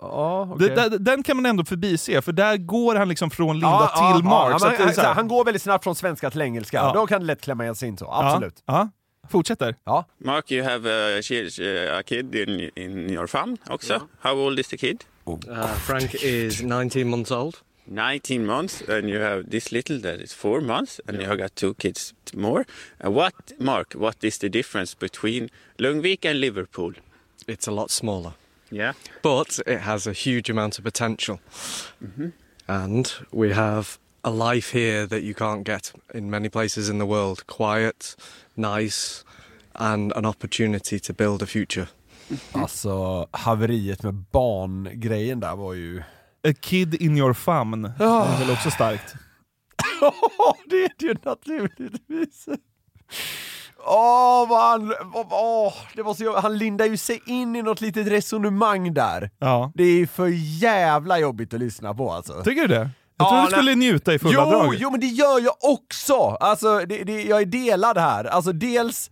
Ja. 0.00 0.56
Det- 0.58 0.74
där- 0.74 0.98
Den 0.98 1.22
kan 1.22 1.36
man 1.36 1.46
ändå 1.46 1.64
förbise, 1.64 2.22
för 2.22 2.32
där 2.32 2.56
går 2.56 2.94
han 2.94 3.08
liksom 3.08 3.30
från 3.30 3.54
Linda 3.56 3.68
Ja, 3.68 4.12
till 4.16 4.24
ja, 4.24 4.30
Mark. 4.30 4.50
han, 4.78 4.94
så 4.94 5.00
här- 5.00 5.14
han 5.14 5.28
går 5.28 5.44
väldigt 5.44 5.62
snabbt 5.62 5.84
från 5.84 5.94
svenska 5.94 6.30
till 6.30 6.40
engelska, 6.42 6.76
Ja. 6.76 6.92
då 6.94 7.06
kan 7.06 7.20
det 7.20 7.26
lätt 7.26 7.40
klämma 7.40 7.74
sig 7.74 7.88
in 7.88 7.96
så, 7.98 8.10
absolut. 8.12 8.62
Ja, 8.66 8.74
ja. 9.22 9.28
fortsätter. 9.28 9.74
Ja. 9.84 10.04
Mark, 10.18 10.52
you 10.52 10.64
have 10.68 10.90
a, 11.18 11.20
chi- 11.20 11.98
a 11.98 12.02
kid 12.02 12.34
in, 12.34 12.70
in 12.74 13.10
your 13.10 13.26
farm 13.26 13.56
also. 13.70 14.00
How 14.20 14.32
old 14.46 14.58
is 14.58 14.68
the 14.68 14.76
kid? 14.76 15.04
Uh, 15.26 15.66
Frank 15.66 16.14
is 16.14 16.62
19 16.62 17.08
months 17.10 17.30
old. 17.30 17.56
19 17.84 18.46
months, 18.46 18.82
and 18.88 19.04
you 19.08 19.22
have 19.22 19.50
this 19.50 19.72
little 19.72 20.00
that 20.02 20.20
is 20.20 20.32
four 20.34 20.60
months, 20.60 21.00
and 21.08 21.16
you 21.20 21.26
have 21.26 21.42
got 21.42 21.54
two 21.54 21.74
kids 21.74 22.14
more. 22.34 22.64
Uh, 23.04 23.10
what, 23.10 23.34
Mark, 23.58 23.94
what 23.94 24.24
is 24.24 24.38
the 24.38 24.48
difference 24.48 24.96
between 24.98 25.48
Lungvik 25.78 26.24
and 26.30 26.40
Liverpool? 26.40 26.92
It's 27.46 27.68
a 27.68 27.70
lot 27.70 27.90
smaller. 27.90 28.32
Yeah. 28.70 28.94
But 29.22 29.58
it 29.66 29.80
has 29.80 30.06
a 30.06 30.12
huge 30.12 30.50
amount 30.50 30.78
of 30.78 30.84
potential. 30.84 31.38
Mhm. 31.98 32.32
And 32.66 33.08
we 33.32 33.52
have 33.54 33.86
a 34.22 34.30
life 34.30 34.78
here 34.78 35.06
that 35.06 35.22
you 35.22 35.34
can't 35.34 35.64
get 35.64 35.92
in 36.14 36.30
many 36.30 36.48
places 36.48 36.88
in 36.88 36.98
the 36.98 37.06
world. 37.06 37.46
Quiet, 37.46 38.16
nice, 38.54 39.24
and 39.72 40.12
an 40.12 40.24
opportunity 40.26 40.98
to 41.00 41.12
build 41.12 41.42
a 41.42 41.46
future. 41.46 41.86
Alltså 42.52 43.26
haveriet 43.30 44.02
med 44.02 44.14
barngrejen 44.14 45.40
där 45.40 45.56
var 45.56 45.74
ju... 45.74 46.02
A 46.48 46.52
kid 46.60 46.94
in 46.94 47.18
your 47.18 47.32
famn. 47.34 47.82
Det 47.82 48.04
är 48.04 48.38
väl 48.38 48.50
också 48.50 48.70
starkt. 48.70 49.14
det 50.66 50.84
är 50.84 50.90
det 50.98 51.06
ju 51.06 51.14
naturligtvis. 51.22 52.48
Åh, 53.86 54.48
vad 54.48 54.70
han... 54.70 54.94
Åh, 55.30 55.74
det 55.96 56.02
var 56.02 56.14
så, 56.14 56.24
jobbigt. 56.24 56.42
han 56.42 56.58
lindar 56.58 56.86
ju 56.86 56.96
sig 56.96 57.22
in 57.26 57.56
i 57.56 57.62
något 57.62 57.80
litet 57.80 58.06
resonemang 58.06 58.94
där. 58.94 59.30
Ja. 59.38 59.72
Det 59.74 59.84
är 59.84 60.06
för 60.06 60.26
jävla 60.62 61.18
jobbigt 61.18 61.54
att 61.54 61.60
lyssna 61.60 61.94
på 61.94 62.12
alltså. 62.12 62.42
Tycker 62.44 62.62
du 62.62 62.68
det? 62.68 62.90
Jag 63.16 63.28
tror 63.28 63.38
Ja, 63.40 63.44
du 63.44 63.50
skulle 63.50 63.74
nej. 63.74 63.76
njuta 63.76 64.14
i 64.14 64.18
fulla 64.18 64.42
jo, 64.44 64.50
drag. 64.50 64.74
Jo, 64.78 64.90
men 64.90 65.00
det 65.00 65.06
gör 65.06 65.40
jag 65.40 65.54
också! 65.60 66.14
Alltså, 66.40 66.78
det, 66.78 67.04
det, 67.04 67.22
jag 67.22 67.40
är 67.40 67.46
delad 67.46 67.98
här. 67.98 68.24
Alltså 68.24 68.52
dels, 68.52 69.10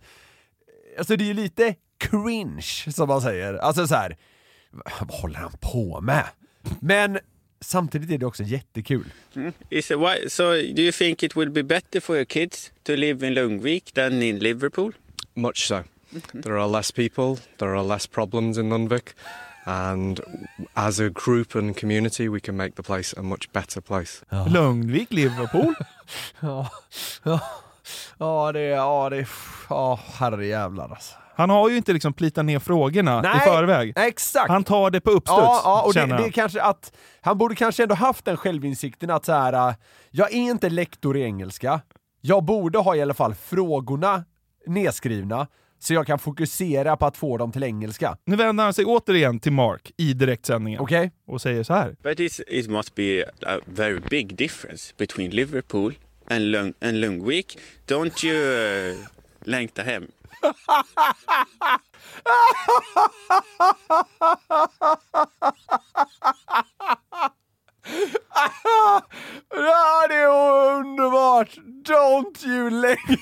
alltså 0.97 1.15
det 1.15 1.23
är 1.23 1.27
ju 1.27 1.33
lite 1.33 1.75
cringe 1.99 2.91
som 2.91 3.07
man 3.07 3.21
säger. 3.21 3.53
Alltså 3.53 3.87
så 3.87 3.95
här. 3.95 4.17
vad 4.99 5.19
håller 5.19 5.39
han 5.39 5.51
på 5.61 6.01
med? 6.01 6.23
Men 6.81 7.19
samtidigt 7.61 8.11
är 8.11 8.17
det 8.17 8.25
också 8.25 8.43
jättekul. 8.43 9.05
Mm. 9.35 9.53
Is 9.69 9.91
it 9.91 9.97
why, 9.97 10.29
so 10.29 10.43
do 10.51 10.81
you 10.81 10.91
think 10.91 11.23
it 11.23 11.37
will 11.37 11.49
be 11.49 11.63
better 11.63 11.99
for 11.99 12.15
your 12.15 12.25
kids 12.25 12.71
to 12.83 12.95
live 12.95 13.27
in 13.27 13.33
Lungvik 13.33 13.91
than 13.93 14.21
in 14.21 14.39
Liverpool? 14.39 14.91
Much 15.33 15.67
so. 15.67 15.83
There 16.43 16.57
are 16.57 16.67
less 16.67 16.91
people, 16.91 17.37
there 17.57 17.75
are 17.75 17.83
less 17.83 18.07
problems 18.07 18.57
in 18.57 18.69
Nunvik, 18.69 19.13
and 19.65 20.19
as 20.75 20.99
a 20.99 21.09
group 21.09 21.55
and 21.55 21.77
community, 21.77 22.27
we 22.27 22.39
can 22.39 22.57
make 22.57 22.75
the 22.75 22.83
place 22.83 23.13
a 23.17 23.21
much 23.21 23.51
better 23.53 23.81
place. 23.81 24.23
Lugnvik, 24.31 25.11
Liverpool. 25.11 25.75
Ja, 26.41 26.71
ja, 27.23 27.39
ja 28.17 28.51
det 28.51 28.59
är, 28.59 28.69
ja 28.69 29.09
det 29.09 29.17
är, 29.17 29.27
ja 29.69 29.99
herrejävlar 30.19 30.89
alltså. 30.89 31.15
Han 31.39 31.49
har 31.49 31.69
ju 31.69 31.77
inte 31.77 31.93
liksom 31.93 32.13
plitat 32.13 32.45
ner 32.45 32.59
frågorna 32.59 33.21
Nej, 33.21 33.37
i 33.37 33.39
förväg. 33.39 33.93
Exakt! 33.95 34.49
Han 34.49 34.63
tar 34.63 34.91
det 34.91 35.01
på 35.01 35.11
uppstuds, 35.11 35.37
Ja, 35.37 35.61
ja 35.63 35.81
och 35.85 35.93
det, 35.93 36.05
det 36.05 36.13
är 36.13 36.19
han. 36.19 36.31
kanske 36.31 36.61
att, 36.61 36.93
han 37.21 37.37
borde 37.37 37.55
kanske 37.55 37.83
ändå 37.83 37.95
haft 37.95 38.25
den 38.25 38.37
självinsikten 38.37 39.09
att 39.09 39.25
så 39.25 39.31
här, 39.31 39.69
äh, 39.69 39.75
jag 40.11 40.31
är 40.33 40.37
inte 40.37 40.69
lektor 40.69 41.17
i 41.17 41.21
engelska, 41.21 41.81
jag 42.21 42.43
borde 42.43 42.79
ha 42.79 42.95
i 42.95 43.01
alla 43.01 43.13
fall 43.13 43.33
frågorna 43.35 44.23
nedskrivna, 44.65 45.47
så 45.79 45.93
jag 45.93 46.07
kan 46.07 46.19
fokusera 46.19 46.97
på 46.97 47.05
att 47.05 47.17
få 47.17 47.37
dem 47.37 47.51
till 47.51 47.63
engelska. 47.63 48.17
Nu 48.25 48.35
vänder 48.35 48.63
han 48.63 48.73
sig 48.73 48.85
återigen 48.85 49.39
till 49.39 49.51
Mark 49.51 49.91
i 49.97 50.13
direktsändningen 50.13 50.79
Okej. 50.79 51.11
och 51.27 51.41
säger 51.41 51.63
så 51.63 51.73
här. 51.73 51.95
But 52.03 52.19
it's, 52.19 52.41
it 52.47 52.69
must 52.69 52.95
be 52.95 53.25
a 53.45 53.57
very 53.65 53.99
big 54.09 54.35
difference 54.35 54.93
between 54.97 55.29
Liverpool 55.31 55.93
and, 56.29 56.51
Lung, 56.51 56.73
and 56.81 57.01
Lungvik. 57.01 57.57
Don't 57.87 58.25
you 58.25 58.35
uh, 58.91 58.97
längta 59.43 59.81
hem? 59.81 60.07
Det 70.09 70.15
är 70.15 70.77
underbart! 70.77 71.57
Don't 71.83 72.47
you 72.47 72.69
längta 72.69 73.09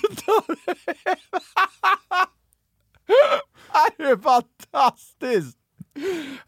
Det 3.98 4.04
är 4.04 4.22
fantastiskt! 4.22 5.58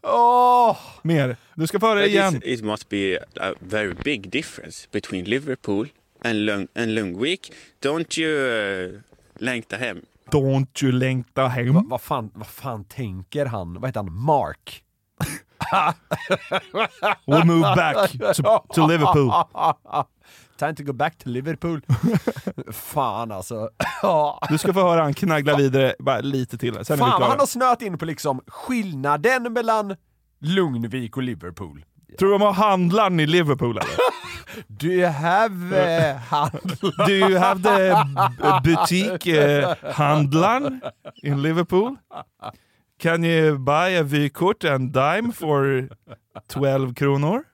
Åh! 0.02 0.78
Mer. 1.02 1.36
Du 1.54 1.66
ska 1.66 1.80
få 1.80 1.86
höra 1.86 2.06
igen. 2.06 2.42
it 2.44 2.62
must 2.62 2.88
be 2.88 3.18
a 3.40 3.54
very 3.60 3.94
big 4.04 4.30
difference 4.30 4.88
between 4.90 5.24
Liverpool 5.24 5.88
and, 6.24 6.46
Lung, 6.46 6.68
and 6.74 6.94
Lungvik. 6.94 7.52
Don't 7.80 8.20
you 8.20 8.30
uh, 8.30 9.00
längta 9.38 9.76
hem? 9.76 10.02
Don't 10.32 10.82
you 10.84 10.92
längta 10.92 11.48
hem. 11.48 11.74
Va- 11.74 11.82
Vad 11.86 12.00
fan, 12.00 12.30
vad 12.34 12.46
fan 12.46 12.84
tänker 12.84 13.46
han? 13.46 13.74
Vad 13.80 13.88
heter 13.88 14.00
han? 14.00 14.12
Mark? 14.24 14.84
We'll 17.26 17.44
move 17.44 17.60
back 17.76 18.10
to, 18.10 18.58
to 18.74 18.86
Liverpool. 18.86 19.30
Time 20.58 20.74
to 20.74 20.82
go 20.82 20.92
back 20.92 21.18
to 21.18 21.28
Liverpool. 21.28 21.80
fan 22.72 23.32
alltså. 23.32 23.68
Du 24.48 24.58
ska 24.58 24.72
få 24.72 24.80
höra 24.80 25.02
han 25.02 25.14
knaggla 25.14 25.56
vidare 25.56 25.94
bara 25.98 26.20
lite 26.20 26.58
till. 26.58 26.84
Sen 26.84 26.98
Fan 26.98 27.22
han 27.22 27.38
har 27.38 27.46
snöat 27.46 27.82
in 27.82 27.98
på 27.98 28.04
liksom 28.04 28.40
skillnaden 28.46 29.52
mellan 29.52 29.96
Lugnvik 30.40 31.16
och 31.16 31.22
Liverpool. 31.22 31.84
Tror 32.18 32.28
du 32.32 32.38
de 32.38 32.42
har 32.44 32.52
handlaren 32.70 33.20
i 33.20 33.26
Liverpool 33.26 33.78
eller? 33.78 33.96
Do 34.80 34.88
you 34.88 35.06
have 35.06 35.54
uh, 35.72 36.16
handlaren? 36.30 37.06
Do 37.06 37.12
you 37.12 37.38
have 37.38 37.62
the 37.62 38.04
b- 38.04 38.60
boutique 38.64 39.26
uh, 39.28 39.74
handlaren 39.94 40.80
in 41.22 41.42
Liverpool? 41.42 41.96
Can 42.98 43.24
you 43.24 43.58
buy 43.58 43.88
a 43.96 44.02
vykort 44.02 44.64
and 44.64 44.92
dime 44.92 45.32
for 45.32 45.88
12 46.48 46.94
kronor? 46.94 47.44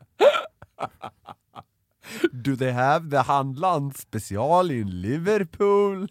Do 2.42 2.56
they 2.56 2.72
have 2.72 3.10
the 3.10 3.22
handlaren 3.22 3.96
special 3.96 4.70
in 4.70 5.02
Liverpool? 5.02 6.06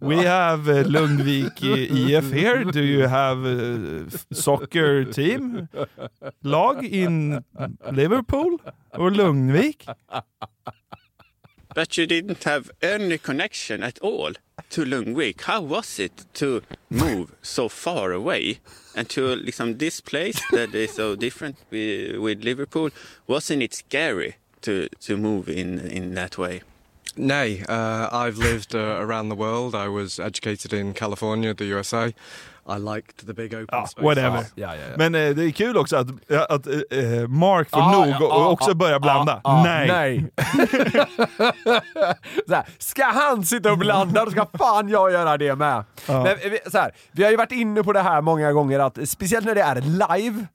We 0.00 0.18
have 0.18 0.68
uh, 0.68 0.84
Lundvik 0.84 1.62
IF 1.62 2.32
here. 2.32 2.64
Do 2.64 2.82
you 2.82 3.06
have 3.06 3.44
a 3.44 4.06
soccer 4.32 5.04
team 5.04 5.68
lag 6.42 6.84
in 6.84 7.44
Liverpool 7.92 8.60
or 8.92 9.10
Lugnvik? 9.10 9.86
But 11.74 11.96
you 11.98 12.06
didn't 12.06 12.44
have 12.44 12.70
any 12.80 13.18
connection 13.18 13.82
at 13.82 13.98
all 13.98 14.32
to 14.70 14.84
Lungvik. 14.84 15.42
How 15.42 15.60
was 15.60 15.98
it 15.98 16.24
to 16.34 16.62
move 16.88 17.34
so 17.42 17.68
far 17.68 18.12
away 18.12 18.60
and 18.94 19.08
to 19.10 19.34
liksom, 19.36 19.78
this 19.78 20.00
place 20.00 20.40
that 20.52 20.72
is 20.74 20.92
so 20.92 21.16
different 21.16 21.56
with, 21.70 22.18
with 22.18 22.44
Liverpool? 22.44 22.90
Wasn't 23.26 23.62
it 23.62 23.74
scary 23.74 24.36
to, 24.64 24.88
to 25.06 25.16
move 25.16 25.48
in, 25.60 25.80
in 25.90 26.14
that 26.14 26.38
way? 26.38 26.62
Nay, 27.16 27.62
uh, 27.68 28.08
I've 28.12 28.38
lived 28.38 28.74
uh, 28.74 28.80
around 29.06 29.28
the 29.28 29.36
world. 29.36 29.74
I 29.74 29.88
was 29.88 30.18
educated 30.18 30.72
in 30.72 30.94
California, 30.94 31.54
the 31.54 31.64
USA. 31.64 32.12
I 32.66 32.78
liked 32.78 33.26
the 33.26 33.34
big 33.34 33.54
open 33.54 33.66
Ja, 33.72 33.86
space. 33.86 34.04
whatever. 34.04 34.44
Ja, 34.54 34.74
ja, 34.74 34.80
ja. 34.90 34.96
Men 34.96 35.14
eh, 35.14 35.34
det 35.34 35.44
är 35.44 35.50
kul 35.50 35.76
också 35.76 35.96
att, 35.96 36.06
att 36.50 36.66
eh, 36.66 37.28
Mark 37.28 37.70
får 37.70 37.78
Ja, 37.80 37.92
nog 37.92 38.06
ja, 38.08 38.16
och 38.16 38.22
ja, 38.22 38.48
också 38.48 38.70
ja, 38.70 38.74
börjar 38.74 39.00
blanda. 39.00 39.40
ja, 39.44 39.44
ja, 39.44 39.62
nej. 39.62 39.88
nej. 39.88 40.30
så 42.48 42.54
här, 42.54 42.64
ska 42.78 43.04
han 43.04 43.44
sitta 43.44 43.72
och 43.72 43.78
blanda, 43.78 44.24
då 44.24 44.30
ska 44.30 44.46
fan 44.58 44.88
jag 44.88 45.12
göra 45.12 45.36
det 45.36 45.54
med. 45.56 45.84
Men, 46.08 46.24
vi, 46.24 46.58
så 46.70 46.78
här, 46.78 46.92
vi 47.12 47.22
har 47.24 47.30
ju 47.30 47.36
varit 47.36 47.52
inne 47.52 47.82
på 47.82 47.92
det 47.92 48.00
här 48.00 48.20
många 48.20 48.52
gånger, 48.52 48.78
att 48.80 49.08
speciellt 49.08 49.46
när 49.46 49.54
det 49.54 49.62
är 49.62 49.80
live, 50.20 50.46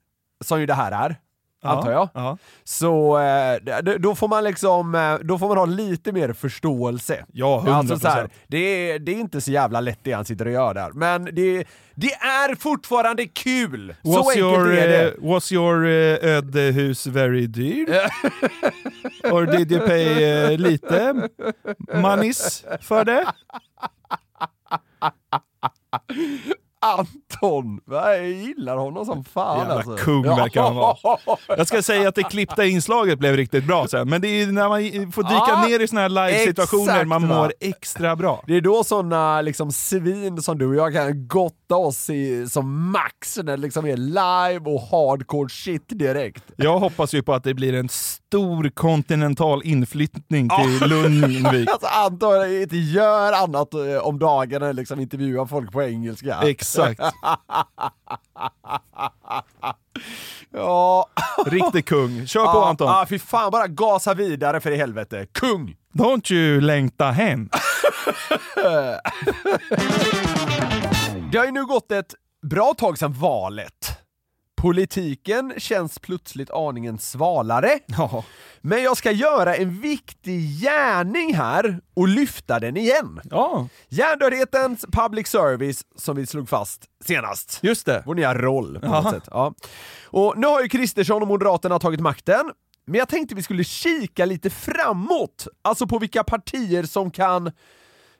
som 0.44 0.60
ju 0.60 0.66
det 0.66 0.74
här 0.74 0.92
är, 0.92 1.16
antar 1.62 1.92
jag, 1.92 2.08
Ja. 2.14 2.38
så 2.64 3.18
eh, 3.18 3.56
då 3.98 4.14
får 4.14 4.28
man 4.28 4.44
liksom, 4.44 4.94
eh, 4.94 5.14
då 5.22 5.38
får 5.38 5.48
man 5.48 5.56
ha 5.56 5.64
lite 5.64 6.12
mer 6.12 6.32
förståelse. 6.32 7.24
Ja, 7.32 7.64
100%. 7.66 7.70
Alltså, 7.74 7.96
så 7.96 8.08
här, 8.08 8.30
det, 8.48 8.58
är, 8.58 8.98
det 8.98 9.12
är 9.12 9.16
inte 9.20 9.40
så 9.40 9.50
jävla 9.50 9.80
lätt 9.80 9.98
det 10.02 10.12
han 10.12 10.24
sitter 10.24 10.46
och 10.46 10.52
gör 10.52 10.74
där, 10.74 10.90
men 10.92 11.24
det, 11.24 11.64
det 11.94 12.12
är 12.14 12.54
fortfarande 12.54 13.26
kul! 13.26 13.94
så 14.02 14.08
Was 14.10 14.18
enkelt 14.28 14.36
your, 14.38 14.72
är 14.72 14.88
det. 14.88 15.08
eh, 15.08 15.12
was 15.32 15.52
your 15.52 15.84
uh, 15.84 16.18
ödehus 16.36 17.06
very 17.06 17.46
dyr? 17.46 17.88
Or 19.32 19.46
did 19.58 19.72
you 19.72 19.86
pay 19.86 20.24
eh, 20.24 20.58
lite 20.58 21.28
moneys 21.94 22.64
för 22.80 23.04
det? 23.04 23.26
Anton! 26.82 27.80
Jag 27.90 28.28
gillar 28.28 28.76
honom 28.76 29.06
som 29.06 29.24
fan 29.24 29.58
Jävla 29.58 29.74
alltså. 29.74 29.96
kung 29.96 30.22
verkar 30.22 30.62
han 30.62 30.74
vara. 30.76 30.96
Jag 31.56 31.66
ska 31.66 31.82
säga 31.82 32.08
att 32.08 32.14
det 32.14 32.22
klippta 32.22 32.64
inslaget 32.64 33.18
blev 33.18 33.36
riktigt 33.36 33.64
bra 33.66 33.86
sen, 33.88 34.08
men 34.08 34.20
det 34.20 34.28
är 34.28 34.46
när 34.46 34.68
man 34.68 35.12
får 35.12 35.22
dyka 35.22 35.34
Ja, 35.48 35.64
ner 35.68 35.80
i 35.80 35.88
såna 35.88 36.00
här 36.00 36.08
live-situationer 36.08 37.04
man 37.04 37.28
va? 37.28 37.36
mår 37.36 37.52
extra 37.60 38.16
bra. 38.16 38.44
Det 38.46 38.56
är 38.56 38.60
då 38.60 38.84
såna 38.84 39.40
liksom 39.40 39.72
svin 39.72 40.42
som 40.42 40.58
du 40.58 40.66
och 40.66 40.74
jag 40.74 40.92
kan 40.92 41.28
gotta 41.28 41.76
oss 41.76 42.10
i 42.10 42.48
som 42.48 42.90
max 42.90 43.36
när 43.36 43.42
det 43.44 43.56
liksom 43.56 43.86
är 43.86 43.96
live 43.96 44.70
och 44.70 44.80
hardcore 44.80 45.48
shit 45.48 45.84
direkt. 45.88 46.42
Jag 46.56 46.78
hoppas 46.78 47.14
ju 47.14 47.22
på 47.22 47.34
att 47.34 47.44
det 47.44 47.54
blir 47.54 47.74
en 47.74 47.88
stor 48.30 48.68
kontinental 48.68 49.62
inflyttning 49.64 50.48
till 50.48 50.88
Lundvik. 50.88 51.68
Alltså 51.72 51.86
Anton 51.86 52.52
inte 52.52 52.76
gör 52.76 53.32
annat 53.32 53.74
eh, 53.74 53.96
om 53.96 54.18
dagarna 54.18 54.68
än 54.68 54.76
liksom 54.76 55.00
intervjua 55.00 55.46
folk 55.46 55.72
på 55.72 55.82
engelska. 55.82 56.36
Exakt. 56.42 57.00
ja. 60.50 61.06
Riktig 61.46 61.86
kung. 61.86 62.26
Kör 62.26 62.44
på 62.52 62.64
Anton. 62.64 62.88
Ja, 62.88 63.06
fy 63.08 63.18
fan, 63.18 63.50
bara 63.50 63.66
gasa 63.66 64.14
vidare 64.14 64.60
för 64.60 64.70
i 64.70 64.76
helvete. 64.76 65.26
Kung! 65.32 65.76
Don't 65.94 66.32
you 66.32 66.60
längta 66.60 67.10
hem. 67.10 67.48
Det 71.32 71.38
har 71.38 71.44
ju 71.44 71.52
nu 71.52 71.66
gått 71.66 71.92
ett 71.92 72.14
bra 72.42 72.74
tag 72.74 72.98
sedan 72.98 73.12
valet. 73.12 73.99
Politiken 74.60 75.54
känns 75.56 75.98
plötsligt 75.98 76.50
aningen 76.50 76.98
svalare. 76.98 77.78
Ja. 77.86 78.24
Men 78.60 78.82
jag 78.82 78.96
ska 78.96 79.10
göra 79.10 79.56
en 79.56 79.80
viktig 79.80 80.60
gärning 80.62 81.34
här 81.34 81.80
och 81.94 82.08
lyfta 82.08 82.60
den 82.60 82.76
igen. 82.76 83.20
Ja. 83.30 83.68
Hjärndödhetens 83.88 84.86
public 84.92 85.28
service 85.28 85.84
som 85.96 86.16
vi 86.16 86.26
slog 86.26 86.48
fast 86.48 86.84
senast. 87.04 87.58
Just 87.62 87.86
det. 87.86 88.02
Vår 88.06 88.14
nya 88.14 88.34
roll 88.34 88.78
på 88.80 88.86
Aha. 88.86 89.00
något 89.02 89.14
sätt. 89.14 89.28
Ja. 89.30 89.54
Och 90.04 90.34
nu 90.36 90.46
har 90.46 90.62
ju 90.62 90.68
Kristersson 90.68 91.22
och 91.22 91.28
Moderaterna 91.28 91.78
tagit 91.78 92.00
makten, 92.00 92.50
men 92.86 92.98
jag 92.98 93.08
tänkte 93.08 93.34
vi 93.34 93.42
skulle 93.42 93.64
kika 93.64 94.24
lite 94.24 94.50
framåt, 94.50 95.46
alltså 95.62 95.86
på 95.86 95.98
vilka 95.98 96.24
partier 96.24 96.82
som 96.82 97.10
kan 97.10 97.52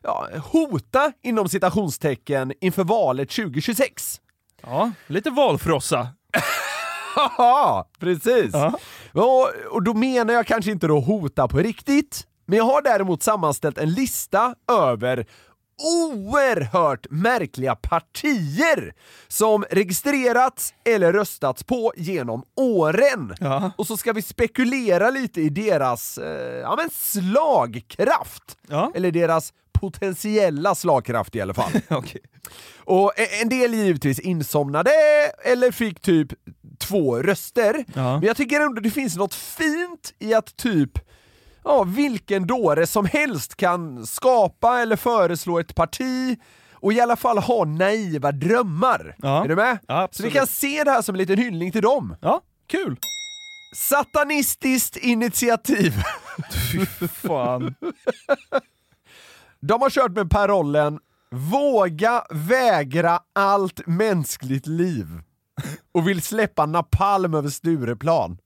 ja, 0.03 0.29
hota 0.45 1.13
inom 1.23 1.49
citationstecken 1.49 2.53
inför 2.61 2.85
valet 2.85 3.31
2026. 3.31 4.21
Ja, 4.63 4.93
lite 5.07 5.31
valfrossa. 5.31 6.09
Haha, 7.15 7.85
precis! 7.99 8.51
Ja. 8.53 8.79
Och, 9.13 9.49
och 9.71 9.83
då 9.83 9.95
menar 9.95 10.35
jag 10.35 10.47
kanske 10.47 10.71
inte 10.71 10.87
då 10.87 11.01
hota 11.01 11.49
på 11.49 11.59
riktigt, 11.59 12.27
men 12.47 12.59
jag 12.59 12.65
har 12.65 12.83
däremot 12.83 13.23
sammanställt 13.23 13.79
en 13.79 13.93
lista 13.93 14.55
över 14.73 15.27
oerhört 15.83 17.07
märkliga 17.11 17.75
partier 17.75 18.95
som 19.29 19.65
registrerats 19.71 20.75
eller 20.85 21.13
röstats 21.13 21.65
på 21.65 21.93
genom 21.97 22.43
åren. 22.57 23.35
Ja. 23.41 23.71
Och 23.79 23.87
så 23.87 23.97
ska 23.97 24.13
vi 24.13 24.23
spekulera 24.23 25.11
lite 25.11 25.41
i 25.41 25.49
deras 25.49 26.19
eh, 26.19 26.59
ja, 26.59 26.75
men 26.77 26.91
slagkraft. 26.91 28.59
Ja. 28.69 28.93
Eller 28.95 29.11
deras 29.11 29.53
potentiella 29.73 30.75
slagkraft 30.75 31.37
i 31.37 31.41
alla 31.41 31.55
fall. 31.55 31.73
Okej. 31.91 32.21
Och 32.79 33.13
e- 33.17 33.41
en 33.43 33.49
del 33.49 33.75
givetvis 33.75 34.19
insomnade 34.19 34.91
eller 35.45 35.73
fick 35.73 36.01
typ 36.01 36.29
två 36.79 37.17
röster. 37.23 37.85
Ja. 37.95 38.13
Men 38.19 38.23
jag 38.27 38.37
tycker 38.37 38.61
ändå 38.61 38.81
det 38.81 38.91
finns 38.91 39.17
något 39.17 39.35
fint 39.35 40.15
i 40.19 40.35
att 40.35 40.57
typ 40.57 40.91
ja, 41.65 41.85
vilken 41.85 42.47
dåre 42.47 42.87
som 42.87 43.07
helst 43.07 43.57
kan 43.57 44.07
skapa 44.07 44.81
eller 44.81 44.97
föreslå 44.97 45.59
ett 45.59 45.75
parti 45.75 46.39
och 46.75 46.93
i 46.93 47.01
alla 47.01 47.17
fall 47.17 47.39
ha 47.39 47.65
naiva 47.65 48.33
drömmar. 48.33 49.17
Ja. 49.19 49.45
Är 49.45 49.49
du 49.49 49.57
med? 49.57 49.79
Ja, 49.89 50.09
Så 50.13 50.23
vi 50.23 50.31
kan 50.31 50.47
se 50.47 50.85
det 50.85 50.91
här 50.91 51.03
som 51.03 51.15
en 51.15 51.19
liten 51.19 51.39
hyllning 51.39 51.73
till 51.73 51.83
dem. 51.83 52.17
Ja, 52.21 52.41
kul. 52.67 52.97
Satanistiskt 53.77 54.97
initiativ. 54.97 55.93
Fy 56.73 57.09
fan. 57.09 57.75
De 59.61 59.83
har 59.83 59.91
kört 59.91 60.13
med 60.13 60.31
parollen 60.31 60.99
Våga 61.31 62.25
vägra 62.31 63.21
allt 63.33 63.87
mänskligt 63.87 64.67
liv 64.67 65.07
och 65.93 66.09
vill 66.09 66.23
släppa 66.23 66.67
napalm 66.67 67.35
över 67.35 67.49
Stureplan. 67.49 68.39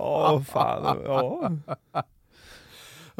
Åh 0.00 0.42
fan. 0.42 1.02
Ja. 1.04 1.52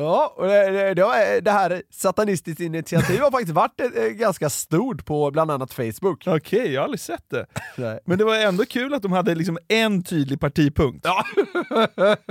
Ja, 0.01 0.35
och 0.37 0.47
det, 0.47 0.95
det, 0.95 1.41
det, 1.41 1.51
här 1.51 1.83
satanistiskt 1.91 2.61
initiativ 2.61 3.21
har 3.21 3.31
faktiskt 3.31 3.53
varit 3.53 3.81
eh, 3.81 4.03
ganska 4.03 4.51
stort 4.51 5.05
på 5.05 5.31
bland 5.31 5.51
annat 5.51 5.73
Facebook. 5.73 6.27
Okej, 6.27 6.73
jag 6.73 6.81
har 6.81 6.85
aldrig 6.85 7.01
sett 7.01 7.31
det. 7.31 7.47
Nej. 7.77 8.01
Men 8.05 8.19
det 8.19 8.25
var 8.25 8.37
ändå 8.37 8.65
kul 8.65 8.95
att 8.95 9.03
de 9.03 9.13
hade 9.13 9.35
liksom 9.35 9.59
en 9.69 10.03
tydlig 10.03 10.41
partipunkt. 10.41 11.07
Ja. 11.07 11.25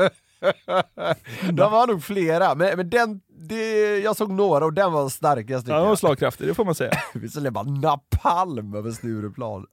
De 1.51 1.71
var 1.71 1.87
nog 1.87 2.03
flera, 2.03 2.55
men, 2.55 2.77
men 2.77 2.89
den, 2.89 3.21
det, 3.27 3.97
jag 3.99 4.17
såg 4.17 4.31
några 4.31 4.65
och 4.65 4.73
den 4.73 4.91
var 4.91 5.09
starkast 5.09 5.67
Ja, 5.67 5.79
de 5.79 5.87
var 5.87 5.95
slagkraftig, 5.95 6.47
det 6.47 6.53
får 6.53 6.65
man 6.65 6.75
säga. 6.75 6.91
Vi 7.13 7.29
släppa 7.29 7.63
napalm 7.63 8.73
över 8.75 8.91
Stureplan. 8.91 9.65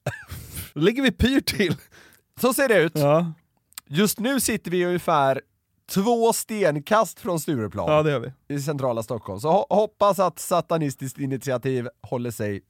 Då 0.74 0.80
ligger 0.80 1.02
vi 1.02 1.12
pyrt 1.12 1.46
till. 1.56 1.76
Så 2.40 2.54
ser 2.54 2.68
det 2.68 2.82
ut. 2.82 2.92
Ja, 2.98 3.32
Just 3.86 4.18
nu 4.20 4.40
sitter 4.40 4.70
vi 4.70 4.84
ungefär 4.86 5.40
två 5.90 6.32
stenkast 6.32 7.20
från 7.20 7.40
Stureplan 7.40 7.92
ja 7.92 8.02
det 8.02 8.10
gör 8.10 8.20
vi. 8.48 8.54
i 8.54 8.60
centrala 8.60 9.02
Stockholm. 9.02 9.40
Så 9.40 9.48
ho- 9.48 9.66
hoppas 9.74 10.18
att 10.18 10.38
Satanistiskt 10.38 11.18
initiativ 11.18 11.88
håller 12.02 12.30
sig 12.30 12.62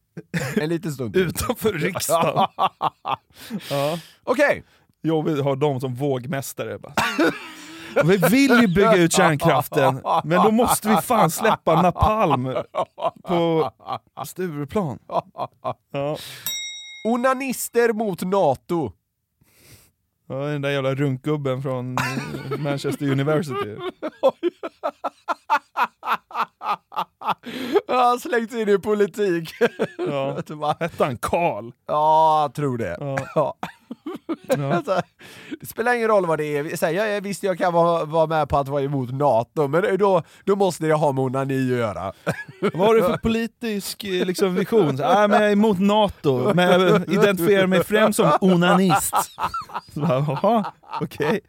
en 0.57 0.68
liten 0.68 0.92
stund. 0.92 1.16
Utanför 1.16 1.72
riksdagen. 1.72 2.47
Ja. 3.70 3.99
Okej, 4.24 4.64
Jobbigt 5.03 5.38
att 5.38 5.45
ha 5.45 5.55
dem 5.57 5.80
som 5.80 5.95
vågmästare. 5.95 6.78
Vi 8.05 8.16
vill 8.16 8.61
ju 8.61 8.66
bygga 8.66 8.97
ut 8.97 9.12
kärnkraften, 9.12 10.03
men 10.24 10.42
då 10.42 10.51
måste 10.51 10.88
vi 10.88 10.97
fan 10.97 11.30
släppa 11.30 11.82
napalm 11.82 12.57
på 13.24 13.70
Stureplan. 14.26 14.99
Ja. 15.90 16.16
onanister 17.09 17.92
mot 17.92 18.22
NATO. 18.22 18.92
Ja, 20.26 20.34
den 20.34 20.62
där 20.62 20.70
jävla 20.70 20.95
runkgubben 20.95 21.62
från 21.62 21.97
eh, 21.99 22.59
Manchester 22.59 23.11
University. 23.11 23.76
Ja, 27.89 28.16
slängts 28.20 28.55
in 28.55 28.68
i 28.68 28.79
politik. 28.79 29.55
Ja. 29.99 30.37
Hette 30.81 31.05
han 31.05 31.16
Karl? 31.16 31.70
Ja, 31.87 32.43
jag 32.43 32.55
tror 32.55 32.79
det. 32.79 32.97
Ja. 33.35 33.55
Ja. 34.49 34.75
Alltså, 34.75 35.01
det 35.61 35.66
spelar 35.66 35.95
ingen 35.95 36.09
roll 36.09 36.27
vad 36.27 36.39
det 36.39 36.45
är. 36.45 36.77
Så 36.77 36.87
här, 36.87 36.93
jag, 36.93 37.20
visst, 37.20 37.43
jag 37.43 37.59
kan 37.59 37.72
vara, 37.72 38.05
vara 38.05 38.27
med 38.27 38.49
på 38.49 38.59
att 38.59 38.68
vara 38.68 38.83
emot 38.83 39.12
NATO, 39.12 39.68
men 39.68 39.99
då, 39.99 40.22
då 40.45 40.57
måste 40.57 40.87
det 40.87 40.95
ha 40.95 41.12
med 41.12 41.25
onani 41.25 41.72
att 41.72 41.79
göra. 41.79 42.12
Vad 42.61 42.87
har 42.87 42.95
du 42.95 43.03
för 43.03 43.16
politisk 43.16 44.05
eh, 44.05 44.27
liksom, 44.27 44.55
vision? 44.55 44.99
Så, 44.99 45.03
äh, 45.03 45.29
men 45.29 45.31
jag 45.31 45.49
är 45.49 45.53
emot 45.53 45.79
NATO, 45.81 46.55
men 46.55 46.81
jag 46.81 47.09
identifierar 47.12 47.66
mig 47.66 47.85
främst 47.85 48.16
som 48.16 48.31
onanist. 48.41 49.14
Jaha, 49.95 50.72
okej. 51.01 51.41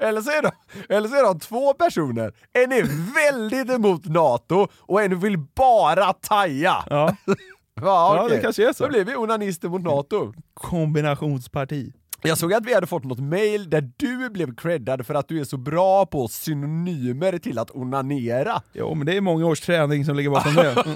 Eller 0.00 0.20
så, 0.20 0.30
är 0.30 0.42
de, 0.42 0.50
eller 0.94 1.08
så 1.08 1.14
är 1.14 1.22
de 1.22 1.38
två 1.40 1.74
personer. 1.74 2.32
En 2.52 2.72
är 2.72 2.82
väldigt 3.14 3.70
emot 3.76 4.04
NATO 4.04 4.68
och 4.80 5.02
en 5.02 5.20
vill 5.20 5.38
bara 5.38 6.12
taja. 6.12 6.84
Ja, 6.90 7.16
Ja, 7.26 8.16
Ja, 8.16 8.22
okej. 8.24 8.36
det 8.36 8.42
kanske 8.42 8.68
är 8.68 8.72
så. 8.72 8.84
Då 8.84 8.88
blir 8.90 9.04
vi 9.04 9.16
onanister 9.16 9.68
mot 9.68 9.82
NATO. 9.82 10.32
kombinationsparti. 10.54 11.92
Jag 12.26 12.38
såg 12.38 12.52
att 12.54 12.66
vi 12.66 12.74
hade 12.74 12.86
fått 12.86 13.04
något 13.04 13.18
mail 13.18 13.70
där 13.70 13.90
du 13.96 14.30
blev 14.30 14.56
creddad 14.56 15.06
för 15.06 15.14
att 15.14 15.28
du 15.28 15.40
är 15.40 15.44
så 15.44 15.56
bra 15.56 16.06
på 16.06 16.28
synonymer 16.28 17.38
till 17.38 17.58
att 17.58 17.70
onanera. 17.70 18.62
Jo, 18.72 18.94
men 18.94 19.06
det 19.06 19.16
är 19.16 19.20
många 19.20 19.46
års 19.46 19.60
träning 19.60 20.04
som 20.04 20.16
ligger 20.16 20.30
bakom 20.30 20.54
det. 20.54 20.74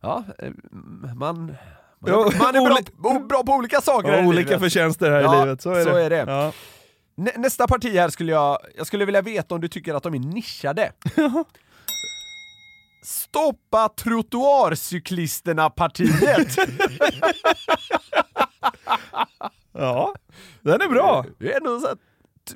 ja, 0.00 0.24
eh, 0.38 0.50
man, 1.14 1.54
man, 2.40 2.56
är 2.56 3.02
bra, 3.02 3.18
bra 3.28 3.42
på 3.46 3.52
olika 3.52 3.80
saker 3.80 4.12
Ja, 4.12 4.22
i 4.22 4.26
olika 4.26 4.48
livet. 4.48 4.60
förtjänster 4.62 5.10
här 5.10 5.20
Ja, 5.20 5.36
i 5.36 5.44
livet, 5.44 5.62
så 5.62 5.70
är 5.70 5.84
så 5.84 5.90
det. 5.92 6.02
är 6.04 6.10
det. 6.10 6.16
Ja. 6.32 6.52
Nä, 7.16 7.32
nästa 7.36 7.66
parti 7.66 7.92
här 7.92 8.08
skulle 8.08 8.32
jag, 8.32 8.58
jag 8.76 8.86
skulle 8.86 9.04
vilja 9.04 9.22
veta 9.22 9.54
om 9.54 9.60
du 9.60 9.68
tycker 9.68 9.94
att 9.94 10.02
de 10.02 10.14
är 10.14 10.18
nischade. 10.18 10.92
Stoppa 13.02 13.88
trottoarcyklisterna-partiet! 13.88 16.56
ja, 19.72 20.14
den 20.60 20.80
är 20.80 20.88
bra. 20.88 21.24
Det 21.38 21.52
är 21.52 21.56
ändå 21.56 21.80
så 21.80 21.86
att, 21.86 21.98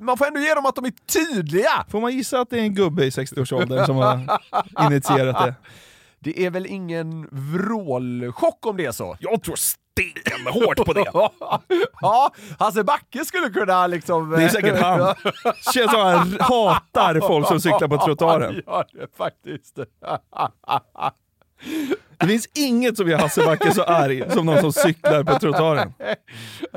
man 0.00 0.18
får 0.18 0.26
ändå 0.26 0.40
ge 0.40 0.54
dem 0.54 0.66
att 0.66 0.74
de 0.74 0.84
är 0.84 0.92
tydliga! 1.12 1.84
Får 1.88 2.00
man 2.00 2.12
gissa 2.12 2.40
att 2.40 2.50
det 2.50 2.58
är 2.58 2.62
en 2.62 2.74
gubbe 2.74 3.04
i 3.04 3.10
60-årsåldern 3.10 3.86
som 3.86 3.96
har 3.96 4.38
initierat 4.86 5.38
det? 5.46 5.54
Det 6.22 6.44
är 6.46 6.50
väl 6.50 6.66
ingen 6.66 7.28
vrålchock 7.32 8.66
om 8.66 8.76
det 8.76 8.86
är 8.86 8.92
så? 8.92 9.16
Jag 9.20 9.42
tror 9.42 9.56
stenhårt 9.92 10.76
på 10.86 10.92
det. 10.92 11.04
ja, 12.00 12.32
Hasse 12.58 12.84
Backe 12.84 13.24
skulle 13.24 13.50
kunna 13.50 13.86
liksom... 13.86 14.30
Det 14.30 14.42
är 14.42 14.48
säkert 14.48 14.80
han. 14.80 15.14
Känns 15.74 15.90
som 15.90 16.00
han 16.00 16.36
hatar 16.40 17.20
folk 17.20 17.48
som 17.48 17.60
cyklar 17.60 17.88
på 17.88 17.98
trottoaren. 17.98 18.62
Ja, 18.66 18.84
det 18.92 19.16
faktiskt. 19.16 19.78
Det 22.18 22.26
finns 22.26 22.48
inget 22.54 22.96
som 22.96 23.08
gör 23.08 23.18
Hasse 23.18 23.44
Backe 23.44 23.74
så 23.74 23.82
arg 23.82 24.30
som 24.30 24.46
någon 24.46 24.60
som 24.60 24.72
cyklar 24.72 25.24
på 25.24 25.38
trottoaren. 25.38 25.94
Det 25.98 26.04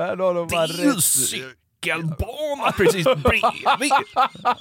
är 0.02 1.36
ju. 1.36 1.54
Cykelbana 1.84 2.72
precis 2.76 3.04
bredvid. 3.04 3.92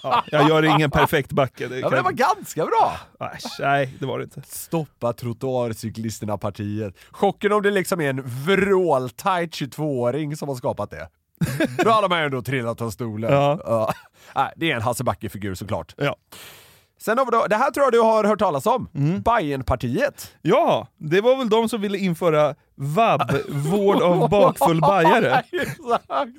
Ja, 0.04 0.24
jag 0.32 0.50
gör 0.50 0.64
ingen 0.64 0.92
perfekt 0.92 1.32
backe. 1.32 1.68
Det, 1.68 1.80
Ja, 1.80 1.90
men 1.90 1.98
det 1.98 2.04
var 2.04 2.12
ganska 2.12 2.66
bra! 2.66 2.98
Äsch, 3.20 3.60
nej, 3.60 3.94
det 4.00 4.06
var 4.06 4.18
det 4.18 4.24
inte. 4.24 4.42
Stoppa 4.46 5.14
trottoarcyklisterna-partiet. 5.14 6.96
Chocken 7.12 7.52
om 7.52 7.62
det 7.62 7.72
liksom 7.72 8.02
är 8.02 8.10
en 8.10 8.22
vråltajt 8.46 9.52
22-åring 9.52 10.36
som 10.36 10.50
har 10.50 10.56
skapat 10.56 10.90
det. 10.90 11.10
Då 11.84 11.90
hade 11.90 12.10
man 12.10 12.20
ju 12.20 12.26
ändå 12.26 12.42
trillat 12.42 12.82
av 12.82 12.90
stolen. 12.90 13.34
Ja. 13.34 13.94
Nej, 14.36 14.54
det 14.56 14.72
är 14.72 14.76
en 14.76 14.82
Hasse 14.82 15.04
Backe-figur 15.04 15.56
såklart. 15.56 15.96
Ja. 15.98 16.16
Sen 17.06 17.18
har 17.18 17.26
vi 17.26 17.32
då, 17.32 17.46
det 17.50 17.56
här 17.56 17.72
tror 17.72 17.86
jag 17.86 17.94
du 17.94 18.00
har 18.00 18.24
hört 18.24 18.40
talas 18.40 18.66
om. 18.66 18.90
Bajenpartiet. 19.26 20.36
Ja, 20.42 20.88
det 20.98 21.22
var 21.22 21.36
väl 21.38 21.50
de 21.50 21.70
som 21.70 21.82
ville 21.82 21.98
införa 21.98 22.56
vab, 22.76 23.22
vård 23.50 24.02
av 24.02 24.30
bakfull 24.30 24.82
bajare. 24.82 25.44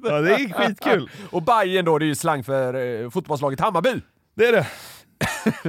Ja, 0.03 0.21
det 0.21 0.35
är 0.35 0.53
skitkul. 0.53 1.11
Och 1.31 1.43
Bajen 1.43 1.85
då, 1.85 1.99
det 1.99 2.05
är 2.05 2.07
ju 2.07 2.15
slang 2.15 2.45
för 2.45 3.03
eh, 3.05 3.11
fotbollslaget 3.11 3.61
Hammarby. 3.61 4.01
Det 4.37 4.47
är 4.47 4.53
det. 4.53 4.67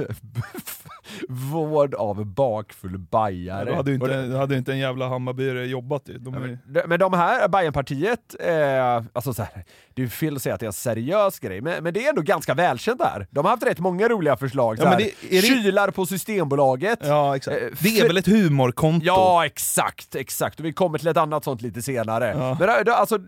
Vård 1.28 1.94
av 1.94 2.24
bakfull 2.26 2.98
bajare. 2.98 3.70
Då 3.70 3.74
hade 3.76 3.90
ju 3.90 3.94
inte, 3.94 4.26
då 4.26 4.36
hade 4.36 4.56
inte 4.56 4.72
en 4.72 4.78
jävla 4.78 5.08
Hammarbyare 5.08 5.66
jobbat 5.66 6.02
ju. 6.08 6.18
De 6.18 6.34
är, 6.34 6.46
ju- 6.46 6.58
De- 6.66 6.82
Men 6.86 6.98
de 6.98 7.12
här, 7.12 7.48
Bajenpartiet, 7.48 8.34
eh, 8.40 9.02
alltså 9.12 9.34
så 9.34 9.42
här, 9.42 9.64
det 9.94 10.02
är 10.02 10.06
fel 10.06 10.36
att 10.36 10.42
säga 10.42 10.54
att 10.54 10.60
det 10.60 10.64
är 10.66 10.68
en 10.68 10.72
seriös 10.72 11.38
grej, 11.38 11.60
men, 11.60 11.82
men 11.84 11.94
det 11.94 12.04
är 12.04 12.08
ändå 12.08 12.22
ganska 12.22 12.54
välkänt 12.54 12.98
där. 12.98 13.26
De 13.30 13.44
har 13.44 13.50
haft 13.50 13.66
rätt 13.66 13.78
många 13.78 14.08
roliga 14.08 14.36
förslag. 14.36 14.76
Ja, 14.78 14.82
så 14.82 14.88
men 14.88 14.92
här, 14.92 15.10
det- 15.30 15.42
Kylar 15.42 15.90
på 15.90 16.06
Systembolaget. 16.06 16.98
Ja, 17.02 17.36
exakt. 17.36 17.56
Eh, 17.62 17.68
Det 17.80 17.98
är 18.00 18.06
väl 18.06 18.16
ett 18.16 18.26
humorkonto? 18.26 19.06
Ja, 19.06 19.46
exakt, 19.46 20.14
exakt. 20.14 20.60
Och 20.60 20.66
vi 20.66 20.72
kommer 20.72 20.98
till 20.98 21.08
ett 21.08 21.16
annat 21.16 21.44
sånt 21.44 21.62
lite 21.62 21.82
senare. 21.82 22.34
Ja. 22.38 22.56
Men 22.60 22.84
det, 22.84 22.94
alltså, 22.94 23.18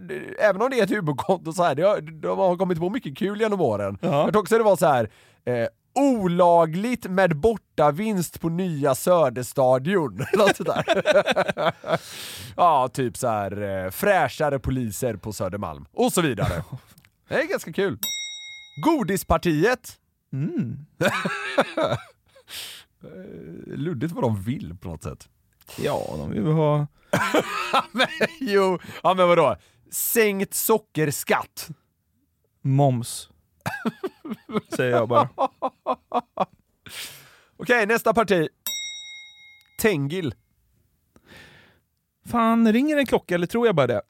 även 0.41 0.63
om 0.63 0.71
det 0.71 0.79
är 0.79 0.85
ett 0.85 0.91
humorkonto 0.91 1.53
så 1.53 1.63
här, 1.63 1.75
det 1.75 1.83
har, 1.83 2.01
de 2.01 2.39
har 2.39 2.57
kommit 2.57 2.79
på 2.79 2.91
mycket 2.91 3.19
kul 3.19 3.41
genom 3.41 3.61
åren. 3.61 3.99
Ja. 4.01 4.09
Jag 4.23 4.33
tror 4.33 4.43
också 4.43 4.59
det 4.59 4.65
var 4.65 4.77
så 4.77 4.87
här. 4.87 5.11
Eh, 5.45 5.55
olagligt 5.99 7.11
med 7.11 7.37
bortavinst 7.37 8.41
på 8.41 8.49
nya 8.49 8.95
Söderstadion. 8.95 10.17
Något 10.37 10.57
sådär. 10.57 10.85
ja, 12.57 12.89
typ 12.89 13.17
så 13.17 13.29
här 13.29 13.85
eh, 13.85 13.91
fräschare 13.91 14.59
poliser 14.59 15.17
på 15.17 15.33
Södermalm. 15.33 15.87
Och 15.93 16.13
så 16.13 16.21
vidare. 16.21 16.63
Det 17.29 17.35
är 17.35 17.45
ganska 17.45 17.73
kul. 17.73 17.99
Godispartiet. 18.85 19.99
Mm. 20.33 20.87
Eh, 21.01 21.99
Luddigt 23.77 24.13
vad 24.13 24.25
de 24.25 24.43
vill 24.43 24.77
på 24.81 24.89
något 24.89 25.03
sätt. 25.03 25.29
Ja, 25.77 26.15
de 26.17 26.31
vill 26.31 26.43
väl 26.43 26.53
ha... 26.53 26.87
men, 27.93 28.09
jo, 28.41 28.79
ja 29.03 29.15
men 29.15 29.29
vadå? 29.29 29.57
Sänkt 29.91 30.55
sockerskatt. 30.55 31.69
Moms. 32.63 33.31
Säger 34.77 34.91
jag 34.97 35.09
bara. 35.09 35.29
Okej, 37.57 37.87
nästa 37.87 38.15
parti. 38.15 38.49
Tengil. 39.83 40.35
Fan, 42.27 42.73
ringer 42.73 42.97
en 42.97 43.07
klocka 43.07 43.35
eller 43.35 43.47
tror 43.47 43.67
jag 43.67 43.75
bara 43.75 43.87
det? 43.87 44.03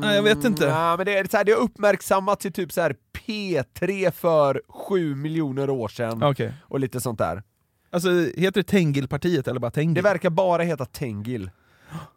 Nej, 0.00 0.16
jag 0.16 0.22
vet 0.22 0.44
inte. 0.44 0.64
Ja, 0.64 0.94
men 0.96 1.06
det, 1.06 1.18
är 1.18 1.24
så 1.30 1.36
här, 1.36 1.44
det 1.44 1.52
har 1.52 1.58
uppmärksammats 1.60 2.46
i 2.46 2.50
typ 2.50 2.72
så 2.72 2.80
här 2.80 2.96
P3 3.12 4.10
för 4.10 4.62
sju 4.68 5.14
miljoner 5.14 5.70
år 5.70 5.88
sedan. 5.88 6.22
Okej. 6.22 6.54
Och 6.64 6.80
lite 6.80 7.00
sånt 7.00 7.18
där. 7.18 7.42
Alltså, 7.90 8.08
heter 8.10 8.52
det 8.52 8.62
Tengilpartiet 8.64 9.48
eller 9.48 9.60
bara 9.60 9.70
Tengil? 9.70 9.94
Det 9.94 10.02
verkar 10.02 10.30
bara 10.30 10.62
heta 10.62 10.84
Tengil. 10.84 11.50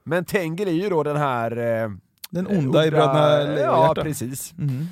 Men 0.03 0.25
Tengil 0.25 0.67
är 0.67 0.71
ju 0.71 0.89
då 0.89 1.03
den 1.03 1.17
här... 1.17 1.57
Eh, 1.57 1.89
Den 2.29 2.47
onda 2.47 2.85
i 2.85 2.91
Bröderna 2.91 3.31
Ja, 3.41 3.43
Lejonhjärta. 3.55 4.03
precis. 4.03 4.53
Mhm. 4.57 4.87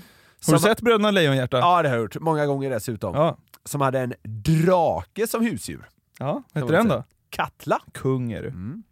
Har 0.47 0.53
du 0.53 0.59
sett 0.59 0.81
Bröderna 0.81 1.11
Lejonhjärta? 1.11 1.57
Ja, 1.59 1.81
det 1.81 1.89
har 1.89 1.95
jag 1.95 2.03
gjort. 2.03 2.19
Många 2.19 2.45
gånger 2.45 2.69
dessutom. 2.69 3.15
Ja. 3.15 3.37
Som 3.65 3.81
hade 3.81 3.99
en 3.99 4.13
drake 4.23 5.27
som 5.27 5.41
husdjur. 5.45 5.89
Ja, 6.19 6.43
Kan 6.53 6.61
heter 6.63 6.75
den 6.77 6.87
då? 6.87 7.03
Katla. 7.29 7.79
Kung 7.93 8.31
är 8.31 8.41
du. 8.41 8.47
Mm. 8.47 8.83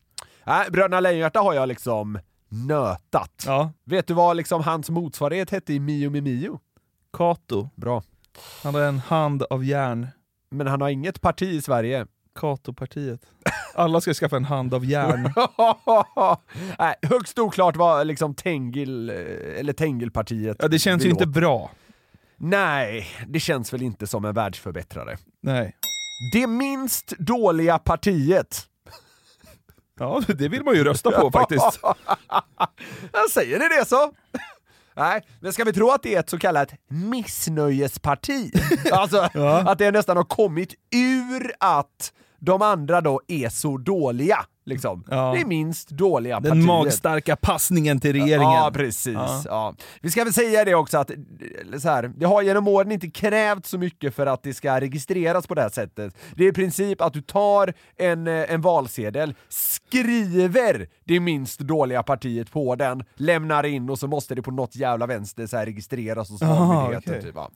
Nej, 0.45 0.67
Bröderna 0.71 0.99
Lejonhjärta 0.99 1.39
har 1.39 1.53
jag 1.53 1.67
liksom 1.67 2.19
nötat. 2.49 3.43
Ja. 3.45 3.71
Vet 3.83 4.07
du 4.07 4.13
vad 4.13 4.37
liksom 4.37 4.63
hans 4.63 4.89
motsvarighet 4.89 5.49
hette 5.49 5.73
i 5.73 5.79
Mio 5.79 6.09
med 6.09 6.23
Mio? 6.23 6.59
Kato. 7.17 7.69
Bra. 7.75 8.03
Han 8.63 8.75
har 8.75 8.81
en 8.81 8.99
hand 8.99 9.43
av 9.43 9.65
järn. 9.65 10.07
Men 10.49 10.67
han 10.67 10.81
har 10.81 10.89
inget 10.89 11.21
parti 11.21 11.43
i 11.47 11.61
Sverige. 11.61 12.07
Kato-partiet. 12.39 13.21
Alla 13.73 14.01
ska 14.01 14.13
skaffa 14.13 14.35
en 14.35 14.45
hand 14.45 14.73
av 14.73 14.85
järn. 14.85 15.33
Nej, 16.79 16.95
högst 17.01 17.39
oklart 17.39 17.75
vad 17.75 18.07
liksom 18.07 18.35
Tengil, 18.35 19.09
eh, 19.09 19.15
eller 19.59 19.73
Tengilpartiet 19.73 20.57
Ja, 20.59 20.67
det 20.67 20.79
känns 20.79 21.05
ju 21.05 21.09
inte 21.09 21.27
bra. 21.27 21.71
Nej, 22.37 23.07
det 23.27 23.39
känns 23.39 23.73
väl 23.73 23.81
inte 23.81 24.07
som 24.07 24.25
en 24.25 24.33
världsförbättrare. 24.33 25.17
Nej. 25.41 25.75
Det 26.33 26.47
minst 26.47 27.13
dåliga 27.19 27.79
partiet. 27.79 28.67
Ja, 29.99 30.21
det 30.27 30.47
vill 30.47 30.63
man 30.63 30.75
ju 30.75 30.83
rösta 30.83 31.11
på 31.11 31.31
faktiskt. 31.39 31.79
Jag 33.13 33.29
säger 33.31 33.59
ni 33.59 33.67
det 33.79 33.85
så? 33.87 34.13
Nej, 35.01 35.21
men 35.39 35.53
ska 35.53 35.63
vi 35.63 35.73
tro 35.73 35.89
att 35.91 36.03
det 36.03 36.15
är 36.15 36.19
ett 36.19 36.29
så 36.29 36.37
kallat 36.39 36.69
missnöjesparti? 36.89 38.51
Alltså, 38.91 39.29
Ja. 39.33 39.59
att 39.71 39.77
det 39.77 39.91
nästan 39.91 40.17
har 40.17 40.23
kommit 40.23 40.73
ur 40.95 41.51
att 41.59 42.13
de 42.39 42.61
andra 42.61 43.01
då 43.01 43.21
är 43.27 43.49
så 43.49 43.77
dåliga. 43.77 44.45
Liksom. 44.65 45.03
Ja. 45.09 45.31
Det 45.35 45.41
är 45.41 45.45
minst 45.45 45.89
dåliga 45.89 46.39
Den 46.39 46.51
partiet. 46.51 46.65
magstarka 46.65 47.35
passningen 47.35 47.99
till 47.99 48.13
regeringen. 48.13 48.41
Ja, 48.51 48.71
precis. 48.73 49.13
Ja. 49.13 49.41
Ja. 49.45 49.73
Vi 50.01 50.11
ska 50.11 50.23
väl 50.23 50.33
säga 50.33 50.65
det 50.65 50.75
också 50.75 50.97
att 50.97 51.11
så 51.79 51.89
här, 51.89 52.11
det 52.17 52.25
har 52.25 52.41
genom 52.41 52.67
åren 52.67 52.91
inte 52.91 53.09
krävt 53.09 53.65
så 53.65 53.77
mycket 53.77 54.15
för 54.15 54.25
att 54.25 54.43
det 54.43 54.53
ska 54.53 54.81
registreras 54.81 55.47
på 55.47 55.55
det 55.55 55.61
här 55.61 55.69
sättet. 55.69 56.15
Det 56.35 56.43
är 56.43 56.47
i 56.49 56.53
princip 56.53 57.01
att 57.01 57.13
du 57.13 57.21
tar 57.21 57.73
en, 57.97 58.27
eh, 58.27 58.53
en 58.53 58.61
valsedel, 58.61 59.33
skriver 59.49 60.87
det 61.03 61.19
minst 61.19 61.59
dåliga 61.59 62.03
partiet 62.03 62.51
på 62.51 62.75
den, 62.75 63.03
lämnar 63.15 63.65
in 63.65 63.89
och 63.89 63.99
så 63.99 64.07
måste 64.07 64.35
det 64.35 64.41
på 64.41 64.51
något 64.51 64.75
jävla 64.75 65.05
vänster 65.07 65.47
så 65.47 65.57
här 65.57 65.65
registreras 65.65 66.29
hos 66.29 66.41
Valmyndigheten. 66.41 67.13
okej. 67.13 67.21
Typ, 67.23 67.35
ja. 67.35 67.49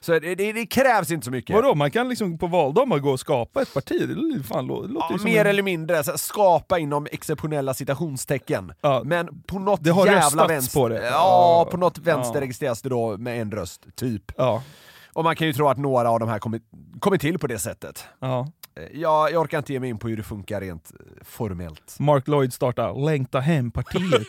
Så 0.00 0.12
det, 0.18 0.34
det, 0.34 0.52
det 0.52 0.66
krävs 0.66 1.10
inte 1.10 1.24
så 1.24 1.30
mycket. 1.30 1.54
Vadå, 1.56 1.74
man 1.74 1.90
kan 1.90 2.08
liksom 2.08 2.38
på 2.38 2.46
valdagen 2.46 3.02
gå 3.02 3.10
och 3.10 3.20
skapa 3.20 3.62
ett 3.62 3.74
parti? 3.74 4.08
Det 4.36 4.42
fan, 4.42 4.66
lå- 4.70 4.88
låter 4.88 5.14
Ja, 5.18 5.24
mer 5.24 5.40
en- 5.40 5.46
eller 5.46 5.62
mindre, 5.62 6.04
så 6.04 6.10
här, 6.10 6.18
skapa 6.58 6.78
inom 6.78 7.06
exceptionella 7.10 7.74
citationstecken. 7.74 8.72
Ja. 8.80 9.02
Men 9.04 9.42
på 9.42 9.58
något 9.58 9.84
Det 9.84 9.90
har 9.90 10.06
jävla 10.06 10.46
vänster, 10.46 10.80
på 10.80 10.88
det. 10.88 11.06
Ja. 11.06 11.68
på 11.70 11.76
något 11.76 11.98
vänster 11.98 12.34
Ja. 12.34 12.40
registreras 12.40 12.82
det 12.82 12.88
då 12.88 13.16
med 13.16 13.40
en 13.40 13.50
röst, 13.52 13.86
typ. 13.96 14.32
Ja. 14.36 14.62
Och 15.12 15.24
man 15.24 15.36
kan 15.36 15.46
ju 15.46 15.52
tro 15.52 15.68
att 15.68 15.78
några 15.78 16.10
av 16.10 16.20
de 16.20 16.28
här 16.28 16.38
kommit, 16.38 16.62
kommit 17.00 17.20
till 17.20 17.38
på 17.38 17.46
det 17.46 17.58
sättet. 17.58 18.04
ja. 18.18 18.46
Eh, 18.76 18.82
Jag, 19.00 19.32
jag 19.32 19.40
orkar 19.42 19.58
inte 19.58 19.72
ge 19.72 19.80
mig 19.80 19.90
in 19.90 19.98
på 19.98 20.08
hur 20.08 20.16
det 20.16 20.22
funkar 20.22 20.60
rent 20.60 20.92
eh, 21.00 21.24
formellt. 21.24 21.96
Mark 21.98 22.28
Lloyd 22.28 22.52
startar 22.52 23.04
Längta 23.04 23.40
hem-partiet. 23.40 24.26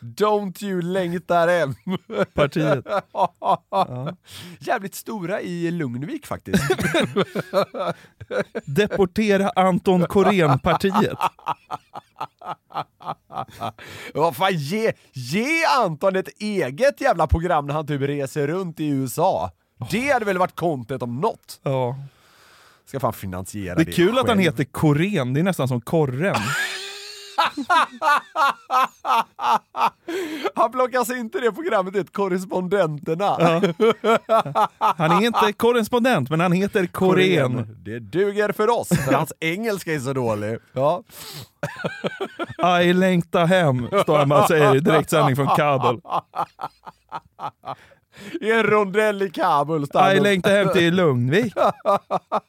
Don't 0.00 0.64
you 0.64 0.82
längtar 0.82 1.48
hem! 1.48 1.74
Partiet. 2.34 2.84
Jävligt 4.60 4.94
stora 4.94 5.40
i 5.40 5.70
Lugnvik 5.70 6.26
faktiskt. 6.26 6.62
Deportera 8.64 9.50
Anton 9.56 10.04
Corén-partiet. 10.06 11.18
Vad 14.14 14.36
fan, 14.36 14.52
ge, 14.54 14.92
ge 15.12 15.64
Anton 15.64 16.16
ett 16.16 16.28
eget 16.40 17.00
jävla 17.00 17.26
program 17.26 17.66
när 17.66 17.74
han 17.74 17.86
typ 17.86 18.02
reser 18.02 18.46
runt 18.46 18.80
i 18.80 18.88
USA. 18.88 19.50
Det 19.90 20.10
hade 20.12 20.24
väl 20.24 20.38
varit 20.38 20.56
content 20.56 21.02
om 21.02 21.20
något? 21.20 21.60
Ja. 21.62 21.96
Ska 22.86 23.00
fan 23.00 23.12
finansiera 23.12 23.74
Det 23.74 23.84
det 23.84 23.90
är 23.90 23.94
kul 23.94 24.08
att 24.10 24.16
han 24.16 24.26
själv. 24.26 24.40
heter 24.40 24.64
Corén, 24.64 25.34
det 25.34 25.40
är 25.40 25.44
nästan 25.44 25.68
som 25.68 25.80
Korren. 25.80 26.36
Han 30.54 30.72
plockas 30.72 31.10
inte 31.10 31.40
det 31.40 31.52
programmet 31.52 31.96
ut, 31.96 32.12
korrespondenterna. 32.12 33.36
Han 34.78 35.10
är 35.10 35.26
inte 35.26 35.52
korrespondent, 35.52 36.30
men 36.30 36.40
han 36.40 36.52
heter 36.52 36.86
Corén. 36.86 37.76
Det 37.84 37.98
duger 37.98 38.52
för 38.52 38.70
oss, 38.80 38.88
för 38.88 39.12
hans 39.12 39.32
engelska 39.40 39.94
är 39.94 39.98
så 39.98 40.12
dålig. 40.12 40.58
Ja. 40.72 41.02
I 42.82 42.92
längta 42.92 43.44
hem, 43.44 43.88
står 44.02 44.18
han 44.18 44.32
och 44.32 44.48
säger 44.48 44.76
i 44.76 44.80
direktsändning 44.80 45.36
från 45.36 45.46
Kabul. 45.56 46.00
I 48.40 48.52
en 48.52 48.62
rondell 48.62 49.22
i 49.22 49.30
Kabul. 49.30 49.82
I 49.82 49.86
och- 50.18 50.22
längtar 50.22 50.50
hem 50.50 50.68
till 50.68 50.94
Lugnvik. 50.94 51.52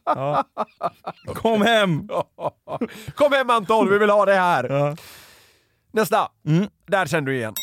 Ja. 0.05 0.43
Kom 1.35 1.61
hem! 1.61 2.09
Kom 3.15 3.33
hem 3.33 3.49
Anton, 3.49 3.89
vi 3.89 3.97
vill 3.97 4.09
ha 4.09 4.25
det 4.25 4.33
här! 4.35 4.63
Ja. 4.69 4.95
Nästa. 5.91 6.27
Mm. 6.47 6.67
Där 6.87 7.05
känner 7.05 7.27
du 7.27 7.35
igen. 7.37 7.53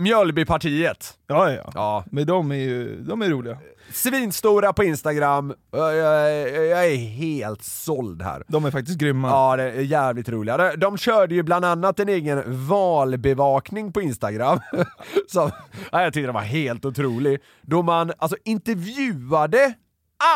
Mjölbypartiet. 0.00 1.18
Ja, 1.26 1.52
ja. 1.52 1.70
Ja. 1.74 2.04
Men 2.10 2.26
de 2.26 2.50
är 2.50 2.56
ju 2.56 3.00
de 3.00 3.22
är 3.22 3.28
roliga. 3.28 3.58
Svinstora 3.92 4.72
på 4.72 4.84
Instagram. 4.84 5.54
Jag, 5.70 5.96
jag, 5.96 6.32
jag 6.66 6.86
är 6.86 6.96
helt 6.96 7.64
såld 7.64 8.22
här. 8.22 8.42
De 8.48 8.64
är 8.64 8.70
faktiskt 8.70 8.98
grymma. 8.98 9.28
Ja, 9.28 9.56
det 9.56 9.62
är 9.62 9.80
jävligt 9.80 10.28
roliga. 10.28 10.56
De, 10.56 10.76
de 10.76 10.98
körde 10.98 11.34
ju 11.34 11.42
bland 11.42 11.64
annat 11.64 12.00
en 12.00 12.08
egen 12.08 12.66
valbevakning 12.66 13.92
på 13.92 14.00
Instagram. 14.00 14.60
Som, 15.28 15.50
ja, 15.92 16.02
jag 16.02 16.12
tyckte 16.12 16.26
den 16.26 16.34
var 16.34 16.40
helt 16.40 16.84
otrolig. 16.84 17.40
Då 17.62 17.82
man 17.82 18.12
alltså 18.18 18.36
intervjuade 18.44 19.74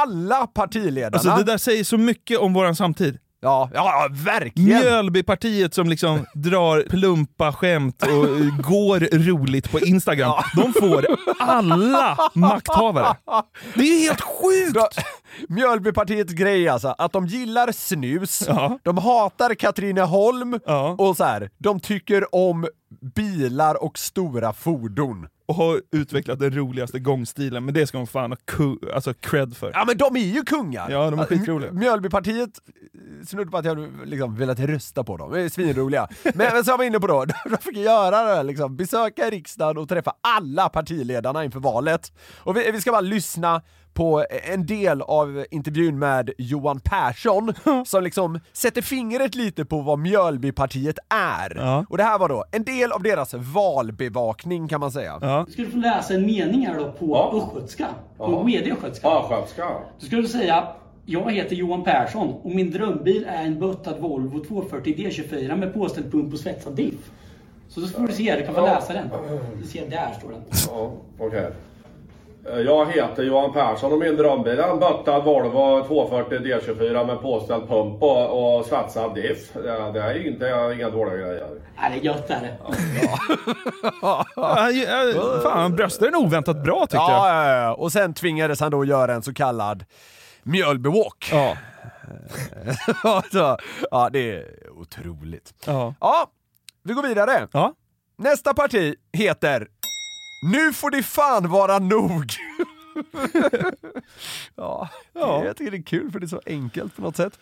alla 0.03 0.47
partiledarna. 0.47 1.17
Alltså 1.17 1.37
det 1.37 1.45
där 1.53 1.59
säger 1.59 1.85
så 1.85 1.99
mycket 1.99 2.39
om 2.39 2.53
våran 2.53 2.77
samtid. 2.77 3.19
Ja, 3.45 3.71
ja 3.75 4.09
verkligen! 4.11 4.81
Mjölbypartiet 4.81 5.75
som 5.75 5.89
liksom 5.89 6.27
drar 6.35 6.83
plumpa 6.91 7.53
skämt 7.53 8.03
och 8.03 8.25
eh, 8.25 8.57
går 8.71 9.01
roligt 9.19 9.71
på 9.71 9.81
Instagram. 9.81 10.33
De 10.57 10.73
får 10.73 11.07
alla 11.39 12.19
makthavare. 12.35 13.17
Det 13.75 13.83
är 13.83 14.01
helt 14.01 14.21
sjukt! 14.21 14.99
Mjölbypartiets 15.49 16.33
grej 16.33 16.69
alltså, 16.69 16.95
att 16.99 17.13
de 17.13 17.27
gillar 17.27 17.73
snus, 17.73 18.43
Ja. 18.49 18.79
de 18.83 18.99
hatar 18.99 19.55
Katrineholm 19.55 20.59
Ja. 20.67 20.95
och 20.99 21.17
så 21.17 21.25
här, 21.25 21.51
de 21.59 21.81
tycker 21.81 22.35
om 22.35 22.67
bilar 23.15 23.83
och 23.85 23.99
stora 23.99 24.53
fordon. 24.53 25.27
Och 25.47 25.55
har 25.55 25.83
utvecklat 25.91 26.39
den 26.39 26.55
roligaste 26.55 26.99
gångstilen, 26.99 27.65
men 27.65 27.75
det 27.75 27.87
ska 27.87 27.99
de 27.99 28.07
fan 28.07 28.31
ha 28.31 28.39
alltså 28.95 29.15
cred 29.15 29.57
för. 29.57 29.71
Ja 29.75 29.85
men 29.87 29.97
de 29.97 30.17
är 30.17 30.35
ju 30.35 30.43
kungar! 30.43 30.91
Ja, 30.91 31.11
de 31.11 31.19
är 31.21 31.25
skitroliga. 31.25 31.73
Mjölbypartiet, 31.73 32.51
eh, 33.21 33.27
snudd 33.27 33.51
på 33.51 33.57
att 33.57 33.65
jag 33.65 33.89
liksom 34.05 34.37
velat 34.37 34.61
rösta 34.61 35.05
på 35.05 35.17
dem, 35.17 35.33
de 35.33 35.45
är 35.45 35.49
svinroliga. 35.49 36.09
men, 36.23 36.37
men 36.37 36.65
som 36.65 36.73
jag 36.73 36.79
var 36.79 36.85
inne 36.85 37.01
på 37.01 37.07
då, 37.07 37.25
de 37.51 37.57
fick 37.57 37.77
göra 37.77 38.37
det 38.37 38.43
liksom, 38.43 38.77
besöka 38.77 39.31
riksdagen 39.31 39.79
och 39.79 39.89
träffa 39.89 40.13
alla 40.21 40.69
partiledarna 40.69 41.45
inför 41.45 41.61
valet. 41.61 42.13
Och 42.37 42.57
vi, 42.57 42.71
vi 42.71 42.81
ska 42.81 42.91
bara 42.91 43.01
lyssna 43.01 43.63
på 43.95 44.25
en 44.53 44.67
del 44.67 45.03
av 45.03 45.45
intervjun 45.51 45.99
med 45.99 46.31
Johan 46.39 46.81
Persson, 46.81 47.55
som 47.87 48.05
liksom 48.05 48.41
sätter 48.53 48.83
fingret 48.83 49.35
lite 49.35 49.65
på 49.65 49.81
vad 49.81 49.99
Mjölbypartiet 49.99 50.99
är. 51.09 51.57
Ja. 51.57 51.85
Och 51.89 51.97
det 51.97 52.05
här 52.05 52.19
var 52.19 52.29
då 52.29 52.45
en 52.51 52.65
del 52.65 52.93
av 52.93 53.03
deras 53.03 53.35
valbevakning 53.35 54.69
kan 54.69 54.81
man 54.81 54.93
säga. 54.93 55.19
Ja. 55.23 55.47
Ska 55.51 55.63
du 55.63 55.71
få 55.71 55.77
läsa 55.77 56.15
en 56.15 56.27
mening 56.27 56.67
här 56.67 56.79
då 56.79 56.93
på 56.93 57.33
östgötska? 57.37 57.87
På 58.17 58.45
medieöstgötska. 58.45 59.09
Östgötska. 59.09 59.69
Då 60.01 60.07
ska 60.07 60.17
du 60.17 60.29
säga 60.29 60.69
jag 61.07 61.33
heter 61.33 61.57
Johan 61.57 61.85
Persson 61.85 62.35
och 62.43 62.51
min 62.51 62.71
drömbil 62.71 63.27
är 63.29 63.45
en 63.45 63.61
böttad 63.61 64.01
Volvo 64.01 64.45
240 64.45 64.95
D24 64.97 65.57
med 65.57 65.75
påställd 65.75 66.13
pump 66.13 66.33
och 66.33 66.39
svetsad 66.39 66.77
diff. 66.77 67.11
Så 67.69 67.81
då 67.81 67.87
får 67.87 68.07
du 68.07 68.13
se, 68.13 68.37
du 68.37 68.47
kan 68.47 68.55
få 68.55 68.61
läsa 68.61 68.93
den. 68.93 69.11
Du 69.61 69.67
ser, 69.67 69.91
där 69.91 70.15
står 70.19 70.31
den. 70.31 70.43
Ja, 70.69 70.93
okej. 71.19 71.39
Eh, 71.39 71.51
Jag 72.45 72.87
heter 72.93 73.23
Johan 73.23 73.53
Persson 73.53 73.93
och 73.93 73.99
min 73.99 74.17
drömbil 74.17 74.59
är 74.59 74.69
en 74.69 74.79
böttad 74.79 75.25
Volvo 75.25 75.87
240 75.87 76.39
D24 76.39 77.07
med 77.07 77.21
påställd 77.21 77.69
pump 77.69 78.03
och, 78.03 78.57
och 78.59 78.65
svetsad 78.67 79.15
diff. 79.15 79.53
Det, 79.53 79.93
det 79.93 80.01
är 80.01 80.27
inte 80.27 80.75
inga 80.77 80.91
dåliga 80.91 81.17
grejer. 81.17 81.49
Nej, 81.77 81.91
det 81.91 82.09
är 82.09 82.15
gött 82.15 82.31
är 82.31 82.41
det. 82.41 82.57
Ja, 84.03 84.27
ja, 84.37 84.69
fan, 85.43 85.61
han 85.61 85.77
bröstade 85.77 86.11
den 86.11 86.21
oväntat 86.21 86.65
bra 86.65 86.81
tyckte 86.81 86.97
jag. 86.97 87.11
Ja, 87.11 87.45
ja, 87.49 87.61
ja, 87.63 87.75
och 87.75 87.93
sen 87.93 88.15
tvingades 88.15 88.61
han 88.61 88.71
då 88.71 88.85
göra 88.85 89.15
en 89.15 89.23
så 89.23 89.35
kallad 89.35 89.85
Mjölbywalk. 90.43 91.29
Ja. 91.33 91.57
Ja, 93.91 94.09
det 94.13 94.31
är 94.33 94.45
otroligt. 94.81 95.55
Ja. 95.67 95.95
Ja, 96.01 96.27
vi 96.83 96.95
går 96.95 97.03
vidare. 97.03 97.49
Ja. 97.53 97.73
Nästa 98.19 98.55
parti 98.55 98.95
heter 99.13 99.69
Nu 100.43 100.73
får 100.73 100.91
det 100.91 101.03
fan 101.03 101.49
vara 101.49 101.79
nog. 101.79 102.25
ja, 104.57 104.89
Ja. 105.13 105.45
jag 105.45 105.57
tycker 105.57 105.71
det 105.71 105.77
är 105.77 105.83
kul 105.83 106.11
för 106.13 106.21
det 106.21 106.27
är 106.27 106.29
så 106.29 106.41
enkelt 106.47 106.97
på 106.97 107.03
något 107.03 107.17
sätt. 107.17 107.39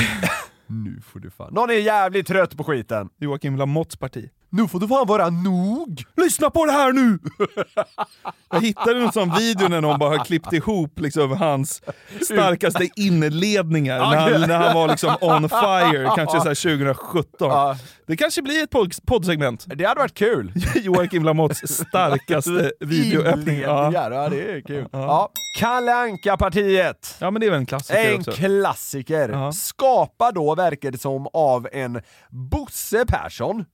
nu 0.66 1.00
får 1.00 1.20
det 1.20 1.30
fan... 1.30 1.54
Någon 1.54 1.70
är 1.70 1.74
jävligt 1.74 2.26
trött 2.26 2.56
på 2.56 2.64
skiten. 2.64 3.08
Joakim 3.16 3.56
Lamotts 3.56 3.96
parti. 3.96 4.30
Nu 4.50 4.68
får 4.68 4.80
det 4.80 4.88
fan 4.88 5.06
vara 5.06 5.30
nog! 5.30 6.04
Lyssna 6.16 6.50
på 6.50 6.64
det 6.66 6.72
här 6.72 6.92
nu! 6.92 7.18
Jag 8.50 8.60
hittade 8.60 9.00
en 9.00 9.12
sån 9.12 9.34
video 9.38 9.68
när 9.68 9.80
någon 9.80 9.98
bara 9.98 10.18
har 10.18 10.24
klippt 10.24 10.52
ihop 10.52 11.00
liksom 11.00 11.32
hans 11.32 11.82
starkaste 12.24 12.88
inledningar 12.96 13.98
när 13.98 14.16
han, 14.30 14.40
när 14.40 14.58
han 14.58 14.74
var 14.74 14.88
liksom 14.88 15.14
on 15.20 15.48
fire, 15.48 16.10
kanske 16.16 16.40
så 16.40 16.48
här 16.48 16.76
2017. 16.78 17.26
Ja. 17.38 17.76
Det 18.06 18.16
kanske 18.16 18.42
blir 18.42 18.62
ett 18.62 18.70
podd- 18.70 19.06
poddsegment. 19.06 19.64
Det 19.68 19.84
hade 19.84 20.00
varit 20.00 20.14
kul. 20.14 20.52
Joakim 20.74 21.24
Lamotts 21.24 21.60
starkaste 21.74 22.72
videoöppning. 22.80 23.60
Ja. 23.60 23.90
Ja 23.94 24.28
det 24.28 24.42
är 24.52 24.60
kul. 24.60 24.88
Ja. 24.92 24.98
Ja. 25.00 25.30
Kalle 25.58 25.94
Anka-partiet. 25.94 27.16
ja, 27.18 27.30
men 27.30 27.40
det 27.40 27.46
är 27.46 27.50
väl 27.50 27.60
en 27.60 27.66
klassiker 27.66 28.10
En 28.12 28.18
också. 28.20 28.32
klassiker. 28.32 29.28
Ja. 29.28 29.52
Skapad 29.52 30.34
då, 30.34 30.54
verkar 30.54 30.90
det 30.90 30.98
som, 30.98 31.26
av 31.32 31.68
en 31.72 32.00
Bosse 32.30 33.04
Persson. 33.08 33.64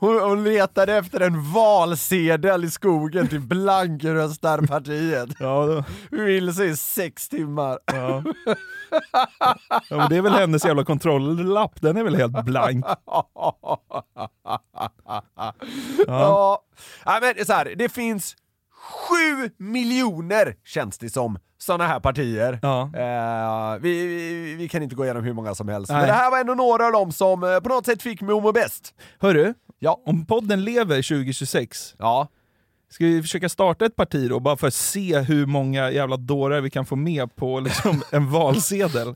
hon, 0.00 0.20
hon 0.20 0.44
letade 0.44 0.94
efter 0.96 1.20
en 1.20 1.52
valsedel 1.52 2.64
i 2.64 2.70
skogen 2.70 3.28
till 3.28 3.40
blankröstarpartiet. 3.40 5.28
Ja, 5.38 5.66
då, 5.66 5.84
Vilse 6.16 6.64
i 6.64 6.76
sex 6.76 7.28
timmar. 7.28 7.78
ja. 7.86 8.22
ja 9.90 9.96
men 9.96 10.08
det 10.08 10.16
är 10.16 10.22
väl 10.22 10.32
hennes 10.32 10.64
jävla 10.64 10.84
kontrolllapp, 10.84 11.80
den 11.80 11.96
är 11.96 12.04
väl 12.04 12.16
helt 12.16 12.44
blank. 12.44 12.84
Ja. 16.06 16.62
ja. 17.04 17.18
men 17.20 17.46
så 17.46 17.52
här, 17.52 17.74
det 17.76 17.88
finns 17.88 18.36
sju 18.90 19.50
miljoner 19.58 20.54
känns 20.64 20.98
det 20.98 21.10
som, 21.10 21.38
sådana 21.58 21.86
här 21.86 22.00
partier. 22.00 22.58
Ja. 22.62 22.82
Eh, 22.94 23.80
vi, 23.80 24.06
vi, 24.06 24.54
vi 24.54 24.68
kan 24.68 24.82
inte 24.82 24.94
gå 24.94 25.04
igenom 25.04 25.24
hur 25.24 25.32
många 25.32 25.54
som 25.54 25.68
helst, 25.68 25.90
Nej. 25.90 25.98
men 25.98 26.06
det 26.08 26.12
här 26.14 26.30
var 26.30 26.38
ändå 26.38 26.54
några 26.54 26.86
av 26.86 26.92
dem 26.92 27.12
som 27.12 27.42
eh, 27.44 27.60
på 27.60 27.68
något 27.68 27.86
sätt 27.86 28.02
fick 28.02 28.20
mig 28.20 28.36
att 28.36 28.42
må 28.42 28.52
bäst. 28.52 28.94
Hörru, 29.20 29.54
Ja. 29.78 30.02
om 30.06 30.26
podden 30.26 30.64
lever 30.64 30.96
2026, 30.96 31.94
Ja. 31.98 32.28
Ska 32.90 33.04
vi 33.04 33.22
försöka 33.22 33.48
starta 33.48 33.86
ett 33.86 33.96
parti 33.96 34.28
då, 34.28 34.40
bara 34.40 34.56
för 34.56 34.66
att 34.66 34.74
se 34.74 35.18
hur 35.18 35.46
många 35.46 35.90
jävla 35.90 36.16
dårar 36.16 36.60
vi 36.60 36.70
kan 36.70 36.86
få 36.86 36.96
med 36.96 37.36
på 37.36 37.60
liksom, 37.60 38.02
en 38.12 38.30
valsedel? 38.30 39.14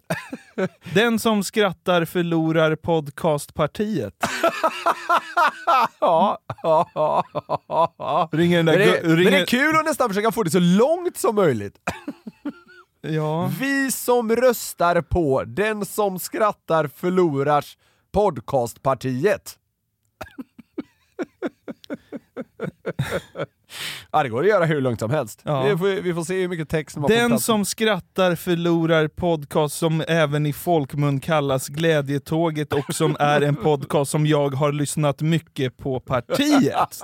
Den 0.94 1.18
som 1.18 1.44
skrattar 1.44 2.04
förlorar 2.04 2.76
podcastpartiet. 2.76 4.14
Ja, 6.00 6.38
ja, 6.62 6.90
ja, 6.94 7.24
ja. 7.98 8.28
Ringer 8.32 8.56
den 8.56 8.66
där 8.66 8.78
Men 8.78 8.88
det, 8.88 9.24
men 9.24 9.32
det 9.32 9.38
är 9.38 9.46
kul 9.46 9.76
att 9.76 9.84
nästan 9.84 10.08
försöka 10.08 10.32
få 10.32 10.42
det 10.42 10.50
så 10.50 10.58
långt 10.58 11.16
som 11.16 11.34
möjligt. 11.34 11.78
Ja. 13.02 13.52
Vi 13.60 13.90
som 13.90 14.36
röstar 14.36 15.00
på 15.00 15.44
Den 15.44 15.86
som 15.86 16.18
skrattar 16.18 16.86
förlorar 16.86 17.64
podcastpartiet. 18.12 19.58
Ja, 24.12 24.22
det 24.22 24.28
går 24.28 24.42
att 24.42 24.48
göra 24.48 24.64
hur 24.64 24.80
långt 24.80 25.00
som 25.00 25.10
helst. 25.10 25.40
Ja. 25.44 25.62
Vi, 25.62 25.78
får, 25.78 26.02
vi 26.02 26.14
får 26.14 26.24
se 26.24 26.40
hur 26.40 26.48
mycket 26.48 26.68
text 26.68 26.94
som 26.94 27.02
Den 27.08 27.38
som 27.38 27.64
skrattar 27.64 28.34
förlorar 28.34 29.08
podcast 29.08 29.78
som 29.78 30.02
även 30.08 30.46
i 30.46 30.52
folkmun 30.52 31.20
kallas 31.20 31.68
Glädjetåget 31.68 32.72
och 32.72 32.94
som 32.94 33.16
är 33.20 33.40
en 33.40 33.56
podcast 33.56 34.10
som 34.10 34.26
jag 34.26 34.54
har 34.54 34.72
lyssnat 34.72 35.20
mycket 35.20 35.76
på 35.76 36.00
partiet. 36.00 37.02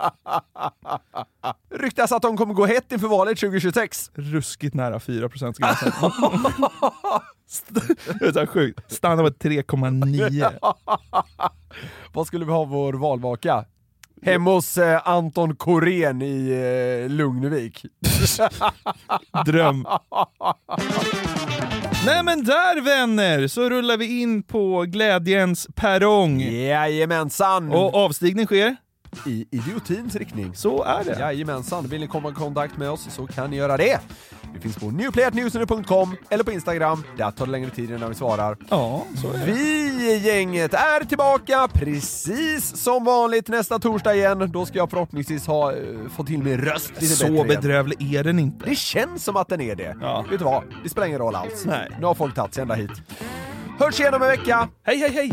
Ryktas 1.74 2.12
att 2.12 2.22
de 2.22 2.36
kommer 2.36 2.54
gå 2.54 2.66
hett 2.66 2.92
inför 2.92 3.08
valet 3.08 3.38
2026. 3.40 4.10
Ruskigt 4.14 4.74
nära 4.74 4.98
4% 4.98 5.54
gränsen. 5.58 5.92
här 8.36 8.46
sjukt. 8.46 8.92
Stanna 8.92 9.22
på 9.22 9.28
3,9. 9.28 10.52
Vad 12.12 12.26
skulle 12.26 12.44
vi 12.44 12.52
ha 12.52 12.64
vår 12.64 12.92
valvaka? 12.92 13.64
Hemma 14.26 14.50
hos 14.50 14.78
eh, 14.78 15.08
Anton 15.08 15.56
Korén 15.56 16.22
i 16.22 16.50
eh, 16.50 17.10
Lugnevik. 17.10 17.84
Dröm. 19.46 19.86
Nej 22.06 22.22
men 22.22 22.44
där 22.44 22.80
vänner, 22.80 23.48
så 23.48 23.70
rullar 23.70 23.96
vi 23.96 24.20
in 24.20 24.42
på 24.42 24.82
glädjens 24.88 25.68
perrong. 25.74 26.40
Jajamensan! 26.40 27.72
Och 27.72 27.94
avstigning 27.94 28.46
sker? 28.46 28.76
I 29.26 29.46
idiotins 29.50 30.16
riktning. 30.16 30.54
Så 30.54 30.82
är 30.84 31.04
det. 31.04 31.18
Jajamensan, 31.20 31.86
vill 31.86 32.00
ni 32.00 32.06
komma 32.06 32.30
i 32.30 32.32
kontakt 32.32 32.76
med 32.76 32.90
oss 32.90 33.06
så 33.10 33.26
kan 33.26 33.50
ni 33.50 33.56
göra 33.56 33.76
det. 33.76 34.00
Vi 34.54 34.60
finns 34.60 34.76
på 34.76 34.90
newplayatnewsner.com 34.90 36.16
eller 36.30 36.44
på 36.44 36.52
Instagram. 36.52 37.02
Där 37.16 37.30
tar 37.30 37.46
det 37.46 37.52
längre 37.52 37.70
tid 37.70 37.90
innan 37.90 38.08
vi 38.08 38.14
svarar. 38.14 38.56
Ja, 38.70 39.04
så 39.22 39.32
är 39.32 39.38
det. 39.38 39.52
Vi 39.52 40.18
gänget 40.18 40.74
är 40.74 41.04
tillbaka 41.04 41.68
precis 41.72 42.76
som 42.82 43.04
vanligt 43.04 43.48
nästa 43.48 43.78
torsdag 43.78 44.14
igen. 44.14 44.50
Då 44.52 44.66
ska 44.66 44.78
jag 44.78 44.90
förhoppningsvis 44.90 45.46
ha 45.46 45.72
eh, 45.72 45.78
fått 46.16 46.26
till 46.26 46.38
min 46.42 46.58
röst 46.58 46.92
lite 46.94 47.06
Så 47.06 47.24
bättre 47.24 47.34
igen. 47.36 47.48
bedrövlig 47.48 48.14
är 48.14 48.24
den 48.24 48.38
inte. 48.38 48.66
Det 48.66 48.76
känns 48.76 49.24
som 49.24 49.36
att 49.36 49.48
den 49.48 49.60
är 49.60 49.74
det. 49.74 49.96
Ja. 50.00 50.24
Vet 50.30 50.38
du 50.38 50.44
vad? 50.44 50.62
Det 50.82 50.88
spelar 50.88 51.06
ingen 51.06 51.18
roll 51.18 51.34
alls. 51.34 51.64
Nej. 51.64 51.88
Nu 52.00 52.06
har 52.06 52.14
folk 52.14 52.34
tagit 52.34 52.54
sig 52.54 52.62
ända 52.62 52.74
hit. 52.74 52.90
Hörs 53.78 54.00
igen 54.00 54.14
om 54.14 54.22
en 54.22 54.28
vecka. 54.28 54.68
Hej, 54.84 54.98
hej, 54.98 55.10
hej! 55.10 55.32